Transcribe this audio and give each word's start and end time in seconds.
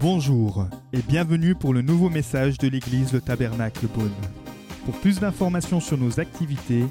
Bonjour 0.00 0.64
et 0.94 1.02
bienvenue 1.02 1.54
pour 1.54 1.74
le 1.74 1.82
nouveau 1.82 2.08
message 2.08 2.56
de 2.56 2.68
l'église 2.68 3.12
Le 3.12 3.20
Tabernacle 3.20 3.86
Beaune. 3.86 4.10
Pour 4.86 4.98
plus 4.98 5.20
d'informations 5.20 5.78
sur 5.78 5.98
nos 5.98 6.18
activités, 6.18 6.84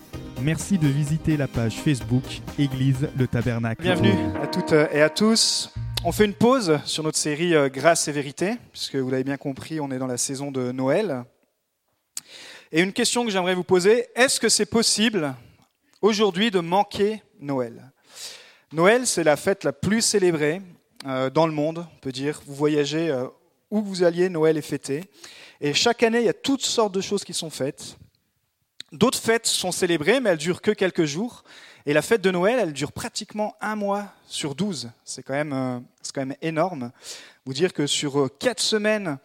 merci 0.44 0.78
de 0.78 0.88
visiter 0.88 1.36
la 1.36 1.48
page 1.48 1.78
Facebook 1.78 2.24
Église 2.60 3.10
Le 3.18 3.26
Tabernacle. 3.26 3.82
Bienvenue 3.82 4.14
à 4.40 4.46
toutes 4.46 4.74
et 4.74 5.02
à 5.02 5.10
tous. 5.10 5.74
On 6.06 6.12
fait 6.12 6.26
une 6.26 6.36
pause 6.36 6.78
sur 6.86 7.02
notre 7.02 7.18
série 7.18 7.56
euh, 7.56 7.68
Grâce 7.68 8.08
et 8.08 8.12
vérité, 8.12 8.58
puisque 8.72 8.98
vous 8.98 9.10
l'avez 9.10 9.24
bien 9.24 9.38
compris, 9.38 9.80
on 9.80 9.90
est 9.90 9.98
dans 9.98 10.06
la 10.06 10.18
saison 10.18 10.52
de 10.52 10.72
Noël. 10.72 11.24
Et 12.72 12.80
une 12.82 12.94
question 12.94 13.26
que 13.26 13.32
j'aimerais 13.32 13.56
vous 13.56 13.64
poser, 13.64 14.06
est-ce 14.14 14.40
que 14.40 14.50
c'est 14.50 14.68
possible 14.68 15.34
aujourd'hui 16.04 16.52
de 16.52 16.60
manquer 16.60 17.24
Noël? 17.40 17.92
Noël, 18.72 19.08
c'est 19.08 19.24
la 19.24 19.36
fête 19.36 19.64
la 19.64 19.74
plus 19.74 20.02
célébrée 20.02 20.62
dans 21.04 21.48
le 21.48 21.54
monde, 21.54 21.86
on 21.96 22.00
peut 22.00 22.12
dire. 22.12 22.42
Vous 22.46 22.56
voyagez 22.56 23.10
euh, 23.10 23.28
où 23.72 23.82
vous 23.82 24.04
alliez, 24.04 24.30
Noël 24.30 24.58
est 24.58 24.62
fêté. 24.62 25.04
Et 25.62 25.74
chaque 25.74 26.04
année, 26.04 26.20
il 26.20 26.26
y 26.26 26.30
a 26.30 26.34
toutes 26.34 26.64
sortes 26.64 26.94
de 26.94 27.02
choses 27.02 27.24
qui 27.24 27.34
sont 27.34 27.50
faites. 27.50 27.98
D'autres 28.92 29.20
fêtes 29.20 29.46
sont 29.46 29.72
célébrées, 29.72 30.20
mais 30.20 30.32
elles 30.32 30.38
durent 30.38 30.62
que 30.62 30.72
quelques 30.72 31.06
jours. 31.06 31.44
Et 31.86 31.94
la 31.94 32.02
fête 32.02 32.22
de 32.22 32.32
Noël, 32.32 32.60
elle 32.60 32.74
dure 32.74 32.92
pratiquement 32.92 33.56
un 33.62 33.76
mois 33.76 34.08
sur 34.28 34.56
douze. 34.56 34.90
C'est 35.06 35.24
quand, 35.24 35.34
même, 35.34 35.54
euh, 35.54 35.80
quand 36.14 36.26
même 36.26 36.36
énorme. 36.42 36.92
Vous 37.46 37.54
dire 37.54 37.74
que 37.74 37.88
sur 37.88 38.30
quatre 38.38 38.62
semaines 38.62 39.18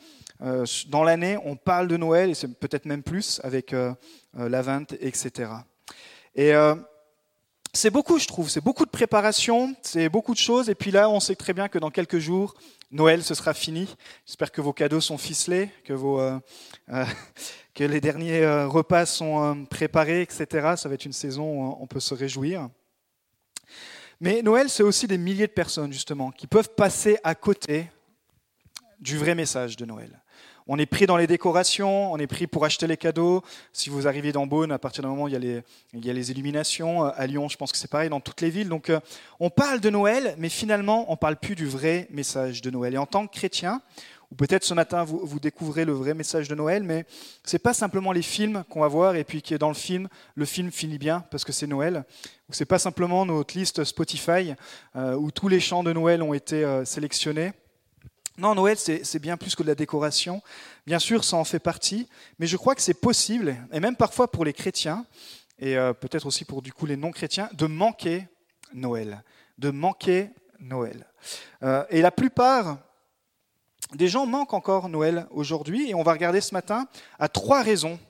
dans 0.88 1.04
l'année, 1.04 1.38
on 1.45 1.56
parle 1.56 1.88
de 1.88 1.96
Noël, 1.96 2.30
et 2.30 2.34
c'est 2.34 2.48
peut-être 2.59 2.84
même 2.84 3.02
plus, 3.02 3.41
avec 3.45 3.74
la 4.34 4.62
vente, 4.62 4.93
etc. 5.01 5.51
Et 6.34 6.52
c'est 7.74 7.91
beaucoup, 7.91 8.19
je 8.19 8.27
trouve. 8.27 8.48
C'est 8.48 8.62
beaucoup 8.62 8.84
de 8.84 8.91
préparation, 8.91 9.74
c'est 9.82 10.09
beaucoup 10.09 10.32
de 10.32 10.38
choses. 10.38 10.70
Et 10.70 10.74
puis 10.74 10.91
là, 10.91 11.10
on 11.10 11.20
sait 11.20 11.34
très 11.34 11.52
bien 11.52 11.69
que 11.69 11.78
dans 11.78 11.91
quelques 11.91 12.19
jours, 12.19 12.55
Noël, 12.91 13.24
ce 13.24 13.34
sera 13.34 13.52
fini. 13.52 13.95
J'espère 14.24 14.52
que 14.52 14.60
vos 14.60 14.73
cadeaux 14.73 15.01
sont 15.01 15.18
ficelés, 15.18 15.68
que, 15.84 15.93
vos, 15.93 16.21
euh, 16.21 16.38
euh, 16.90 17.04
que 17.74 17.84
les 17.84 18.01
derniers 18.01 18.43
euh, 18.43 18.68
repas 18.68 19.07
sont 19.07 19.66
préparés, 19.68 20.23
etc. 20.23 20.74
Ça 20.76 20.88
va 20.88 20.95
être 20.95 21.04
une 21.04 21.12
saison 21.12 21.45
où 21.45 21.76
on 21.80 21.87
peut 21.87 22.01
se 22.01 22.15
réjouir. 22.15 22.68
Mais 24.21 24.43
Noël, 24.43 24.71
c'est 24.71 24.84
aussi 24.84 25.09
des 25.09 25.18
milliers 25.18 25.49
de 25.49 25.52
personnes, 25.52 25.93
justement, 25.93 26.30
qui 26.30 26.46
peuvent 26.46 26.71
passer 26.77 27.18
à 27.24 27.34
côté 27.34 27.90
du 29.01 29.18
vrai 29.18 29.34
message 29.34 29.77
de 29.77 29.84
Noël. 29.84 30.23
On 30.66 30.79
est 30.79 30.87
pris 30.87 31.04
dans 31.04 31.18
les 31.18 31.26
décorations, 31.26 32.10
on 32.10 32.16
est 32.16 32.26
pris 32.26 32.46
pour 32.46 32.65
acheter 32.65 32.87
les 32.87 32.96
cadeaux. 32.96 33.43
Si 33.74 33.90
vous 33.90 34.09
arrivez 34.09 34.32
dans 34.32 34.46
Beaune, 34.46 34.73
à 34.73 34.79
partir 34.79 35.02
d'un 35.02 35.10
moment, 35.10 35.29
il 35.29 35.34
y, 35.34 35.37
a 35.37 35.38
les, 35.38 35.60
il 35.93 36.06
y 36.06 36.09
a 36.09 36.15
les 36.15 36.30
illuminations. 36.30 37.04
À 37.04 37.26
Lyon, 37.26 37.51
je 37.51 37.59
pense 37.59 37.71
que 37.71 37.76
c'est 37.76 37.90
pareil 37.90 38.09
dans 38.09 38.21
toutes 38.21 38.40
les 38.40 38.48
villes. 38.48 38.71
Donc, 38.71 38.88
euh, 38.88 38.98
on 39.40 39.51
parle 39.51 39.80
de 39.80 39.90
Noël, 39.90 40.34
mais 40.38 40.48
finalement, 40.48 41.12
on 41.12 41.16
parle 41.18 41.37
plus 41.37 41.54
du 41.54 41.66
vrai 41.66 42.09
message 42.10 42.62
de 42.62 42.71
Noël. 42.71 42.95
Et 42.95 42.98
en 42.98 43.04
tant 43.04 43.26
que 43.26 43.37
chrétien, 43.37 43.82
ou 44.32 44.37
peut-être 44.37 44.65
ce 44.65 44.73
matin, 44.73 45.04
vous, 45.04 45.21
vous, 45.23 45.38
découvrez 45.38 45.84
le 45.84 45.93
vrai 45.93 46.15
message 46.15 46.48
de 46.48 46.54
Noël, 46.54 46.82
mais 46.82 47.04
ce 47.45 47.54
n'est 47.56 47.60
pas 47.60 47.74
simplement 47.74 48.12
les 48.12 48.23
films 48.23 48.65
qu'on 48.71 48.80
va 48.80 48.88
voir 48.88 49.16
et 49.16 49.24
puis 49.24 49.43
qui 49.43 49.52
est 49.52 49.59
dans 49.59 49.68
le 49.68 49.74
film, 49.74 50.09
le 50.34 50.46
film 50.46 50.71
finit 50.71 50.99
bien 50.99 51.26
parce 51.30 51.45
que 51.45 51.52
c'est 51.52 51.66
Noël. 51.66 52.04
Ce 52.49 52.62
n'est 52.62 52.66
pas 52.66 52.78
simplement 52.78 53.26
notre 53.26 53.56
liste 53.59 53.84
Spotify 53.84 54.54
euh, 54.96 55.15
où 55.15 55.30
tous 55.30 55.49
les 55.49 55.60
chants 55.60 55.82
de 55.82 55.93
Noël 55.93 56.23
ont 56.23 56.32
été 56.32 56.65
euh, 56.65 56.87
sélectionnés. 56.87 57.52
Non, 58.37 58.54
Noël, 58.57 58.77
c'est 58.77 59.18
bien 59.21 59.37
plus 59.37 59.54
que 59.54 59.63
de 59.63 59.68
la 59.68 59.77
décoration. 59.77 60.43
Bien 60.87 60.99
sûr, 60.99 61.23
ça 61.23 61.37
en 61.37 61.45
fait 61.45 61.60
partie, 61.60 62.09
mais 62.38 62.49
je 62.49 62.57
crois 62.57 62.74
que 62.74 62.82
c'est 62.82 63.01
possible, 63.01 63.57
et 63.73 63.79
même 63.79 63.95
parfois 63.95 64.31
pour 64.31 64.44
les 64.44 64.53
chrétiens, 64.53 65.06
et 65.60 65.77
euh, 65.77 65.93
peut-être 65.93 66.27
aussi 66.27 66.44
pour 66.44 66.60
du 66.60 66.72
coup 66.72 66.84
les 66.84 66.97
non-chrétiens, 66.97 67.49
de 67.53 67.66
manquer 67.66 68.27
Noël. 68.72 69.22
De 69.59 69.71
manquer 69.71 70.31
Noël. 70.59 71.06
Euh, 71.62 71.84
et 71.91 72.03
la 72.03 72.10
plupart 72.10 72.78
des 73.94 74.09
gens 74.09 74.27
manquent 74.27 74.55
encore 74.55 74.88
Noël 74.88 75.28
aujourd'hui, 75.31 75.91
et 75.91 75.94
on 75.94 76.03
va 76.03 76.12
regarder 76.12 76.41
ce 76.41 76.55
matin 76.55 76.88
à 77.21 77.28
trois 77.28 77.62
raisons 77.62 78.01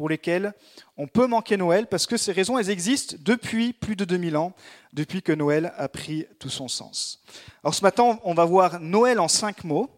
pour 0.00 0.08
lesquelles 0.08 0.54
on 0.96 1.06
peut 1.06 1.26
manquer 1.26 1.58
Noël, 1.58 1.86
parce 1.86 2.06
que 2.06 2.16
ces 2.16 2.32
raisons, 2.32 2.56
elles 2.56 2.70
existent 2.70 3.16
depuis 3.20 3.74
plus 3.74 3.96
de 3.96 4.06
2000 4.06 4.34
ans, 4.38 4.54
depuis 4.94 5.20
que 5.20 5.30
Noël 5.30 5.74
a 5.76 5.90
pris 5.90 6.24
tout 6.38 6.48
son 6.48 6.68
sens. 6.68 7.22
Alors 7.62 7.74
ce 7.74 7.82
matin, 7.82 8.18
on 8.24 8.32
va 8.32 8.46
voir 8.46 8.80
Noël 8.80 9.20
en 9.20 9.28
cinq 9.28 9.62
mots, 9.62 9.90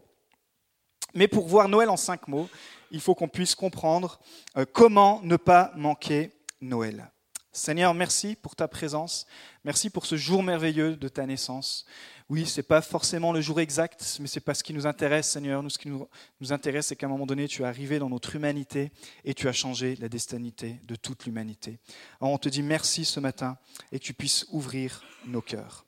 mais 1.13 1.29
pour 1.29 1.47
voir 1.47 1.69
Noël 1.69 1.89
en 1.89 1.95
cinq 1.95 2.27
mots, 2.27 2.49
il 2.91 2.99
faut 2.99 3.15
qu'on 3.15 3.29
puisse 3.29 3.55
comprendre 3.55 4.19
euh, 4.57 4.65
comment 4.69 5.21
ne 5.23 5.37
pas 5.37 5.71
manquer 5.77 6.33
Noël. 6.59 7.09
Seigneur, 7.53 7.93
merci 7.93 8.35
pour 8.35 8.57
ta 8.57 8.67
présence, 8.67 9.25
merci 9.63 9.89
pour 9.89 10.05
ce 10.05 10.17
jour 10.17 10.43
merveilleux 10.43 10.97
de 10.97 11.07
ta 11.07 11.25
naissance. 11.25 11.85
Oui, 12.29 12.45
ce 12.45 12.59
n'est 12.59 12.63
pas 12.63 12.81
forcément 12.81 13.31
le 13.31 13.41
jour 13.41 13.59
exact, 13.59 14.17
mais 14.19 14.27
ce 14.27 14.37
n'est 14.37 14.43
pas 14.43 14.53
ce 14.53 14.63
qui 14.63 14.73
nous 14.73 14.87
intéresse, 14.87 15.29
Seigneur. 15.29 15.61
Nous, 15.61 15.69
ce 15.69 15.77
qui 15.77 15.89
nous, 15.89 16.07
intéresse, 16.51 16.87
c'est 16.87 16.95
qu'à 16.95 17.05
un 17.05 17.09
moment 17.09 17.25
donné, 17.25 17.47
tu 17.47 17.63
es 17.63 17.65
arrivé 17.65 17.99
dans 17.99 18.09
notre 18.09 18.35
humanité 18.35 18.91
et 19.25 19.33
tu 19.33 19.47
as 19.47 19.53
changé 19.53 19.95
la 19.99 20.09
destinité 20.09 20.79
de 20.85 20.95
toute 20.95 21.25
l'humanité. 21.25 21.79
On 22.21 22.37
te 22.37 22.49
dit 22.49 22.63
merci 22.63 23.05
ce 23.05 23.19
matin 23.19 23.57
et 23.91 23.99
que 23.99 24.03
tu 24.03 24.13
puisses 24.13 24.45
ouvrir 24.51 25.03
nos 25.25 25.41
cœurs. 25.41 25.85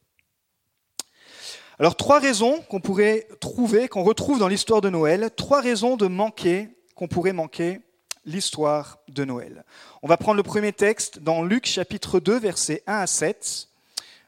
Alors 1.78 1.96
trois 1.98 2.20
raisons 2.20 2.62
qu'on 2.70 2.80
pourrait 2.80 3.28
trouver, 3.42 3.88
qu'on 3.88 4.04
retrouve 4.04 4.40
dans 4.40 4.48
l'histoire 4.48 4.82
de 4.82 4.90
Noël, 4.90 5.30
trois 5.36 5.62
raisons 5.62 5.98
de 5.98 6.08
manquer, 6.08 6.70
qu'on 6.96 7.08
pourrait 7.08 7.34
manquer 7.34 7.82
l'histoire 8.26 9.00
de 9.10 9.26
Noël. 9.26 9.66
On 10.02 10.08
va 10.08 10.18
prendre 10.18 10.38
le 10.38 10.44
premier 10.44 10.74
texte 10.74 11.20
dans 11.20 11.44
Luc 11.44 11.66
chapitre 11.66 12.20
2, 12.20 12.40
versets 12.40 12.84
1 12.88 12.94
à 12.94 13.08
7. 13.08 13.70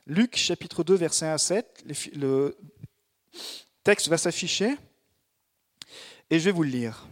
Luc 0.10 0.38
chapitre 0.38 0.86
2, 0.86 0.96
versets 0.96 1.26
1 1.26 1.34
à 1.34 1.38
7. 1.38 1.84
Le 2.16 2.58
texte 3.84 4.08
va 4.08 4.18
s'afficher 4.18 4.78
et 6.30 6.40
je 6.40 6.46
vais 6.46 6.52
vous 6.52 6.64
le 6.64 6.70
lire. 6.70 7.08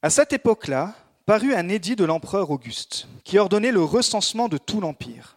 À 0.00 0.08
cette 0.08 0.32
époque-là, 0.32 0.94
parut 1.26 1.52
un 1.52 1.68
édit 1.68 1.96
de 1.96 2.04
l'empereur 2.04 2.50
Auguste 2.50 3.08
qui 3.24 3.38
ordonnait 3.38 3.72
le 3.72 3.82
recensement 3.82 4.48
de 4.48 4.56
tout 4.56 4.80
l'Empire. 4.80 5.36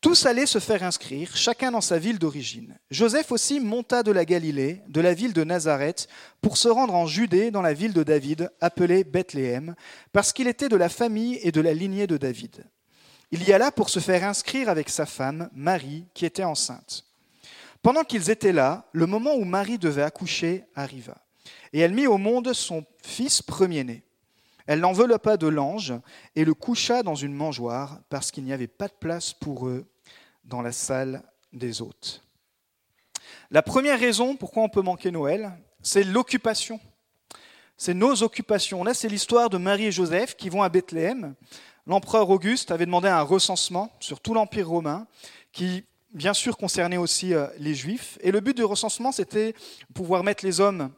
Tous 0.00 0.26
allaient 0.26 0.46
se 0.46 0.58
faire 0.58 0.82
inscrire, 0.82 1.36
chacun 1.36 1.70
dans 1.70 1.80
sa 1.80 2.00
ville 2.00 2.18
d'origine. 2.18 2.76
Joseph 2.90 3.30
aussi 3.30 3.60
monta 3.60 4.02
de 4.02 4.10
la 4.10 4.24
Galilée, 4.24 4.82
de 4.88 5.00
la 5.00 5.14
ville 5.14 5.34
de 5.34 5.44
Nazareth, 5.44 6.08
pour 6.40 6.56
se 6.56 6.68
rendre 6.68 6.94
en 6.94 7.06
Judée, 7.06 7.52
dans 7.52 7.62
la 7.62 7.74
ville 7.74 7.92
de 7.92 8.02
David, 8.02 8.50
appelée 8.60 9.04
Bethléem, 9.04 9.76
parce 10.12 10.32
qu'il 10.32 10.48
était 10.48 10.68
de 10.68 10.76
la 10.76 10.88
famille 10.88 11.38
et 11.42 11.52
de 11.52 11.60
la 11.60 11.74
lignée 11.74 12.08
de 12.08 12.16
David. 12.16 12.64
Il 13.30 13.46
y 13.46 13.52
alla 13.52 13.70
pour 13.70 13.90
se 13.90 14.00
faire 14.00 14.24
inscrire 14.24 14.68
avec 14.68 14.88
sa 14.88 15.06
femme, 15.06 15.50
Marie, 15.52 16.06
qui 16.14 16.24
était 16.24 16.44
enceinte. 16.44 17.04
Pendant 17.82 18.04
qu'ils 18.04 18.30
étaient 18.30 18.52
là, 18.52 18.86
le 18.92 19.06
moment 19.06 19.34
où 19.34 19.44
Marie 19.44 19.78
devait 19.78 20.02
accoucher 20.02 20.64
arriva, 20.74 21.16
et 21.72 21.80
elle 21.80 21.94
mit 21.94 22.06
au 22.06 22.18
monde 22.18 22.52
son 22.52 22.84
fils 23.02 23.42
premier-né. 23.42 24.02
Elle 24.66 24.80
l'enveloppa 24.80 25.36
de 25.36 25.46
l'ange 25.46 25.94
et 26.36 26.44
le 26.44 26.54
coucha 26.54 27.02
dans 27.02 27.14
une 27.14 27.32
mangeoire 27.32 28.00
parce 28.10 28.30
qu'il 28.30 28.44
n'y 28.44 28.52
avait 28.52 28.66
pas 28.66 28.88
de 28.88 28.92
place 28.92 29.32
pour 29.32 29.66
eux 29.66 29.86
dans 30.44 30.60
la 30.60 30.72
salle 30.72 31.22
des 31.54 31.80
hôtes. 31.80 32.22
La 33.50 33.62
première 33.62 33.98
raison 33.98 34.36
pourquoi 34.36 34.62
on 34.62 34.68
peut 34.68 34.82
manquer 34.82 35.10
Noël, 35.10 35.52
c'est 35.82 36.04
l'occupation. 36.04 36.80
C'est 37.78 37.94
nos 37.94 38.22
occupations. 38.22 38.84
Là, 38.84 38.92
c'est 38.92 39.08
l'histoire 39.08 39.48
de 39.48 39.56
Marie 39.56 39.86
et 39.86 39.92
Joseph 39.92 40.36
qui 40.36 40.50
vont 40.50 40.62
à 40.62 40.68
Bethléem. 40.68 41.34
L'empereur 41.88 42.28
Auguste 42.28 42.70
avait 42.70 42.84
demandé 42.84 43.08
un 43.08 43.22
recensement 43.22 43.90
sur 43.98 44.20
tout 44.20 44.34
l'Empire 44.34 44.68
romain 44.68 45.06
qui, 45.52 45.84
bien 46.12 46.34
sûr, 46.34 46.58
concernait 46.58 46.98
aussi 46.98 47.32
euh, 47.32 47.46
les 47.58 47.74
Juifs. 47.74 48.18
Et 48.20 48.30
le 48.30 48.40
but 48.40 48.54
du 48.54 48.62
recensement, 48.62 49.10
c'était 49.10 49.54
pouvoir 49.94 50.22
mettre 50.22 50.44
les 50.44 50.60
hommes 50.60 50.92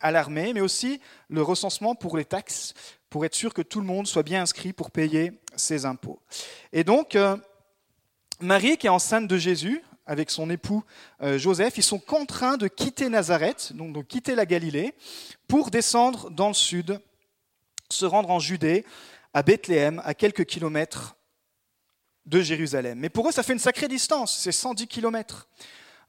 à 0.00 0.12
l'armée, 0.12 0.52
mais 0.54 0.60
aussi 0.60 1.00
le 1.28 1.42
recensement 1.42 1.96
pour 1.96 2.16
les 2.16 2.24
taxes, 2.24 2.74
pour 3.10 3.24
être 3.24 3.34
sûr 3.34 3.52
que 3.52 3.60
tout 3.60 3.80
le 3.80 3.86
monde 3.86 4.06
soit 4.06 4.22
bien 4.22 4.40
inscrit 4.40 4.72
pour 4.72 4.92
payer 4.92 5.32
ses 5.56 5.84
impôts. 5.84 6.20
Et 6.72 6.84
donc, 6.84 7.16
euh, 7.16 7.36
Marie, 8.40 8.76
qui 8.76 8.86
est 8.86 8.90
enceinte 8.90 9.26
de 9.26 9.36
Jésus, 9.36 9.82
avec 10.06 10.30
son 10.30 10.48
époux 10.48 10.84
euh, 11.22 11.38
Joseph, 11.38 11.76
ils 11.76 11.82
sont 11.82 11.98
contraints 11.98 12.56
de 12.56 12.68
quitter 12.68 13.08
Nazareth, 13.08 13.72
donc 13.74 13.94
de 13.96 14.02
quitter 14.02 14.36
la 14.36 14.46
Galilée, 14.46 14.94
pour 15.48 15.72
descendre 15.72 16.30
dans 16.30 16.48
le 16.48 16.54
sud, 16.54 17.00
se 17.90 18.06
rendre 18.06 18.30
en 18.30 18.38
Judée, 18.38 18.84
à 19.34 19.42
Bethléem, 19.42 20.00
à 20.04 20.14
quelques 20.14 20.44
kilomètres 20.44 21.16
de 22.26 22.40
Jérusalem. 22.40 22.98
Mais 22.98 23.08
pour 23.08 23.28
eux, 23.28 23.32
ça 23.32 23.42
fait 23.42 23.52
une 23.52 23.58
sacrée 23.58 23.88
distance, 23.88 24.38
c'est 24.38 24.52
110 24.52 24.86
kilomètres. 24.86 25.48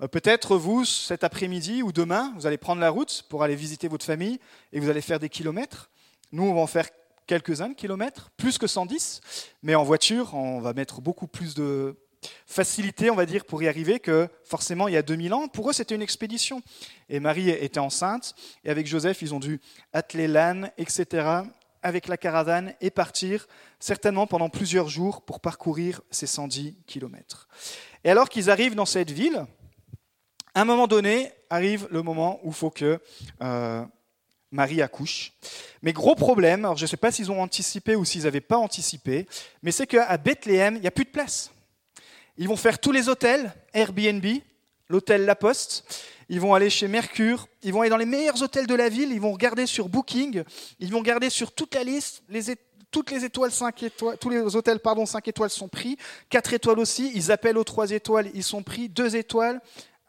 Euh, 0.02 0.08
peut-être 0.08 0.58
vous, 0.58 0.86
cet 0.86 1.24
après-midi 1.24 1.84
ou 1.84 1.92
demain, 1.92 2.34
vous 2.36 2.46
allez 2.46 2.58
prendre 2.58 2.82
la 2.82 2.90
route 2.90 3.24
pour 3.30 3.44
aller 3.44 3.56
visiter 3.56 3.88
votre 3.88 4.06
famille 4.06 4.40
et 4.72 4.80
vous 4.80 4.90
allez 4.90 5.02
faire 5.02 5.20
des 5.20 5.30
kilomètres. 5.30 5.90
Nous, 6.32 6.44
on 6.44 6.54
va 6.54 6.62
en 6.62 6.68
faire 6.68 6.88
quelques-uns 7.28 7.70
de 7.70 7.76
kilomètres, 7.76 8.32
plus 8.38 8.58
que 8.58 8.68
110, 8.68 9.22
mais 9.64 9.76
en 9.76 9.84
voiture, 9.84 10.34
on 10.34 10.60
va 10.60 10.74
mettre 10.74 11.02
beaucoup 11.02 11.28
plus 11.28 11.54
de 11.54 11.96
facilité, 12.46 13.10
on 13.10 13.16
va 13.16 13.26
dire, 13.26 13.46
pour 13.46 13.64
y 13.64 13.68
arriver 13.68 14.00
que 14.00 14.28
forcément 14.44 14.88
il 14.88 14.94
y 14.94 14.98
a 14.98 15.02
2000 15.02 15.34
ans. 15.34 15.48
Pour 15.48 15.70
eux, 15.70 15.74
c'était 15.74 15.96
une 15.96 16.02
expédition. 16.02 16.62
Et 17.10 17.20
Marie 17.20 17.50
était 17.50 17.80
enceinte, 17.80 18.36
et 18.64 18.70
avec 18.70 18.86
Joseph, 18.88 19.22
ils 19.22 19.34
ont 19.34 19.40
dû 19.40 19.60
atteler 19.94 20.28
l'âne, 20.28 20.72
etc., 20.78 21.44
avec 21.84 22.08
la 22.08 22.18
caravane, 22.18 22.74
et 22.82 22.92
partir, 22.92 23.48
certainement 23.80 24.28
pendant 24.28 24.50
plusieurs 24.50 24.90
jours, 24.90 25.22
pour 25.22 25.40
parcourir 25.40 26.02
ces 26.12 26.28
110 26.28 26.76
kilomètres. 26.86 27.48
Et 28.04 28.10
alors 28.10 28.30
qu'ils 28.30 28.50
arrivent 28.50 28.76
dans 28.76 28.86
cette 28.86 29.12
ville, 29.12 29.46
À 30.54 30.62
un 30.62 30.66
moment 30.66 30.88
donné, 30.88 31.32
arrive 31.50 31.88
le 31.92 32.02
moment 32.02 32.42
où 32.44 32.50
il 32.50 32.54
faut 32.54 32.70
que 32.70 33.00
euh, 33.42 33.86
Marie 34.52 34.82
accouche. 34.82 35.32
Mais 35.82 35.94
gros 35.94 36.14
problème, 36.14 36.66
alors 36.66 36.76
je 36.76 36.84
ne 36.84 36.88
sais 36.88 36.98
pas 36.98 37.10
s'ils 37.10 37.32
ont 37.32 37.42
anticipé 37.42 37.96
ou 37.96 38.04
s'ils 38.04 38.24
n'avaient 38.24 38.42
pas 38.42 38.58
anticipé, 38.58 39.28
mais 39.64 39.72
c'est 39.72 39.88
qu'à 39.88 40.18
Bethléem, 40.18 40.76
il 40.76 40.82
n'y 40.82 40.88
a 40.88 40.92
plus 40.92 41.06
de 41.06 41.10
place. 41.10 41.52
Ils 42.38 42.50
vont 42.50 42.58
faire 42.58 42.80
tous 42.80 42.92
les 42.92 43.08
hôtels, 43.08 43.54
Airbnb, 43.74 44.26
l'hôtel 44.90 45.24
La 45.24 45.36
Poste, 45.36 46.04
ils 46.32 46.40
vont 46.40 46.54
aller 46.54 46.70
chez 46.70 46.88
Mercure, 46.88 47.50
ils 47.62 47.74
vont 47.74 47.82
aller 47.82 47.90
dans 47.90 47.98
les 47.98 48.06
meilleurs 48.06 48.42
hôtels 48.42 48.66
de 48.66 48.74
la 48.74 48.88
ville, 48.88 49.12
ils 49.12 49.20
vont 49.20 49.34
regarder 49.34 49.66
sur 49.66 49.90
Booking, 49.90 50.44
ils 50.80 50.90
vont 50.90 51.00
regarder 51.00 51.30
sur 51.30 51.52
toute 51.52 51.76
la 51.76 51.84
liste, 51.84 52.24
toutes 52.90 53.12
les 53.12 53.26
étoiles 53.26 53.52
5 53.52 53.84
étoiles, 53.84 54.18
tous 54.18 54.30
les 54.30 54.56
hôtels 54.56 54.80
pardon 54.80 55.06
5 55.06 55.28
étoiles 55.28 55.50
sont 55.50 55.68
pris, 55.68 55.98
4 56.30 56.54
étoiles 56.54 56.80
aussi, 56.80 57.12
ils 57.14 57.34
appellent 57.34 57.58
aux 57.58 57.66
3 57.66 57.92
étoiles, 57.92 58.32
ils 58.34 58.46
sont 58.46 58.64
pris, 58.64 58.88
2 58.88 59.18
étoiles, 59.18 59.60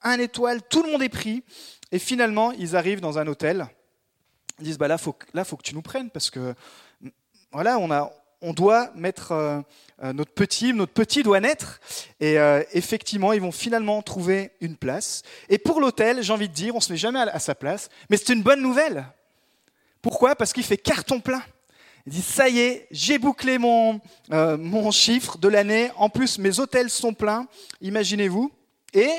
1 0.04 0.20
étoile, 0.20 0.62
tout 0.62 0.84
le 0.84 0.92
monde 0.92 1.02
est 1.02 1.08
pris. 1.08 1.42
Et 1.90 1.98
finalement, 1.98 2.52
ils 2.52 2.76
arrivent 2.76 3.00
dans 3.00 3.18
un 3.18 3.26
hôtel. 3.26 3.66
Ils 4.60 4.66
disent 4.66 4.78
bah 4.78 4.86
là 4.86 4.98
faut 4.98 5.16
là 5.34 5.44
faut 5.44 5.56
que 5.56 5.64
tu 5.64 5.74
nous 5.74 5.82
prennes 5.82 6.08
parce 6.08 6.30
que 6.30 6.54
voilà, 7.50 7.78
on 7.80 7.90
a 7.90 8.12
on 8.42 8.52
doit 8.52 8.90
mettre 8.94 9.32
euh, 9.32 9.60
euh, 10.02 10.12
notre 10.12 10.32
petit, 10.32 10.74
notre 10.74 10.92
petit 10.92 11.22
doit 11.22 11.40
naître. 11.40 11.80
Et 12.20 12.38
euh, 12.38 12.62
effectivement, 12.72 13.32
ils 13.32 13.40
vont 13.40 13.52
finalement 13.52 14.02
trouver 14.02 14.50
une 14.60 14.76
place. 14.76 15.22
Et 15.48 15.58
pour 15.58 15.80
l'hôtel, 15.80 16.22
j'ai 16.22 16.32
envie 16.32 16.48
de 16.48 16.54
dire, 16.54 16.74
on 16.74 16.80
se 16.80 16.92
met 16.92 16.98
jamais 16.98 17.20
à, 17.20 17.38
sa 17.38 17.54
place, 17.54 17.88
mais 18.10 18.16
c'est 18.16 18.32
une 18.32 18.42
bonne 18.42 18.60
nouvelle. 18.60 19.06
Pourquoi? 20.02 20.34
Parce 20.34 20.52
qu'il 20.52 20.64
fait 20.64 20.76
carton 20.76 21.20
plein. 21.20 21.42
Il 22.06 22.12
dit, 22.12 22.22
ça 22.22 22.48
y 22.48 22.58
est, 22.58 22.88
j'ai 22.90 23.18
bouclé 23.18 23.58
mon, 23.58 24.00
mon 24.30 24.90
chiffre 24.90 25.38
de 25.38 25.46
l'année. 25.46 25.92
En 25.96 26.08
plus, 26.08 26.38
mes 26.38 26.58
hôtels 26.58 26.90
sont 26.90 27.14
pleins. 27.14 27.46
Imaginez-vous. 27.80 28.50
Et 28.94 29.10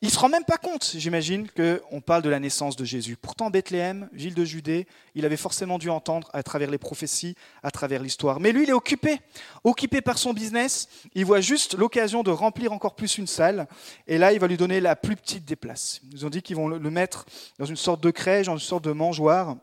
il 0.00 0.08
ne 0.08 0.10
se 0.10 0.18
rend 0.18 0.28
même 0.28 0.44
pas 0.44 0.56
compte, 0.56 0.92
j'imagine, 0.96 1.48
qu'on 1.50 2.00
parle 2.00 2.22
de 2.22 2.30
la 2.30 2.40
naissance 2.40 2.76
de 2.76 2.84
Jésus. 2.84 3.16
Pourtant, 3.16 3.50
Bethléem, 3.50 4.08
ville 4.12 4.34
de 4.34 4.44
Judée, 4.44 4.86
il 5.14 5.26
avait 5.26 5.36
forcément 5.36 5.78
dû 5.78 5.90
entendre 5.90 6.30
à 6.32 6.42
travers 6.42 6.70
les 6.70 6.78
prophéties, 6.78 7.34
à 7.62 7.70
travers 7.70 8.02
l'histoire. 8.02 8.40
Mais 8.40 8.52
lui, 8.52 8.62
il 8.62 8.70
est 8.70 8.74
occupé, 8.74 9.20
occupé 9.64 10.00
par 10.00 10.16
son 10.16 10.32
business. 10.32 10.88
Il 11.14 11.26
voit 11.26 11.40
juste 11.40 11.74
l'occasion 11.74 12.22
de 12.22 12.30
remplir 12.30 12.72
encore 12.72 12.94
plus 12.94 13.18
une 13.18 13.26
salle. 13.26 13.66
Et 14.06 14.16
là, 14.16 14.32
il 14.32 14.40
va 14.40 14.46
lui 14.46 14.56
donner 14.56 14.80
la 14.80 14.96
plus 14.96 15.16
petite 15.16 15.44
des 15.44 15.56
places. 15.56 16.00
Ils 16.12 16.24
ont 16.24 16.30
dit 16.30 16.40
qu'ils 16.40 16.56
vont 16.56 16.68
le 16.68 16.90
mettre 16.90 17.26
dans 17.58 17.66
une 17.66 17.76
sorte 17.76 18.02
de 18.02 18.10
crèche, 18.10 18.46
dans 18.46 18.56
une 18.56 18.60
sorte 18.60 18.84
de 18.84 18.92
mangeoire 18.92 19.56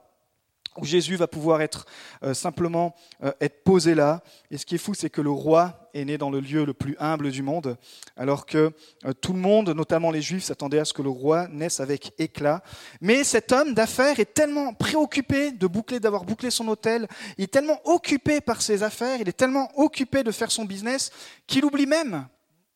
où 0.78 0.86
Jésus 0.86 1.16
va 1.16 1.28
pouvoir 1.28 1.62
être 1.62 1.86
euh, 2.24 2.34
simplement 2.34 2.96
euh, 3.24 3.32
être 3.42 3.64
posé 3.64 3.96
là. 3.96 4.22
Et 4.52 4.58
ce 4.58 4.66
qui 4.66 4.76
est 4.76 4.80
fou, 4.80 4.94
c'est 4.94 5.10
que 5.10 5.22
le 5.22 5.32
roi 5.32 5.85
est 5.96 6.06
né 6.06 6.18
dans 6.18 6.30
le 6.30 6.40
lieu 6.40 6.66
le 6.66 6.74
plus 6.74 6.96
humble 7.00 7.32
du 7.32 7.42
monde, 7.42 7.78
alors 8.18 8.46
que 8.46 8.72
euh, 9.06 9.14
tout 9.14 9.34
le 9.34 9.40
monde, 9.40 9.70
notamment 9.70 10.12
les 10.12 10.22
Juifs, 10.22 10.44
s'attendait 10.44 10.80
à 10.80 10.86
ce 10.86 10.94
que 10.94 11.02
le 11.02 11.10
roi 11.10 11.48
naisse 11.48 11.80
avec 11.80 12.14
éclat. 12.20 12.62
Mais 13.02 13.24
cet 13.24 13.52
homme 13.52 13.74
d'affaires 13.74 14.20
est 14.20 14.34
tellement 14.34 14.74
préoccupé 14.74 15.52
d'avoir 15.52 16.26
bouclé 16.26 16.52
son 16.52 16.68
hôtel, 16.68 17.08
il 17.38 17.46
est 17.46 17.54
tellement 17.54 17.80
occupé 17.86 18.42
par 18.42 18.62
ses 18.62 18.84
affaires, 18.84 19.20
il 19.22 19.30
est 19.30 19.38
tellement 19.38 19.72
occupé 19.76 20.24
de 20.24 20.32
faire 20.32 20.52
son 20.52 20.66
business, 20.66 21.12
qu'il 21.48 21.66
oublie 21.66 21.88
même 21.88 22.28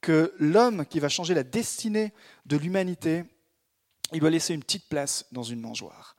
que 0.01 0.33
l'homme 0.39 0.85
qui 0.85 0.99
va 0.99 1.09
changer 1.09 1.33
la 1.33 1.43
destinée 1.43 2.13
de 2.45 2.57
l'humanité, 2.57 3.25
il 4.13 4.21
doit 4.21 4.29
laisser 4.29 4.53
une 4.53 4.63
petite 4.63 4.87
place 4.87 5.25
dans 5.31 5.43
une 5.43 5.59
mangeoire. 5.59 6.15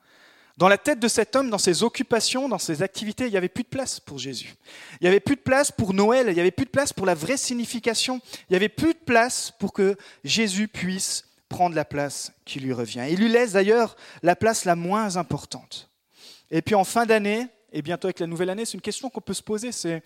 Dans 0.57 0.67
la 0.67 0.77
tête 0.77 0.99
de 0.99 1.07
cet 1.07 1.35
homme, 1.35 1.49
dans 1.49 1.57
ses 1.57 1.83
occupations, 1.83 2.49
dans 2.49 2.59
ses 2.59 2.83
activités, 2.83 3.25
il 3.25 3.31
n'y 3.31 3.37
avait 3.37 3.49
plus 3.49 3.63
de 3.63 3.69
place 3.69 3.99
pour 3.99 4.19
Jésus. 4.19 4.55
Il 4.99 5.03
n'y 5.03 5.07
avait 5.07 5.19
plus 5.19 5.35
de 5.35 5.41
place 5.41 5.71
pour 5.71 5.93
Noël, 5.93 6.27
il 6.29 6.33
n'y 6.33 6.39
avait 6.39 6.51
plus 6.51 6.65
de 6.65 6.71
place 6.71 6.93
pour 6.93 7.05
la 7.05 7.15
vraie 7.15 7.37
signification, 7.37 8.21
il 8.49 8.51
n'y 8.51 8.55
avait 8.55 8.69
plus 8.69 8.93
de 8.93 8.99
place 8.99 9.51
pour 9.59 9.73
que 9.73 9.95
Jésus 10.23 10.67
puisse 10.67 11.25
prendre 11.49 11.75
la 11.75 11.85
place 11.85 12.31
qui 12.45 12.59
lui 12.59 12.73
revient. 12.73 13.05
Il 13.09 13.19
lui 13.19 13.29
laisse 13.29 13.53
d'ailleurs 13.53 13.95
la 14.23 14.35
place 14.35 14.65
la 14.65 14.75
moins 14.75 15.17
importante. 15.17 15.89
Et 16.49 16.61
puis 16.61 16.75
en 16.75 16.83
fin 16.83 17.05
d'année, 17.05 17.47
et 17.73 17.81
bientôt 17.81 18.07
avec 18.07 18.19
la 18.19 18.27
nouvelle 18.27 18.49
année, 18.49 18.65
c'est 18.65 18.73
une 18.73 18.81
question 18.81 19.09
qu'on 19.09 19.21
peut 19.21 19.33
se 19.33 19.43
poser, 19.43 19.71
c'est 19.71 20.03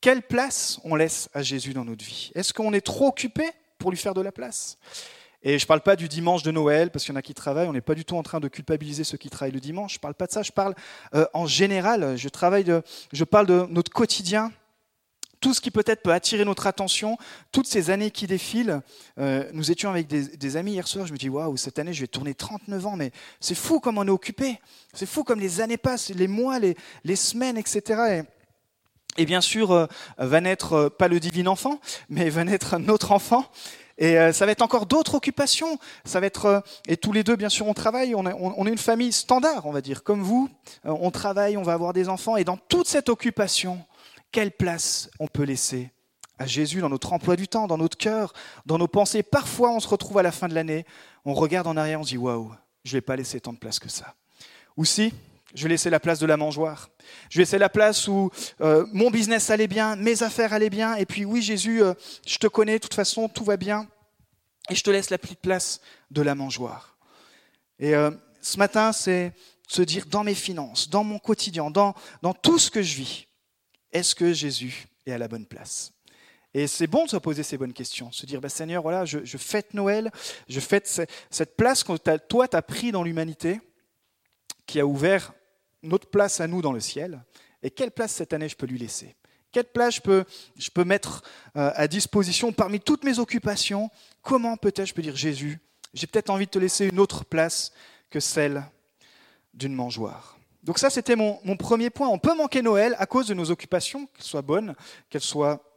quelle 0.00 0.22
place 0.22 0.80
on 0.84 0.94
laisse 0.94 1.28
à 1.32 1.42
Jésus 1.42 1.74
dans 1.74 1.84
notre 1.84 2.04
vie? 2.04 2.32
Est-ce 2.34 2.52
qu'on 2.52 2.72
est 2.72 2.80
trop 2.80 3.08
occupé 3.08 3.44
pour 3.78 3.90
lui 3.90 3.98
faire 3.98 4.14
de 4.14 4.20
la 4.20 4.32
place? 4.32 4.78
Et 5.42 5.58
je 5.58 5.64
ne 5.64 5.66
parle 5.66 5.80
pas 5.80 5.96
du 5.96 6.08
dimanche 6.08 6.42
de 6.42 6.50
Noël, 6.50 6.90
parce 6.90 7.04
qu'il 7.04 7.12
y 7.12 7.16
en 7.16 7.18
a 7.18 7.22
qui 7.22 7.34
travaillent, 7.34 7.68
on 7.68 7.72
n'est 7.72 7.80
pas 7.80 7.94
du 7.94 8.04
tout 8.04 8.16
en 8.16 8.22
train 8.22 8.40
de 8.40 8.48
culpabiliser 8.48 9.04
ceux 9.04 9.18
qui 9.18 9.28
travaillent 9.28 9.52
le 9.52 9.60
dimanche, 9.60 9.94
je 9.94 9.98
ne 9.98 10.02
parle 10.02 10.14
pas 10.14 10.26
de 10.26 10.32
ça, 10.32 10.42
je 10.42 10.52
parle 10.52 10.74
euh, 11.14 11.26
en 11.34 11.46
général, 11.46 12.16
je, 12.16 12.28
travaille 12.28 12.64
de, 12.64 12.82
je 13.12 13.24
parle 13.24 13.46
de 13.46 13.66
notre 13.68 13.90
quotidien, 13.90 14.52
tout 15.40 15.52
ce 15.52 15.60
qui 15.60 15.72
peut-être 15.72 16.02
peut 16.02 16.12
attirer 16.12 16.44
notre 16.44 16.68
attention, 16.68 17.18
toutes 17.50 17.66
ces 17.66 17.90
années 17.90 18.12
qui 18.12 18.28
défilent. 18.28 18.80
Euh, 19.18 19.50
nous 19.52 19.72
étions 19.72 19.90
avec 19.90 20.06
des, 20.06 20.56
amis 20.56 20.72
hier 20.72 20.86
soir, 20.86 21.06
je 21.06 21.12
me 21.12 21.18
dis, 21.18 21.28
waouh, 21.28 21.56
cette 21.56 21.80
année 21.80 21.92
je 21.92 22.00
vais 22.00 22.06
tourner 22.06 22.34
39 22.34 22.86
ans, 22.86 22.96
mais 22.96 23.10
c'est 23.40 23.56
fou 23.56 23.80
comme 23.80 23.98
on 23.98 24.06
est 24.06 24.10
occupé, 24.10 24.60
c'est 24.94 25.06
fou 25.06 25.24
comme 25.24 25.40
les 25.40 25.60
années 25.60 25.76
passent, 25.76 26.10
les 26.10 26.28
mois, 26.28 26.60
les, 26.60 26.76
les 27.02 27.16
semaines, 27.16 27.58
etc. 27.58 28.24
Et, 29.18 29.26
bien 29.26 29.40
sûr, 29.40 29.72
euh, 29.72 29.86
va 30.16 30.40
naître, 30.40 30.88
pas 30.88 31.08
le 31.08 31.18
divin 31.18 31.48
enfant, 31.48 31.80
mais 32.08 32.30
va 32.30 32.44
naître 32.44 32.74
un 32.74 32.88
autre 32.88 33.10
enfant. 33.10 33.50
Et 34.02 34.18
euh, 34.18 34.32
ça 34.32 34.46
va 34.46 34.52
être 34.52 34.62
encore 34.62 34.86
d'autres 34.86 35.14
occupations. 35.14 35.78
Ça 36.04 36.18
va 36.18 36.26
être 36.26 36.46
euh, 36.46 36.60
et 36.88 36.96
tous 36.96 37.12
les 37.12 37.22
deux, 37.22 37.36
bien 37.36 37.48
sûr, 37.48 37.68
on 37.68 37.72
travaille. 37.72 38.16
On, 38.16 38.66
est 38.66 38.70
une 38.70 38.76
famille 38.76 39.12
standard, 39.12 39.64
on 39.64 39.70
va 39.70 39.80
dire, 39.80 40.02
comme 40.02 40.22
vous. 40.22 40.50
Euh, 40.84 40.92
on 41.00 41.12
travaille, 41.12 41.56
on 41.56 41.62
va 41.62 41.74
avoir 41.74 41.92
des 41.92 42.08
enfants. 42.08 42.36
Et 42.36 42.42
dans 42.42 42.56
toute 42.56 42.88
cette 42.88 43.08
occupation, 43.08 43.78
quelle 44.32 44.50
place 44.50 45.08
on 45.20 45.28
peut 45.28 45.44
laisser 45.44 45.92
à 46.40 46.46
Jésus 46.46 46.80
dans 46.80 46.88
notre 46.88 47.12
emploi 47.12 47.36
du 47.36 47.46
temps, 47.46 47.68
dans 47.68 47.78
notre 47.78 47.96
cœur, 47.96 48.32
dans 48.66 48.76
nos 48.76 48.88
pensées? 48.88 49.22
Parfois, 49.22 49.70
on 49.70 49.78
se 49.78 49.86
retrouve 49.86 50.18
à 50.18 50.24
la 50.24 50.32
fin 50.32 50.48
de 50.48 50.54
l'année, 50.54 50.84
on 51.24 51.34
regarde 51.34 51.68
en 51.68 51.76
arrière, 51.76 52.00
on 52.00 52.02
se 52.02 52.08
dit 52.08 52.18
waouh, 52.18 52.50
je 52.82 52.94
vais 52.94 53.02
pas 53.02 53.14
laisser 53.14 53.40
tant 53.40 53.52
de 53.52 53.58
place 53.58 53.78
que 53.78 53.88
ça. 53.88 54.16
Ou 54.76 54.84
si 54.84 55.14
je 55.54 55.62
vais 55.64 55.70
laisser 55.70 55.90
la 55.90 56.00
place 56.00 56.18
de 56.18 56.26
la 56.26 56.36
mangeoire. 56.36 56.88
Je 57.30 57.38
vais 57.38 57.42
laisser 57.42 57.58
la 57.58 57.68
place 57.68 58.08
où 58.08 58.30
euh, 58.60 58.86
mon 58.92 59.10
business 59.10 59.50
allait 59.50 59.68
bien, 59.68 59.96
mes 59.96 60.22
affaires 60.22 60.52
allaient 60.52 60.70
bien, 60.70 60.94
et 60.96 61.06
puis 61.06 61.24
oui 61.24 61.42
Jésus, 61.42 61.82
euh, 61.82 61.94
je 62.26 62.38
te 62.38 62.46
connais, 62.46 62.74
de 62.74 62.82
toute 62.82 62.94
façon, 62.94 63.28
tout 63.28 63.44
va 63.44 63.56
bien, 63.56 63.86
et 64.70 64.74
je 64.74 64.82
te 64.82 64.90
laisse 64.90 65.10
la 65.10 65.18
petite 65.18 65.40
place 65.40 65.80
de 66.10 66.22
la 66.22 66.34
mangeoire. 66.34 66.96
Et 67.78 67.94
euh, 67.94 68.10
ce 68.40 68.58
matin, 68.58 68.92
c'est 68.92 69.32
se 69.68 69.82
dire 69.82 70.06
dans 70.06 70.24
mes 70.24 70.34
finances, 70.34 70.88
dans 70.88 71.04
mon 71.04 71.18
quotidien, 71.18 71.70
dans, 71.70 71.94
dans 72.22 72.34
tout 72.34 72.58
ce 72.58 72.70
que 72.70 72.82
je 72.82 72.96
vis, 72.96 73.26
est-ce 73.92 74.14
que 74.14 74.32
Jésus 74.32 74.86
est 75.06 75.12
à 75.12 75.18
la 75.18 75.28
bonne 75.28 75.46
place? 75.46 75.92
Et 76.54 76.66
c'est 76.66 76.86
bon 76.86 77.06
de 77.06 77.10
se 77.10 77.16
poser 77.16 77.42
ces 77.42 77.56
bonnes 77.56 77.72
questions, 77.72 78.12
se 78.12 78.26
dire, 78.26 78.40
bah, 78.40 78.50
Seigneur, 78.50 78.82
voilà, 78.82 79.06
je, 79.06 79.38
fête 79.38 79.72
Noël, 79.72 80.10
je 80.48 80.60
fête 80.60 80.86
cette 81.30 81.56
place 81.56 81.82
que 81.82 82.16
toi, 82.18 82.46
tu 82.46 82.56
as 82.56 82.62
pris 82.62 82.92
dans 82.92 83.02
l'humanité, 83.02 83.60
qui 84.66 84.78
a 84.78 84.86
ouvert 84.86 85.32
notre 85.82 86.08
place 86.08 86.40
à 86.40 86.46
nous 86.46 86.62
dans 86.62 86.72
le 86.72 86.80
ciel, 86.80 87.24
et 87.62 87.70
quelle 87.70 87.90
place 87.90 88.12
cette 88.12 88.32
année 88.32 88.48
je 88.48 88.56
peux 88.56 88.66
lui 88.66 88.78
laisser? 88.78 89.14
Quelle 89.52 89.64
place 89.64 89.96
je 89.96 90.00
peux, 90.00 90.24
je 90.56 90.70
mettre 90.82 91.22
euh, 91.56 91.70
à 91.74 91.86
disposition 91.86 92.52
parmi 92.52 92.80
toutes 92.80 93.04
mes 93.04 93.18
occupations? 93.18 93.90
Comment 94.22 94.56
peut-être 94.56 94.86
je 94.86 94.94
peux 94.94 95.02
dire 95.02 95.16
Jésus, 95.16 95.60
j'ai 95.92 96.06
peut-être 96.06 96.30
envie 96.30 96.46
de 96.46 96.50
te 96.50 96.58
laisser 96.58 96.86
une 96.86 96.98
autre 96.98 97.24
place 97.24 97.72
que 98.08 98.18
celle 98.20 98.64
d'une 99.52 99.74
mangeoire. 99.74 100.38
Donc 100.62 100.78
ça, 100.78 100.90
c'était 100.90 101.16
mon, 101.16 101.38
mon, 101.44 101.56
premier 101.56 101.90
point. 101.90 102.08
On 102.08 102.18
peut 102.18 102.34
manquer 102.34 102.62
Noël 102.62 102.94
à 102.98 103.06
cause 103.06 103.26
de 103.26 103.34
nos 103.34 103.50
occupations, 103.50 104.06
qu'elles 104.06 104.24
soient 104.24 104.42
bonnes, 104.42 104.74
qu'elles 105.10 105.20
soient 105.20 105.71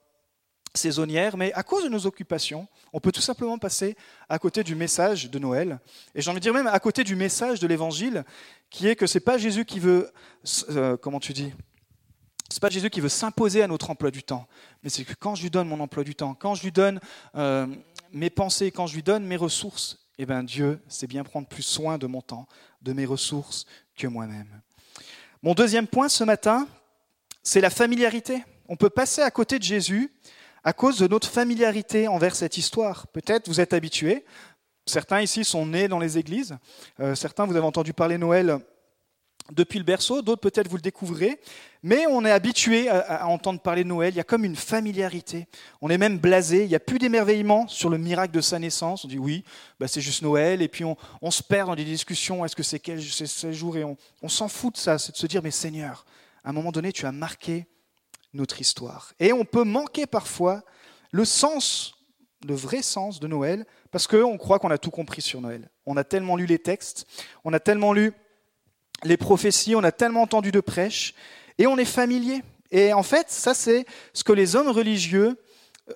saisonnières, 0.77 1.37
mais 1.37 1.53
à 1.53 1.63
cause 1.63 1.83
de 1.83 1.89
nos 1.89 2.05
occupations, 2.05 2.67
on 2.93 2.99
peut 2.99 3.11
tout 3.11 3.21
simplement 3.21 3.57
passer 3.57 3.95
à 4.29 4.39
côté 4.39 4.63
du 4.63 4.75
message 4.75 5.29
de 5.29 5.39
Noël. 5.39 5.79
Et 6.13 6.21
j'ai 6.21 6.29
envie 6.29 6.39
de 6.39 6.43
dire 6.43 6.53
même 6.53 6.67
à 6.67 6.79
côté 6.79 7.03
du 7.03 7.15
message 7.15 7.59
de 7.59 7.67
l'Évangile, 7.67 8.23
qui 8.69 8.87
est 8.87 8.95
que 8.95 9.07
c'est 9.07 9.19
pas 9.19 9.37
Jésus 9.37 9.65
qui 9.65 9.79
veut, 9.79 10.11
euh, 10.69 10.97
comment 10.97 11.19
tu 11.19 11.33
dis, 11.33 11.53
c'est 12.49 12.61
pas 12.61 12.69
Jésus 12.69 12.89
qui 12.89 13.01
veut 13.01 13.09
s'imposer 13.09 13.63
à 13.63 13.67
notre 13.67 13.89
emploi 13.89 14.11
du 14.11 14.23
temps, 14.23 14.47
mais 14.83 14.89
c'est 14.89 15.03
que 15.03 15.13
quand 15.13 15.35
je 15.35 15.43
lui 15.43 15.49
donne 15.49 15.67
mon 15.67 15.79
emploi 15.79 16.03
du 16.03 16.15
temps, 16.15 16.35
quand 16.35 16.55
je 16.55 16.63
lui 16.63 16.71
donne 16.71 16.99
euh, 17.35 17.67
mes 18.11 18.29
pensées, 18.29 18.71
quand 18.71 18.87
je 18.87 18.95
lui 18.95 19.03
donne 19.03 19.25
mes 19.25 19.35
ressources, 19.35 19.97
eh 20.17 20.25
ben 20.25 20.43
Dieu 20.43 20.79
sait 20.87 21.07
bien 21.07 21.23
prendre 21.23 21.47
plus 21.47 21.63
soin 21.63 21.97
de 21.97 22.07
mon 22.07 22.21
temps, 22.21 22.47
de 22.81 22.93
mes 22.93 23.05
ressources 23.05 23.65
que 23.97 24.07
moi-même. 24.07 24.61
Mon 25.41 25.53
deuxième 25.53 25.87
point 25.87 26.09
ce 26.09 26.23
matin, 26.23 26.67
c'est 27.43 27.61
la 27.61 27.69
familiarité. 27.69 28.43
On 28.67 28.75
peut 28.75 28.89
passer 28.89 29.21
à 29.21 29.31
côté 29.31 29.59
de 29.59 29.63
Jésus 29.63 30.11
à 30.65 30.73
cause 30.73 30.97
de 30.97 31.07
notre 31.07 31.29
familiarité 31.29 32.07
envers 32.07 32.35
cette 32.35 32.57
histoire. 32.57 33.07
Peut-être 33.07 33.47
vous 33.47 33.61
êtes 33.61 33.71
habitués, 33.71 34.25
certains 34.87 35.21
ici 35.21 35.45
sont 35.45 35.67
nés 35.67 35.87
dans 35.87 35.99
les 35.99 36.17
églises, 36.17 36.57
euh, 36.99 37.13
certains 37.13 37.45
vous 37.45 37.55
avez 37.55 37.65
entendu 37.65 37.93
parler 37.93 38.17
Noël 38.17 38.59
depuis 39.51 39.77
le 39.77 39.85
berceau, 39.85 40.23
d'autres 40.23 40.41
peut-être 40.41 40.67
vous 40.67 40.77
le 40.77 40.81
découvrez, 40.81 41.39
mais 41.83 42.07
on 42.07 42.25
est 42.25 42.31
habitué 42.31 42.89
à, 42.89 43.27
entendre 43.27 43.59
parler 43.59 43.83
de 43.83 43.89
Noël, 43.89 44.11
il 44.11 44.17
y 44.17 44.19
a 44.19 44.23
comme 44.23 44.43
une 44.43 44.55
familiarité, 44.55 45.45
on 45.81 45.91
est 45.91 45.99
même 45.99 46.17
blasé, 46.17 46.63
il 46.63 46.69
n'y 46.69 46.75
a 46.75 46.79
plus 46.79 46.97
d'émerveillement 46.97 47.67
sur 47.67 47.91
le 47.91 47.99
miracle 47.99 48.33
de 48.33 48.41
sa 48.41 48.57
naissance, 48.57 49.05
on 49.05 49.07
dit 49.07 49.19
oui, 49.19 49.43
bah 49.79 49.87
c'est 49.87 50.01
juste 50.01 50.23
Noël, 50.23 50.63
et 50.63 50.67
puis 50.67 50.83
on, 50.83 51.29
se 51.29 51.43
perd 51.43 51.67
dans 51.67 51.75
des 51.75 51.85
discussions, 51.85 52.43
est-ce 52.43 52.55
que 52.55 52.63
c'est 52.63 52.79
quel, 52.79 52.99
jour, 52.99 53.77
et 53.77 53.83
on, 53.83 53.95
on 54.23 54.29
s'en 54.29 54.47
fout 54.47 54.73
de 54.73 54.79
ça, 54.79 54.97
c'est 54.97 55.11
de 55.11 55.17
se 55.17 55.27
dire, 55.27 55.43
mais 55.43 55.51
Seigneur, 55.51 56.07
à 56.43 56.49
un 56.49 56.53
moment 56.53 56.71
donné, 56.71 56.91
tu 56.91 57.05
as 57.05 57.11
marqué 57.11 57.67
notre 58.35 58.61
histoire. 58.61 59.13
Et 59.19 59.33
on 59.33 59.45
peut 59.45 59.63
manquer 59.63 60.05
parfois 60.05 60.63
le 61.11 61.25
sens 61.25 61.95
le 62.45 62.55
vrai 62.55 62.81
sens 62.81 63.19
de 63.19 63.27
Noël, 63.27 63.65
parce 63.91 64.07
qu'on 64.07 64.37
croit 64.37 64.59
qu'on 64.59 64.71
a 64.71 64.77
tout 64.77 64.91
compris 64.91 65.21
sur 65.21 65.41
Noël. 65.41 65.69
On 65.85 65.97
a 65.97 66.03
tellement 66.03 66.35
lu 66.35 66.45
les 66.45 66.59
textes, 66.59 67.05
on 67.43 67.53
a 67.53 67.59
tellement 67.59 67.93
lu 67.93 68.13
les 69.03 69.17
prophéties, 69.17 69.75
on 69.75 69.83
a 69.83 69.91
tellement 69.91 70.21
entendu 70.21 70.51
de 70.51 70.59
prêches, 70.59 71.13
et 71.57 71.67
on 71.67 71.77
est 71.77 71.85
familier. 71.85 72.41
Et 72.71 72.93
en 72.93 73.03
fait, 73.03 73.29
ça 73.29 73.53
c'est 73.53 73.85
ce 74.13 74.23
que 74.23 74.33
les 74.33 74.55
hommes 74.55 74.69
religieux, 74.69 75.37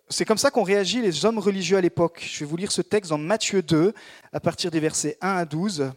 c'est 0.10 0.26
comme 0.26 0.38
ça 0.38 0.52
qu'ont 0.52 0.64
réagi 0.64 1.02
les 1.02 1.26
hommes 1.26 1.40
religieux 1.40 1.78
à 1.78 1.82
l'époque. 1.82 2.26
Je 2.28 2.40
vais 2.40 2.46
vous 2.46 2.58
lire 2.58 2.72
ce 2.72 2.82
texte 2.82 3.10
dans 3.10 3.18
Matthieu 3.18 3.62
2, 3.62 3.94
à 4.32 4.40
partir 4.40 4.72
des 4.72 4.80
versets 4.80 5.18
1 5.22 5.38
à 5.38 5.46
12. 5.46 5.92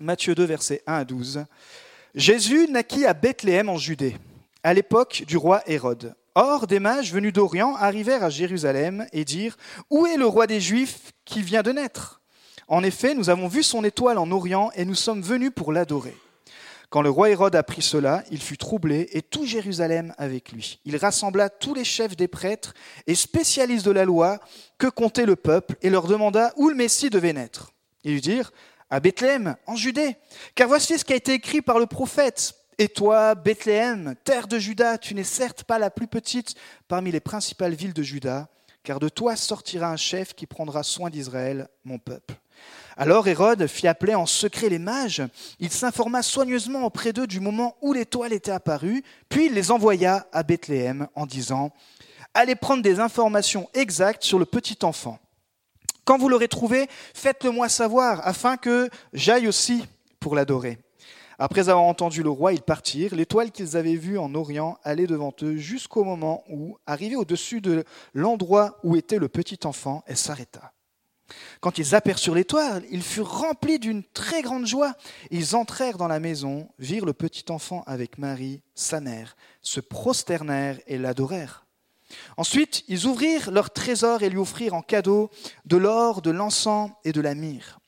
Matthieu 0.00 0.34
2, 0.34 0.44
versets 0.44 0.82
1 0.86 0.94
à 0.94 1.04
12. 1.04 1.44
Jésus 2.14 2.68
naquit 2.68 3.06
à 3.06 3.14
Bethléem 3.14 3.68
en 3.68 3.76
Judée, 3.76 4.16
à 4.62 4.74
l'époque 4.74 5.24
du 5.26 5.36
roi 5.36 5.62
Hérode. 5.66 6.14
Or, 6.34 6.66
des 6.66 6.80
mages 6.80 7.12
venus 7.12 7.32
d'Orient 7.32 7.76
arrivèrent 7.76 8.24
à 8.24 8.30
Jérusalem 8.30 9.06
et 9.12 9.24
dirent 9.24 9.56
Où 9.90 10.06
est 10.06 10.16
le 10.16 10.26
roi 10.26 10.46
des 10.46 10.60
Juifs 10.60 11.12
qui 11.24 11.42
vient 11.42 11.62
de 11.62 11.72
naître? 11.72 12.20
En 12.68 12.82
effet, 12.82 13.14
nous 13.14 13.28
avons 13.28 13.48
vu 13.48 13.62
son 13.62 13.84
étoile 13.84 14.18
en 14.18 14.30
Orient 14.30 14.70
et 14.74 14.84
nous 14.84 14.94
sommes 14.94 15.20
venus 15.20 15.50
pour 15.54 15.72
l'adorer. 15.72 16.16
Quand 16.88 17.02
le 17.02 17.10
roi 17.10 17.30
Hérode 17.30 17.56
apprit 17.56 17.82
cela, 17.82 18.22
il 18.30 18.40
fut 18.40 18.58
troublé 18.58 19.08
et 19.12 19.22
tout 19.22 19.46
Jérusalem 19.46 20.14
avec 20.18 20.52
lui. 20.52 20.78
Il 20.84 20.96
rassembla 20.96 21.48
tous 21.48 21.74
les 21.74 21.84
chefs 21.84 22.16
des 22.16 22.28
prêtres 22.28 22.74
et 23.06 23.14
spécialistes 23.14 23.86
de 23.86 23.90
la 23.90 24.04
loi 24.04 24.38
que 24.78 24.86
comptait 24.86 25.26
le 25.26 25.36
peuple 25.36 25.76
et 25.82 25.90
leur 25.90 26.06
demanda 26.06 26.52
où 26.56 26.68
le 26.68 26.74
Messie 26.74 27.08
devait 27.08 27.32
naître. 27.32 27.72
Ils 28.04 28.12
lui 28.12 28.20
dirent 28.20 28.52
À 28.90 29.00
Bethléem, 29.00 29.56
en 29.66 29.74
Judée, 29.74 30.16
car 30.54 30.68
voici 30.68 30.98
ce 30.98 31.04
qui 31.04 31.14
a 31.14 31.16
été 31.16 31.32
écrit 31.32 31.62
par 31.62 31.78
le 31.78 31.86
prophète. 31.86 32.54
Et 32.78 32.88
toi, 32.88 33.34
Bethléem, 33.34 34.14
terre 34.24 34.48
de 34.48 34.58
Juda, 34.58 34.98
tu 34.98 35.14
n'es 35.14 35.24
certes 35.24 35.64
pas 35.64 35.78
la 35.78 35.90
plus 35.90 36.06
petite 36.06 36.54
parmi 36.88 37.12
les 37.12 37.20
principales 37.20 37.74
villes 37.74 37.92
de 37.92 38.02
Juda, 38.02 38.48
car 38.82 38.98
de 38.98 39.08
toi 39.08 39.36
sortira 39.36 39.88
un 39.88 39.96
chef 39.96 40.34
qui 40.34 40.46
prendra 40.46 40.82
soin 40.82 41.10
d'Israël, 41.10 41.68
mon 41.84 41.98
peuple. 41.98 42.34
Alors 42.96 43.26
Hérode 43.26 43.66
fit 43.66 43.88
appeler 43.88 44.14
en 44.14 44.26
secret 44.26 44.68
les 44.68 44.78
mages, 44.78 45.22
il 45.60 45.70
s'informa 45.70 46.22
soigneusement 46.22 46.84
auprès 46.84 47.12
d'eux 47.12 47.26
du 47.26 47.40
moment 47.40 47.76
où 47.80 47.92
l'étoile 47.92 48.32
était 48.32 48.50
apparue, 48.50 49.02
puis 49.28 49.46
il 49.46 49.54
les 49.54 49.70
envoya 49.70 50.26
à 50.32 50.42
Bethléem 50.42 51.08
en 51.14 51.26
disant, 51.26 51.72
Allez 52.34 52.54
prendre 52.54 52.82
des 52.82 52.98
informations 52.98 53.68
exactes 53.74 54.24
sur 54.24 54.38
le 54.38 54.46
petit 54.46 54.78
enfant. 54.82 55.18
Quand 56.04 56.18
vous 56.18 56.28
l'aurez 56.28 56.48
trouvé, 56.48 56.88
faites-le 57.14 57.50
moi 57.50 57.68
savoir, 57.68 58.26
afin 58.26 58.56
que 58.56 58.88
j'aille 59.12 59.46
aussi 59.46 59.84
pour 60.18 60.34
l'adorer. 60.34 60.78
Après 61.42 61.68
avoir 61.68 61.86
entendu 61.86 62.22
le 62.22 62.30
roi, 62.30 62.52
ils 62.52 62.62
partirent. 62.62 63.16
L'étoile 63.16 63.50
qu'ils 63.50 63.76
avaient 63.76 63.96
vue 63.96 64.16
en 64.16 64.32
Orient 64.36 64.78
allait 64.84 65.08
devant 65.08 65.34
eux 65.42 65.56
jusqu'au 65.56 66.04
moment 66.04 66.44
où, 66.48 66.78
arrivée 66.86 67.16
au-dessus 67.16 67.60
de 67.60 67.82
l'endroit 68.14 68.78
où 68.84 68.94
était 68.94 69.18
le 69.18 69.28
petit 69.28 69.58
enfant, 69.64 70.04
elle 70.06 70.16
s'arrêta. 70.16 70.72
Quand 71.60 71.78
ils 71.78 71.96
aperçurent 71.96 72.36
l'étoile, 72.36 72.84
ils 72.92 73.02
furent 73.02 73.40
remplis 73.40 73.80
d'une 73.80 74.04
très 74.04 74.42
grande 74.42 74.66
joie. 74.68 74.94
Ils 75.32 75.56
entrèrent 75.56 75.98
dans 75.98 76.06
la 76.06 76.20
maison, 76.20 76.68
virent 76.78 77.06
le 77.06 77.12
petit 77.12 77.50
enfant 77.50 77.82
avec 77.88 78.18
Marie, 78.18 78.62
sa 78.76 79.00
mère, 79.00 79.36
se 79.62 79.80
prosternèrent 79.80 80.78
et 80.86 80.96
l'adorèrent. 80.96 81.66
Ensuite, 82.36 82.84
ils 82.86 83.06
ouvrirent 83.06 83.50
leur 83.50 83.70
trésor 83.70 84.22
et 84.22 84.30
lui 84.30 84.38
offrirent 84.38 84.74
en 84.74 84.82
cadeau 84.82 85.28
de 85.64 85.76
l'or, 85.76 86.22
de 86.22 86.30
l'encens 86.30 86.92
et 87.04 87.10
de 87.10 87.20
la 87.20 87.34
myrrhe. 87.34 87.80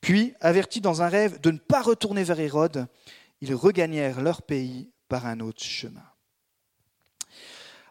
Puis, 0.00 0.34
avertis 0.40 0.80
dans 0.80 1.02
un 1.02 1.08
rêve 1.08 1.40
de 1.40 1.50
ne 1.50 1.58
pas 1.58 1.82
retourner 1.82 2.24
vers 2.24 2.40
Hérode, 2.40 2.86
ils 3.40 3.54
regagnèrent 3.54 4.20
leur 4.20 4.42
pays 4.42 4.90
par 5.08 5.26
un 5.26 5.40
autre 5.40 5.62
chemin. 5.62 6.04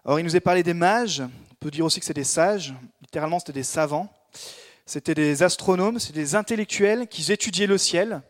Alors, 0.06 0.20
il 0.20 0.24
nous 0.24 0.36
est 0.36 0.42
parlé 0.42 0.64
des 0.64 0.74
mages, 0.74 1.22
on 1.22 1.56
peut 1.60 1.72
dire 1.72 1.86
aussi 1.86 2.00
que 2.00 2.06
c'est 2.06 2.14
des 2.14 2.24
sages, 2.24 2.74
littéralement 3.02 3.40
c'était 3.40 3.54
des 3.54 3.64
savants, 3.64 4.12
c'était 4.86 5.14
des 5.14 5.44
astronomes, 5.44 6.00
c'était 6.00 6.20
des 6.20 6.36
intellectuels 6.36 7.08
qui 7.08 7.32
étudiaient 7.32 7.68
le 7.68 7.78
ciel, 7.78 8.22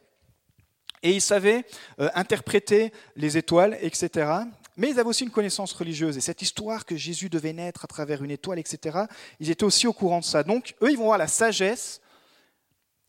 et 1.04 1.12
ils 1.12 1.22
savaient 1.22 1.66
euh, 2.00 2.10
interpréter 2.16 2.92
les 3.16 3.38
étoiles, 3.38 3.78
etc. 3.82 4.32
Mais 4.76 4.90
ils 4.90 5.00
avaient 5.00 5.10
aussi 5.10 5.24
une 5.24 5.30
connaissance 5.30 5.72
religieuse. 5.74 6.18
Et 6.18 6.22
cette 6.22 6.42
histoire 6.42 6.86
que 6.86 6.98
Jésus 6.98 7.30
devait 7.30 7.54
naître 7.54 7.86
à 7.86 7.88
travers 7.88 8.24
une 8.24 8.32
étoile, 8.32 8.60
etc., 8.60 9.00
ils 9.40 9.50
étaient 9.50 9.64
aussi 9.64 9.88
au 9.88 9.94
courant 9.94 10.20
de 10.20 10.26
ça. 10.26 10.44
Donc, 10.44 10.76
eux, 10.82 10.92
ils 10.92 10.98
vont 10.98 11.04
avoir 11.04 11.18
la 11.18 11.28
sagesse 11.28 12.02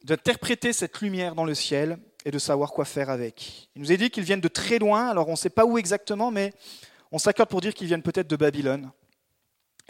d'interpréter 0.04 0.72
cette 0.72 1.00
lumière 1.00 1.34
dans 1.34 1.44
le 1.44 1.54
ciel 1.54 1.98
et 2.24 2.30
de 2.30 2.38
savoir 2.38 2.72
quoi 2.72 2.84
faire 2.84 3.10
avec. 3.10 3.68
Il 3.74 3.82
nous 3.82 3.92
est 3.92 3.96
dit 3.96 4.10
qu'ils 4.10 4.24
viennent 4.24 4.40
de 4.40 4.48
très 4.48 4.78
loin, 4.78 5.08
alors 5.08 5.28
on 5.28 5.32
ne 5.32 5.36
sait 5.36 5.50
pas 5.50 5.64
où 5.64 5.78
exactement, 5.78 6.30
mais 6.30 6.52
on 7.12 7.18
s'accorde 7.18 7.48
pour 7.48 7.60
dire 7.60 7.74
qu'ils 7.74 7.86
viennent 7.86 8.02
peut-être 8.02 8.28
de 8.28 8.36
Babylone. 8.36 8.90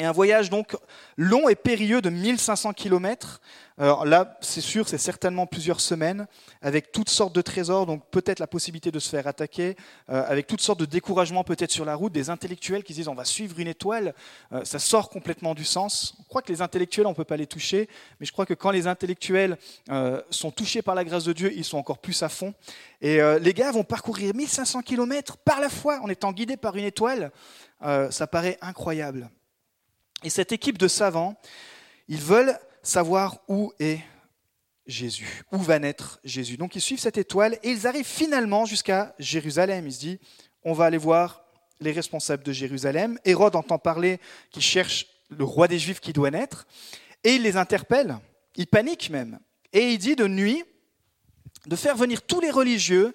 Et 0.00 0.04
un 0.06 0.12
voyage 0.12 0.48
donc 0.48 0.78
long 1.18 1.50
et 1.50 1.54
périlleux 1.54 2.00
de 2.00 2.08
1500 2.08 2.72
km. 2.72 3.38
Alors 3.76 4.06
là, 4.06 4.38
c'est 4.40 4.62
sûr, 4.62 4.88
c'est 4.88 4.96
certainement 4.96 5.46
plusieurs 5.46 5.82
semaines, 5.82 6.26
avec 6.62 6.90
toutes 6.90 7.10
sortes 7.10 7.34
de 7.34 7.42
trésors, 7.42 7.84
donc 7.84 8.02
peut-être 8.10 8.38
la 8.38 8.46
possibilité 8.46 8.90
de 8.90 8.98
se 8.98 9.10
faire 9.10 9.26
attaquer, 9.26 9.76
euh, 10.08 10.24
avec 10.26 10.46
toutes 10.46 10.62
sortes 10.62 10.80
de 10.80 10.86
découragements 10.86 11.44
peut-être 11.44 11.70
sur 11.70 11.84
la 11.84 11.96
route, 11.96 12.14
des 12.14 12.30
intellectuels 12.30 12.82
qui 12.82 12.94
disent 12.94 13.08
on 13.08 13.14
va 13.14 13.26
suivre 13.26 13.60
une 13.60 13.68
étoile, 13.68 14.14
euh, 14.52 14.64
ça 14.64 14.78
sort 14.78 15.10
complètement 15.10 15.54
du 15.54 15.66
sens. 15.66 16.14
On 16.18 16.22
croit 16.22 16.40
que 16.40 16.50
les 16.50 16.62
intellectuels, 16.62 17.06
on 17.06 17.10
ne 17.10 17.14
peut 17.14 17.24
pas 17.24 17.36
les 17.36 17.46
toucher, 17.46 17.86
mais 18.20 18.26
je 18.26 18.32
crois 18.32 18.46
que 18.46 18.54
quand 18.54 18.70
les 18.70 18.86
intellectuels 18.86 19.58
euh, 19.90 20.22
sont 20.30 20.50
touchés 20.50 20.80
par 20.80 20.94
la 20.94 21.04
grâce 21.04 21.24
de 21.24 21.34
Dieu, 21.34 21.52
ils 21.54 21.64
sont 21.64 21.76
encore 21.76 21.98
plus 21.98 22.22
à 22.22 22.30
fond. 22.30 22.54
Et 23.02 23.18
les 23.40 23.54
gars 23.54 23.72
vont 23.72 23.82
parcourir 23.82 24.34
1500 24.34 24.82
km 24.82 25.38
par 25.38 25.58
la 25.58 25.70
fois 25.70 26.00
en 26.02 26.08
étant 26.08 26.32
guidés 26.32 26.58
par 26.58 26.76
une 26.76 26.84
étoile. 26.84 27.32
ça 27.80 28.26
paraît 28.26 28.58
incroyable. 28.60 29.30
Et 30.22 30.30
cette 30.30 30.52
équipe 30.52 30.78
de 30.78 30.88
savants, 30.88 31.36
ils 32.08 32.20
veulent 32.20 32.58
savoir 32.82 33.38
où 33.48 33.72
est 33.78 34.00
Jésus, 34.86 35.42
où 35.52 35.58
va 35.58 35.78
naître 35.78 36.20
Jésus. 36.24 36.56
Donc 36.56 36.74
ils 36.74 36.80
suivent 36.80 37.00
cette 37.00 37.18
étoile 37.18 37.58
et 37.62 37.70
ils 37.70 37.86
arrivent 37.86 38.06
finalement 38.06 38.66
jusqu'à 38.66 39.14
Jérusalem. 39.18 39.86
Ils 39.86 39.92
se 39.92 40.00
disent, 40.00 40.18
on 40.64 40.72
va 40.72 40.86
aller 40.86 40.98
voir 40.98 41.44
les 41.80 41.92
responsables 41.92 42.42
de 42.42 42.52
Jérusalem. 42.52 43.18
Hérode 43.24 43.56
entend 43.56 43.78
parler 43.78 44.20
qu'il 44.50 44.62
cherche 44.62 45.06
le 45.30 45.44
roi 45.44 45.68
des 45.68 45.78
Juifs 45.78 46.00
qui 46.00 46.12
doit 46.12 46.30
naître, 46.30 46.66
et 47.22 47.34
il 47.34 47.42
les 47.42 47.56
interpelle, 47.56 48.18
il 48.56 48.66
panique 48.66 49.10
même, 49.10 49.38
et 49.72 49.92
il 49.92 49.98
dit 49.98 50.16
de 50.16 50.26
nuit 50.26 50.64
de 51.66 51.76
faire 51.76 51.96
venir 51.96 52.22
tous 52.22 52.40
les 52.40 52.50
religieux 52.50 53.14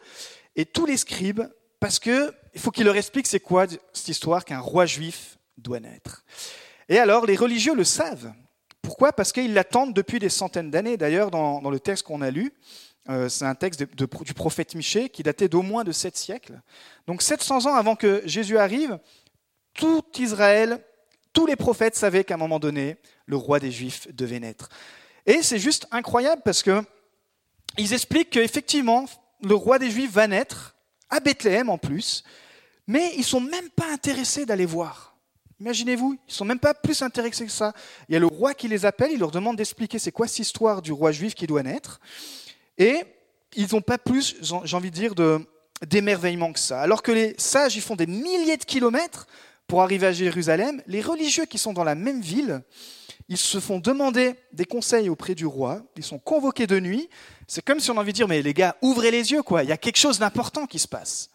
et 0.55 0.65
tous 0.65 0.85
les 0.85 0.97
scribes, 0.97 1.43
parce 1.79 1.99
qu'il 1.99 2.31
faut 2.55 2.71
qu'il 2.71 2.85
leur 2.85 2.95
explique 2.95 3.27
c'est 3.27 3.39
quoi 3.39 3.67
cette 3.67 4.07
histoire 4.07 4.45
qu'un 4.45 4.59
roi 4.59 4.85
juif 4.85 5.37
doit 5.57 5.79
naître. 5.79 6.23
Et 6.89 6.99
alors, 6.99 7.25
les 7.25 7.35
religieux 7.35 7.75
le 7.75 7.83
savent. 7.83 8.33
Pourquoi? 8.81 9.11
Parce 9.11 9.31
qu'ils 9.31 9.53
l'attendent 9.53 9.93
depuis 9.93 10.19
des 10.19 10.29
centaines 10.29 10.69
d'années. 10.69 10.97
D'ailleurs, 10.97 11.31
dans, 11.31 11.69
le 11.69 11.79
texte 11.79 12.03
qu'on 12.03 12.21
a 12.21 12.29
lu, 12.29 12.53
euh, 13.09 13.29
c'est 13.29 13.45
un 13.45 13.55
texte 13.55 13.83
du 13.95 14.33
prophète 14.33 14.75
Michée 14.75 15.09
qui 15.09 15.23
datait 15.23 15.49
d'au 15.49 15.61
moins 15.61 15.83
de 15.83 15.91
sept 15.91 16.15
siècles. 16.15 16.61
Donc 17.07 17.21
700 17.21 17.65
ans 17.65 17.75
avant 17.75 17.95
que 17.95 18.21
Jésus 18.25 18.57
arrive, 18.57 18.99
tout 19.73 20.03
Israël, 20.17 20.79
tous 21.33 21.45
les 21.45 21.55
prophètes 21.55 21.95
savaient 21.95 22.23
qu'à 22.23 22.35
un 22.35 22.37
moment 22.37 22.59
donné, 22.59 22.97
le 23.25 23.35
roi 23.35 23.59
des 23.59 23.71
Juifs 23.71 24.07
devait 24.13 24.39
naître. 24.39 24.69
Et 25.25 25.41
c'est 25.41 25.59
juste 25.59 25.87
incroyable 25.91 26.41
parce 26.45 26.61
que 26.61 26.83
ils 27.77 27.93
expliquent 27.93 28.29
qu'effectivement, 28.29 29.05
le 29.41 29.55
roi 29.55 29.79
des 29.79 29.89
Juifs 29.89 30.11
va 30.11 30.27
naître 30.27 30.75
à 31.09 31.19
Bethléem 31.19 31.69
en 31.69 31.77
plus, 31.77 32.23
mais 32.87 33.11
ils 33.17 33.23
sont 33.23 33.41
même 33.41 33.69
pas 33.71 33.91
intéressés 33.91 34.45
d'aller 34.45 34.65
voir. 34.65 35.14
Imaginez-vous, 35.59 36.17
ils 36.27 36.33
sont 36.33 36.45
même 36.45 36.59
pas 36.59 36.73
plus 36.73 37.01
intéressés 37.01 37.45
que 37.45 37.51
ça. 37.51 37.73
Il 38.09 38.13
y 38.13 38.15
a 38.15 38.19
le 38.19 38.25
roi 38.25 38.53
qui 38.53 38.67
les 38.67 38.85
appelle, 38.85 39.11
il 39.11 39.19
leur 39.19 39.31
demande 39.31 39.55
d'expliquer 39.55 39.99
c'est 39.99 40.11
quoi 40.11 40.27
cette 40.27 40.39
histoire 40.39 40.81
du 40.81 40.91
roi 40.91 41.11
juif 41.11 41.33
qui 41.33 41.47
doit 41.47 41.63
naître. 41.63 41.99
Et 42.77 43.03
ils 43.55 43.67
n'ont 43.71 43.81
pas 43.81 43.97
plus, 43.97 44.35
j'ai 44.41 44.75
envie 44.75 44.91
de 44.91 44.95
dire, 44.95 45.13
d'émerveillement 45.81 46.51
que 46.51 46.59
ça. 46.59 46.81
Alors 46.81 47.01
que 47.01 47.11
les 47.11 47.35
sages, 47.37 47.75
ils 47.75 47.81
font 47.81 47.95
des 47.95 48.07
milliers 48.07 48.57
de 48.57 48.65
kilomètres 48.65 49.27
pour 49.67 49.81
arriver 49.81 50.07
à 50.07 50.11
Jérusalem, 50.11 50.81
les 50.87 51.01
religieux 51.01 51.45
qui 51.45 51.57
sont 51.57 51.73
dans 51.73 51.83
la 51.83 51.95
même 51.95 52.21
ville, 52.21 52.61
ils 53.29 53.37
se 53.37 53.59
font 53.59 53.79
demander 53.79 54.35
des 54.53 54.65
conseils 54.65 55.09
auprès 55.09 55.33
du 55.33 55.45
roi, 55.45 55.81
ils 55.95 56.03
sont 56.03 56.19
convoqués 56.19 56.67
de 56.67 56.79
nuit. 56.79 57.09
C'est 57.47 57.63
comme 57.63 57.79
si 57.79 57.89
on 57.89 57.97
a 57.97 58.01
envie 58.01 58.11
de 58.11 58.17
dire, 58.17 58.27
mais 58.27 58.41
les 58.41 58.53
gars, 58.53 58.75
ouvrez 58.81 59.09
les 59.09 59.31
yeux, 59.31 59.41
quoi. 59.41 59.63
Il 59.63 59.69
y 59.69 59.71
a 59.71 59.77
quelque 59.77 59.97
chose 59.97 60.19
d'important 60.19 60.67
qui 60.67 60.77
se 60.77 60.87
passe. 60.87 61.29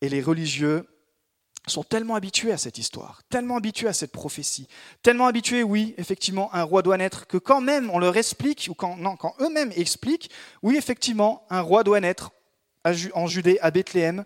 Et 0.00 0.08
les 0.08 0.22
religieux 0.22 0.86
sont 1.66 1.82
tellement 1.82 2.14
habitués 2.14 2.52
à 2.52 2.56
cette 2.56 2.78
histoire, 2.78 3.22
tellement 3.28 3.56
habitués 3.56 3.88
à 3.88 3.92
cette 3.92 4.12
prophétie, 4.12 4.68
tellement 5.02 5.26
habitués, 5.26 5.62
oui, 5.62 5.94
effectivement, 5.98 6.54
un 6.54 6.62
roi 6.62 6.82
doit 6.82 6.96
naître, 6.96 7.26
que 7.26 7.36
quand 7.36 7.60
même 7.60 7.90
on 7.90 7.98
leur 7.98 8.16
explique, 8.16 8.68
ou 8.70 8.74
quand, 8.74 8.96
non, 8.96 9.16
quand 9.16 9.34
eux-mêmes 9.40 9.72
expliquent, 9.76 10.30
oui, 10.62 10.76
effectivement, 10.76 11.46
un 11.50 11.60
roi 11.60 11.84
doit 11.84 12.00
naître 12.00 12.30
en 13.14 13.26
Judée, 13.26 13.58
à 13.60 13.70
Bethléem, 13.70 14.24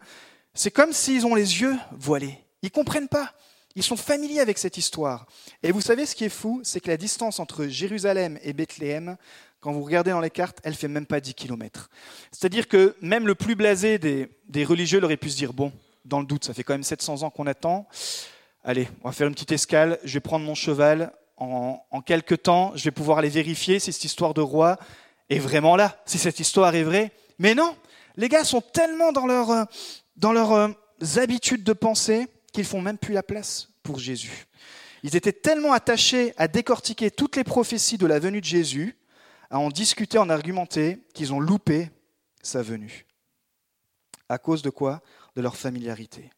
c'est 0.55 0.71
comme 0.71 0.93
s'ils 0.93 1.27
ont 1.27 1.35
les 1.35 1.61
yeux 1.61 1.77
voilés. 1.93 2.39
Ils 2.63 2.67
ne 2.67 2.71
comprennent 2.71 3.09
pas. 3.09 3.33
Ils 3.75 3.83
sont 3.83 3.97
familiers 3.97 4.41
avec 4.41 4.59
cette 4.59 4.77
histoire. 4.77 5.27
Et 5.63 5.73
vous 5.73 5.81
savez 5.81 6.05
ce 6.05 6.15
qui 6.15 6.25
est 6.25 6.29
fou, 6.29 6.61
c'est 6.63 6.81
que 6.81 6.91
la 6.91 6.99
distance 6.99 7.41
entre 7.41 7.67
Jérusalem 7.67 8.39
et 8.43 8.53
Bethléem, 8.53 9.17
quand 9.61 9.73
vous 9.73 9.83
regardez 9.83 10.11
dans 10.11 10.21
les 10.21 10.31
cartes, 10.31 10.59
elle 10.63 10.75
fait 10.75 10.89
même 10.89 11.07
pas 11.07 11.21
10 11.21 11.35
kilomètres. 11.35 11.89
C'est-à-dire 12.31 12.69
que 12.69 12.95
même 13.01 13.27
le 13.27 13.35
plus 13.35 13.55
blasé 13.55 13.99
des, 13.99 14.29
des 14.49 14.65
religieux 14.65 15.03
aurait 15.03 15.17
pu 15.17 15.31
se 15.31 15.37
dire, 15.37 15.55
bon, 15.55 15.73
dans 16.05 16.21
le 16.21 16.27
doute. 16.27 16.45
Ça 16.45 16.55
fait 16.55 16.63
quand 16.63 16.75
même 16.75 16.83
700 16.83 17.23
ans 17.23 17.31
qu'on 17.31 17.47
attend. 17.47 17.87
Allez, 18.65 18.89
on 19.03 19.09
va 19.09 19.13
faire 19.13 19.27
une 19.27 19.35
petite 19.35 19.53
escale. 19.53 19.99
Je 20.05 20.15
vais 20.15 20.21
prendre 20.21 20.45
mon 20.45 20.55
cheval. 20.55 21.13
en, 21.37 21.83
en 21.91 22.01
quelques 22.03 22.43
temps, 22.43 22.73
je 22.77 22.85
vais 22.85 22.91
pouvoir 22.91 23.19
aller 23.19 23.29
vérifier 23.29 23.79
si 23.79 23.93
cette 23.93 24.05
histoire 24.05 24.35
de 24.35 24.41
roi 24.41 24.79
est 25.29 25.39
vraiment 25.39 25.77
là, 25.77 26.01
si 26.07 26.19
cette 26.19 26.41
histoire 26.41 26.75
est 26.75 26.83
vraie. 26.83 27.13
Mais 27.39 27.55
non, 27.55 27.77
les 28.17 28.29
gars 28.29 28.45
sont 28.45 28.61
tellement 28.61 29.13
dans, 29.13 29.27
leur, 29.27 29.51
euh, 29.51 29.65
dans 30.17 30.33
leurs 30.33 30.53
euh, 30.53 30.69
habitudes 31.17 31.65
de 31.65 31.73
pensée 31.73 32.29
qu'ils 32.53 32.65
font 32.65 32.81
même 32.81 32.99
plus 32.99 33.15
la 33.15 33.23
place 33.23 33.69
pour 33.83 33.99
Jésus. 33.99 34.47
Ils 35.03 35.17
étaient 35.17 35.33
tellement 35.33 35.73
attachés 35.73 36.33
à 36.37 36.47
décortiquer 36.49 37.11
toutes 37.11 37.37
les 37.37 37.45
prophéties 37.45 37.99
de 37.99 38.07
la 38.07 38.19
venue 38.19 38.41
de 38.41 38.47
Jésus, 38.47 38.97
à 39.51 39.59
en 39.59 39.69
discuter, 39.69 40.19
en 40.19 40.31
argumenter, 40.31 41.03
qu'ils 41.15 41.33
ont 41.33 41.41
loupé 41.41 41.91
sa 42.43 42.63
venue. 42.63 43.07
À 44.29 44.39
cause 44.39 44.63
de 44.63 44.71
quoi? 44.71 45.03
De 45.35 45.43
leur 45.43 45.57
familiarité. 45.57 46.31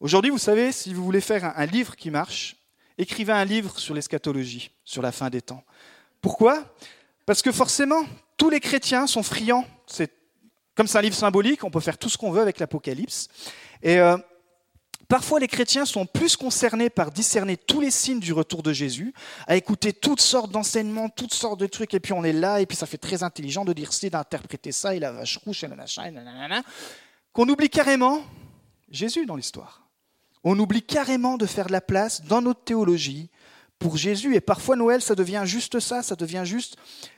Aujourd'hui, 0.00 0.30
vous 0.30 0.38
savez, 0.38 0.72
si 0.72 0.94
vous 0.94 1.04
voulez 1.04 1.20
faire 1.20 1.52
un 1.58 1.66
livre 1.66 1.96
qui 1.96 2.10
marche, 2.10 2.56
écrivez 2.96 3.32
un 3.32 3.44
livre 3.44 3.78
sur 3.78 3.94
l'eschatologie, 3.94 4.70
sur 4.84 5.02
la 5.02 5.12
fin 5.12 5.28
des 5.28 5.42
temps. 5.42 5.64
Pourquoi? 6.22 6.74
Parce 7.26 7.42
que 7.42 7.52
forcément, 7.52 8.02
tous 8.36 8.48
les 8.48 8.60
chrétiens 8.60 9.06
sont 9.06 9.22
friands. 9.22 9.66
C'est 9.86 10.10
comme 10.74 10.86
c'est 10.86 10.98
un 10.98 11.02
livre 11.02 11.16
symbolique, 11.16 11.62
on 11.64 11.70
peut 11.70 11.80
faire 11.80 11.98
tout 11.98 12.08
ce 12.08 12.16
qu'on 12.16 12.30
veut 12.30 12.40
avec 12.40 12.58
l'Apocalypse. 12.58 13.28
Et 13.82 13.98
euh, 13.98 14.16
Parfois, 15.10 15.40
les 15.40 15.48
chrétiens 15.48 15.84
sont 15.86 16.06
plus 16.06 16.36
concernés 16.36 16.88
par 16.88 17.10
discerner 17.10 17.56
tous 17.56 17.80
les 17.80 17.90
signes 17.90 18.20
du 18.20 18.32
retour 18.32 18.62
de 18.62 18.72
Jésus, 18.72 19.12
à 19.48 19.56
écouter 19.56 19.92
toutes 19.92 20.20
sortes 20.20 20.52
d'enseignements, 20.52 21.08
toutes 21.08 21.34
sortes 21.34 21.58
de 21.58 21.66
trucs, 21.66 21.92
et 21.94 21.98
puis 21.98 22.12
on 22.12 22.22
est 22.22 22.32
là, 22.32 22.60
et 22.60 22.66
puis 22.66 22.76
ça 22.76 22.86
fait 22.86 22.96
très 22.96 23.24
intelligent 23.24 23.64
de 23.64 23.72
dire 23.72 23.92
ci, 23.92 24.08
d'interpréter 24.08 24.70
ça, 24.70 24.94
et 24.94 25.00
la 25.00 25.10
vache 25.10 25.38
rouge, 25.38 25.64
et 25.64 25.66
la 25.66 25.74
machin, 25.74 26.12
qu'on 27.32 27.48
oublie 27.48 27.70
carrément 27.70 28.22
Jésus 28.90 29.26
dans 29.26 29.36
l'histoire. 29.36 29.88
On 30.42 30.58
oublie 30.58 30.82
carrément 30.82 31.36
de 31.36 31.46
faire 31.46 31.66
de 31.66 31.72
la 31.72 31.80
place 31.80 32.22
dans 32.24 32.42
notre 32.42 32.64
théologie 32.64 33.30
pour 33.78 33.96
Jésus. 33.96 34.34
Et 34.34 34.40
parfois, 34.40 34.76
Noël, 34.76 35.02
ça 35.02 35.14
devient 35.14 35.42
juste 35.44 35.80
ça, 35.80 36.02
ça 36.02 36.16
devient 36.16 36.42
juste 36.44 36.76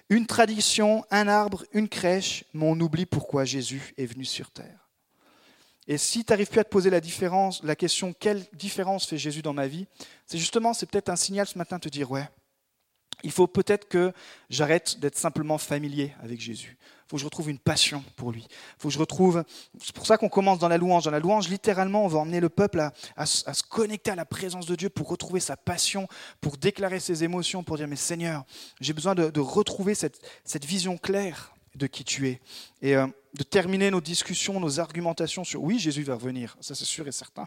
une 0.09 0.27
tradition, 0.27 1.05
un 1.11 1.29
arbre, 1.29 1.65
une 1.73 1.89
crèche, 1.89 2.45
mais 2.53 2.65
on 2.67 2.81
oublie 2.81 3.07
pourquoi 3.07 3.45
Jésus 3.45 3.95
est 3.97 4.07
venu 4.07 4.25
sur 4.25 4.51
terre. 4.51 4.89
Et 5.89 5.99
si 5.99 6.25
tu 6.25 6.33
n'arrives 6.33 6.49
plus 6.49 6.61
à 6.61 6.65
te 6.65 6.71
poser 6.71 6.91
la, 6.91 7.01
différence, 7.01 7.63
la 7.65 7.75
question 7.75 8.13
quelle 8.13 8.45
différence 8.53 9.07
fait 9.07 9.19
Jésus 9.19 9.43
dans 9.43 9.53
ma 9.53 9.67
vie, 9.67 9.87
c'est 10.27 10.39
justement, 10.39 10.75
c'est 10.75 10.87
peut-être 10.87 11.09
un 11.09 11.17
signal 11.17 11.47
ce 11.47 11.59
matin 11.59 11.77
de 11.77 11.83
te 11.83 11.89
dire 11.89 12.11
ouais, 12.11 12.29
il 13.25 13.33
faut 13.33 13.47
peut-être 13.47 13.89
que 13.89 14.13
j'arrête 14.49 14.99
d'être 15.01 15.19
simplement 15.19 15.59
familier 15.59 16.15
avec 16.21 16.41
Jésus. 16.41 16.79
Faut 17.13 17.17
que 17.17 17.21
je 17.21 17.27
retrouve 17.27 17.51
une 17.51 17.59
passion 17.59 18.03
pour 18.17 18.33
lui. 18.33 18.49
Faut 18.79 18.89
que 18.89 18.95
je 18.95 18.99
retrouve. 18.99 19.45
C'est 19.79 19.95
pour 19.95 20.07
ça 20.07 20.17
qu'on 20.17 20.31
commence 20.31 20.59
dans 20.59 20.69
la 20.69 20.79
louange. 20.79 21.05
Dans 21.05 21.11
la 21.11 21.19
louange, 21.19 21.51
littéralement, 21.51 22.07
on 22.07 22.09
va 22.09 22.21
emmener 22.21 22.41
le 22.41 22.49
peuple 22.49 22.89
à, 23.17 23.27
se 23.27 23.63
connecter 23.63 24.11
à 24.11 24.15
la 24.15 24.25
présence 24.25 24.65
de 24.65 24.75
Dieu 24.75 24.89
pour 24.89 25.11
retrouver 25.11 25.39
sa 25.39 25.59
passion, 25.59 26.09
pour 26.41 26.57
déclarer 26.57 27.01
ses 27.01 27.23
émotions, 27.23 27.65
pour 27.65 27.77
dire 27.77 27.87
Mais 27.87 27.97
Seigneur, 27.97 28.47
j'ai 28.81 28.95
besoin 28.95 29.15
de, 29.15 29.41
retrouver 29.41 29.95
cette, 29.95 30.65
vision 30.65 30.97
claire 30.97 31.55
de 31.75 31.87
qui 31.87 32.03
tu 32.03 32.29
es. 32.31 32.41
Et 32.81 32.97
euh, 32.97 33.07
de 33.35 33.43
terminer 33.43 33.91
nos 33.91 34.01
discussions, 34.01 34.59
nos 34.59 34.81
argumentations 34.81 35.45
sur 35.45 35.63
oui, 35.63 35.79
Jésus 35.79 36.05
va 36.05 36.15
revenir, 36.15 36.57
ça 36.63 36.75
c'est 36.75 36.87
sûr 36.87 37.07
et 37.07 37.13
certain. 37.13 37.47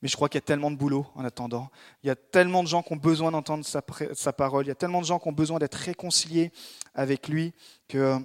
Mais 0.00 0.08
je 0.08 0.16
crois 0.16 0.30
qu'il 0.30 0.38
y 0.38 0.42
a 0.42 0.46
tellement 0.46 0.70
de 0.70 0.76
boulot 0.76 1.06
en 1.14 1.26
attendant. 1.26 1.68
Il 2.02 2.06
y 2.06 2.10
a 2.10 2.16
tellement 2.16 2.62
de 2.62 2.68
gens 2.68 2.82
qui 2.82 2.94
ont 2.94 2.96
besoin 2.96 3.30
d'entendre 3.30 3.66
sa, 3.66 3.82
sa, 4.14 4.32
parole. 4.32 4.64
Il 4.64 4.68
y 4.68 4.72
a 4.72 4.74
tellement 4.74 5.02
de 5.02 5.06
gens 5.06 5.18
qui 5.18 5.28
ont 5.28 5.32
besoin 5.32 5.58
d'être 5.58 5.74
réconciliés 5.74 6.50
avec 6.94 7.28
lui 7.28 7.52
que 7.86 8.18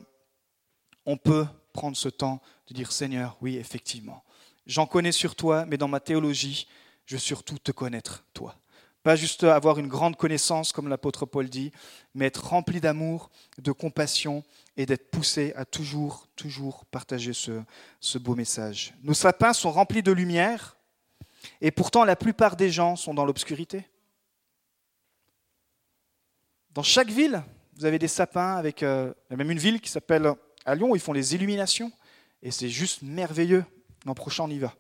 on 1.06 1.18
peut 1.18 1.46
prendre 1.74 1.98
ce 1.98 2.10
temps 2.10 2.42
de 2.68 2.74
dire 2.74 2.92
Seigneur, 2.92 3.38
oui, 3.42 3.58
effectivement, 3.58 4.24
j'en 4.66 4.86
connais 4.86 5.12
sur 5.12 5.36
toi, 5.36 5.66
mais 5.66 5.78
dans 5.78 5.88
ma 5.88 6.00
théologie, 6.00 6.68
je 7.06 7.16
veux 7.16 7.20
surtout 7.20 7.60
te 7.60 7.72
connaître, 7.72 8.26
toi. 8.34 8.56
Pas 9.04 9.16
juste 9.16 9.44
avoir 9.44 9.78
une 9.78 9.88
grande 9.88 10.16
connaissance, 10.16 10.72
comme 10.72 10.88
l'apôtre 10.88 11.28
Paul 11.28 11.48
dit, 11.48 11.72
mais 12.16 12.26
être 12.26 12.44
rempli 12.44 12.82
d'amour, 12.82 13.30
de 13.60 13.72
compassion 13.72 14.44
et 14.78 14.88
d'être 14.88 15.12
poussé 15.12 15.54
à 15.56 15.64
toujours, 15.64 16.28
toujours 16.36 16.86
partager 16.86 17.32
ce, 17.34 18.18
beau 18.18 18.34
message. 18.34 18.96
Nos 19.04 19.14
sapins 19.14 19.54
sont 19.54 19.72
remplis 19.72 20.02
de 20.02 20.12
lumière 20.12 20.76
et 21.62 21.70
pourtant 21.70 22.04
la 22.04 22.16
plupart 22.16 22.56
des 22.56 22.72
gens 22.72 22.96
sont 22.96 23.14
dans 23.14 23.26
l'obscurité. 23.26 23.88
Dans 26.72 26.82
chaque 26.82 27.12
ville, 27.12 27.44
vous 27.78 27.86
avez 27.86 28.00
des 28.00 28.08
sapins 28.08 28.56
avec 28.56 28.82
euh, 28.82 29.14
il 29.30 29.34
y 29.34 29.36
a 29.36 29.38
même 29.38 29.52
une 29.52 29.60
ville 29.60 29.80
qui 29.80 29.92
s'appelle 29.92 30.34
à 30.66 30.76
Lyon 30.76 30.96
ils 30.96 31.02
font 31.02 31.14
les 31.14 31.36
illuminations 31.36 31.92
et 32.42 32.52
c'est 32.52 32.70
juste 32.70 33.02
merveilleux. 33.02 33.66
L'an 34.06 34.14
prochain, 34.14 34.44
on 34.44 34.50
y 34.50 34.60
va. 34.60 34.76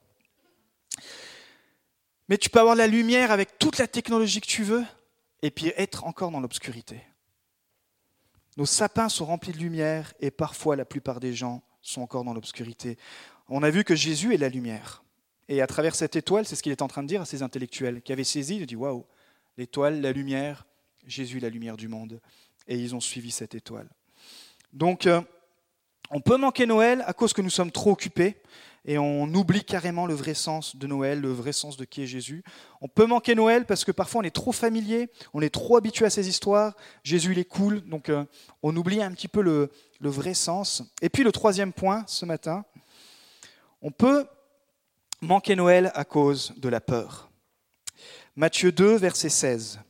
Mais 2.29 2.37
tu 2.37 2.49
peux 2.49 2.59
avoir 2.59 2.75
la 2.75 2.87
lumière 2.87 3.31
avec 3.31 3.57
toute 3.59 3.77
la 3.77 3.87
technologie 3.87 4.41
que 4.41 4.47
tu 4.47 4.63
veux 4.63 4.83
et 5.41 5.51
puis 5.51 5.71
être 5.77 6.05
encore 6.05 6.31
dans 6.31 6.39
l'obscurité. 6.39 7.01
Nos 8.57 8.65
sapins 8.65 9.09
sont 9.09 9.25
remplis 9.25 9.51
de 9.51 9.57
lumière 9.57 10.13
et 10.19 10.31
parfois 10.31 10.75
la 10.75 10.85
plupart 10.85 11.19
des 11.19 11.33
gens 11.33 11.61
sont 11.81 12.01
encore 12.01 12.23
dans 12.23 12.33
l'obscurité. 12.33 12.97
On 13.49 13.63
a 13.63 13.69
vu 13.69 13.83
que 13.83 13.95
Jésus 13.95 14.33
est 14.33 14.37
la 14.37 14.49
lumière. 14.49 15.03
Et 15.47 15.61
à 15.61 15.67
travers 15.67 15.93
cette 15.93 16.15
étoile, 16.15 16.45
c'est 16.45 16.55
ce 16.55 16.63
qu'il 16.63 16.71
est 16.71 16.81
en 16.81 16.87
train 16.87 17.03
de 17.03 17.07
dire 17.07 17.21
à 17.21 17.25
ces 17.25 17.43
intellectuels 17.43 18.01
qui 18.01 18.11
avaient 18.11 18.23
saisi, 18.23 18.57
il 18.57 18.65
dit 18.65 18.75
waouh, 18.75 19.05
l'étoile, 19.57 20.01
la 20.01 20.11
lumière, 20.11 20.65
Jésus 21.05 21.39
la 21.39 21.49
lumière 21.49 21.77
du 21.77 21.87
monde. 21.87 22.19
Et 22.67 22.77
ils 22.77 22.95
ont 22.95 22.99
suivi 22.99 23.29
cette 23.29 23.53
étoile. 23.53 23.89
Donc, 24.73 25.05
euh, 25.05 25.21
on 26.15 26.21
peut 26.21 26.37
manquer 26.37 26.65
Noël 26.65 27.03
à 27.07 27.11
cause 27.11 27.33
que 27.33 27.41
nous 27.41 27.49
sommes 27.49 27.71
trop 27.71 27.91
occupés 27.91 28.37
et 28.85 28.97
on 28.97 29.25
oublie 29.33 29.65
carrément 29.65 30.05
le 30.05 30.13
vrai 30.13 30.33
sens 30.33 30.77
de 30.77 30.87
Noël, 30.87 31.19
le 31.19 31.33
vrai 31.33 31.51
sens 31.51 31.75
de 31.75 31.83
qui 31.83 32.03
est 32.03 32.07
Jésus. 32.07 32.41
On 32.79 32.87
peut 32.87 33.05
manquer 33.05 33.35
Noël 33.35 33.65
parce 33.65 33.83
que 33.83 33.91
parfois 33.91 34.21
on 34.21 34.23
est 34.23 34.33
trop 34.33 34.53
familier, 34.53 35.09
on 35.33 35.41
est 35.41 35.53
trop 35.53 35.75
habitué 35.75 36.05
à 36.05 36.09
ces 36.09 36.29
histoires. 36.29 36.73
Jésus, 37.03 37.33
il 37.33 37.39
est 37.39 37.43
cool, 37.43 37.81
donc 37.81 38.07
euh, 38.07 38.23
on 38.63 38.73
oublie 38.77 39.01
un 39.01 39.11
petit 39.11 39.27
peu 39.27 39.41
le, 39.41 39.69
le 39.99 40.09
vrai 40.09 40.33
sens. 40.33 40.83
Et 41.01 41.09
puis 41.09 41.23
le 41.23 41.33
troisième 41.33 41.73
point 41.73 42.05
ce 42.07 42.25
matin, 42.25 42.63
on 43.81 43.91
peut 43.91 44.25
manquer 45.19 45.57
Noël 45.57 45.91
à 45.95 46.05
cause 46.05 46.53
de 46.55 46.69
la 46.69 46.79
peur. 46.79 47.29
Matthieu 48.37 48.71
2, 48.71 48.95
verset 48.95 49.27
16. 49.27 49.81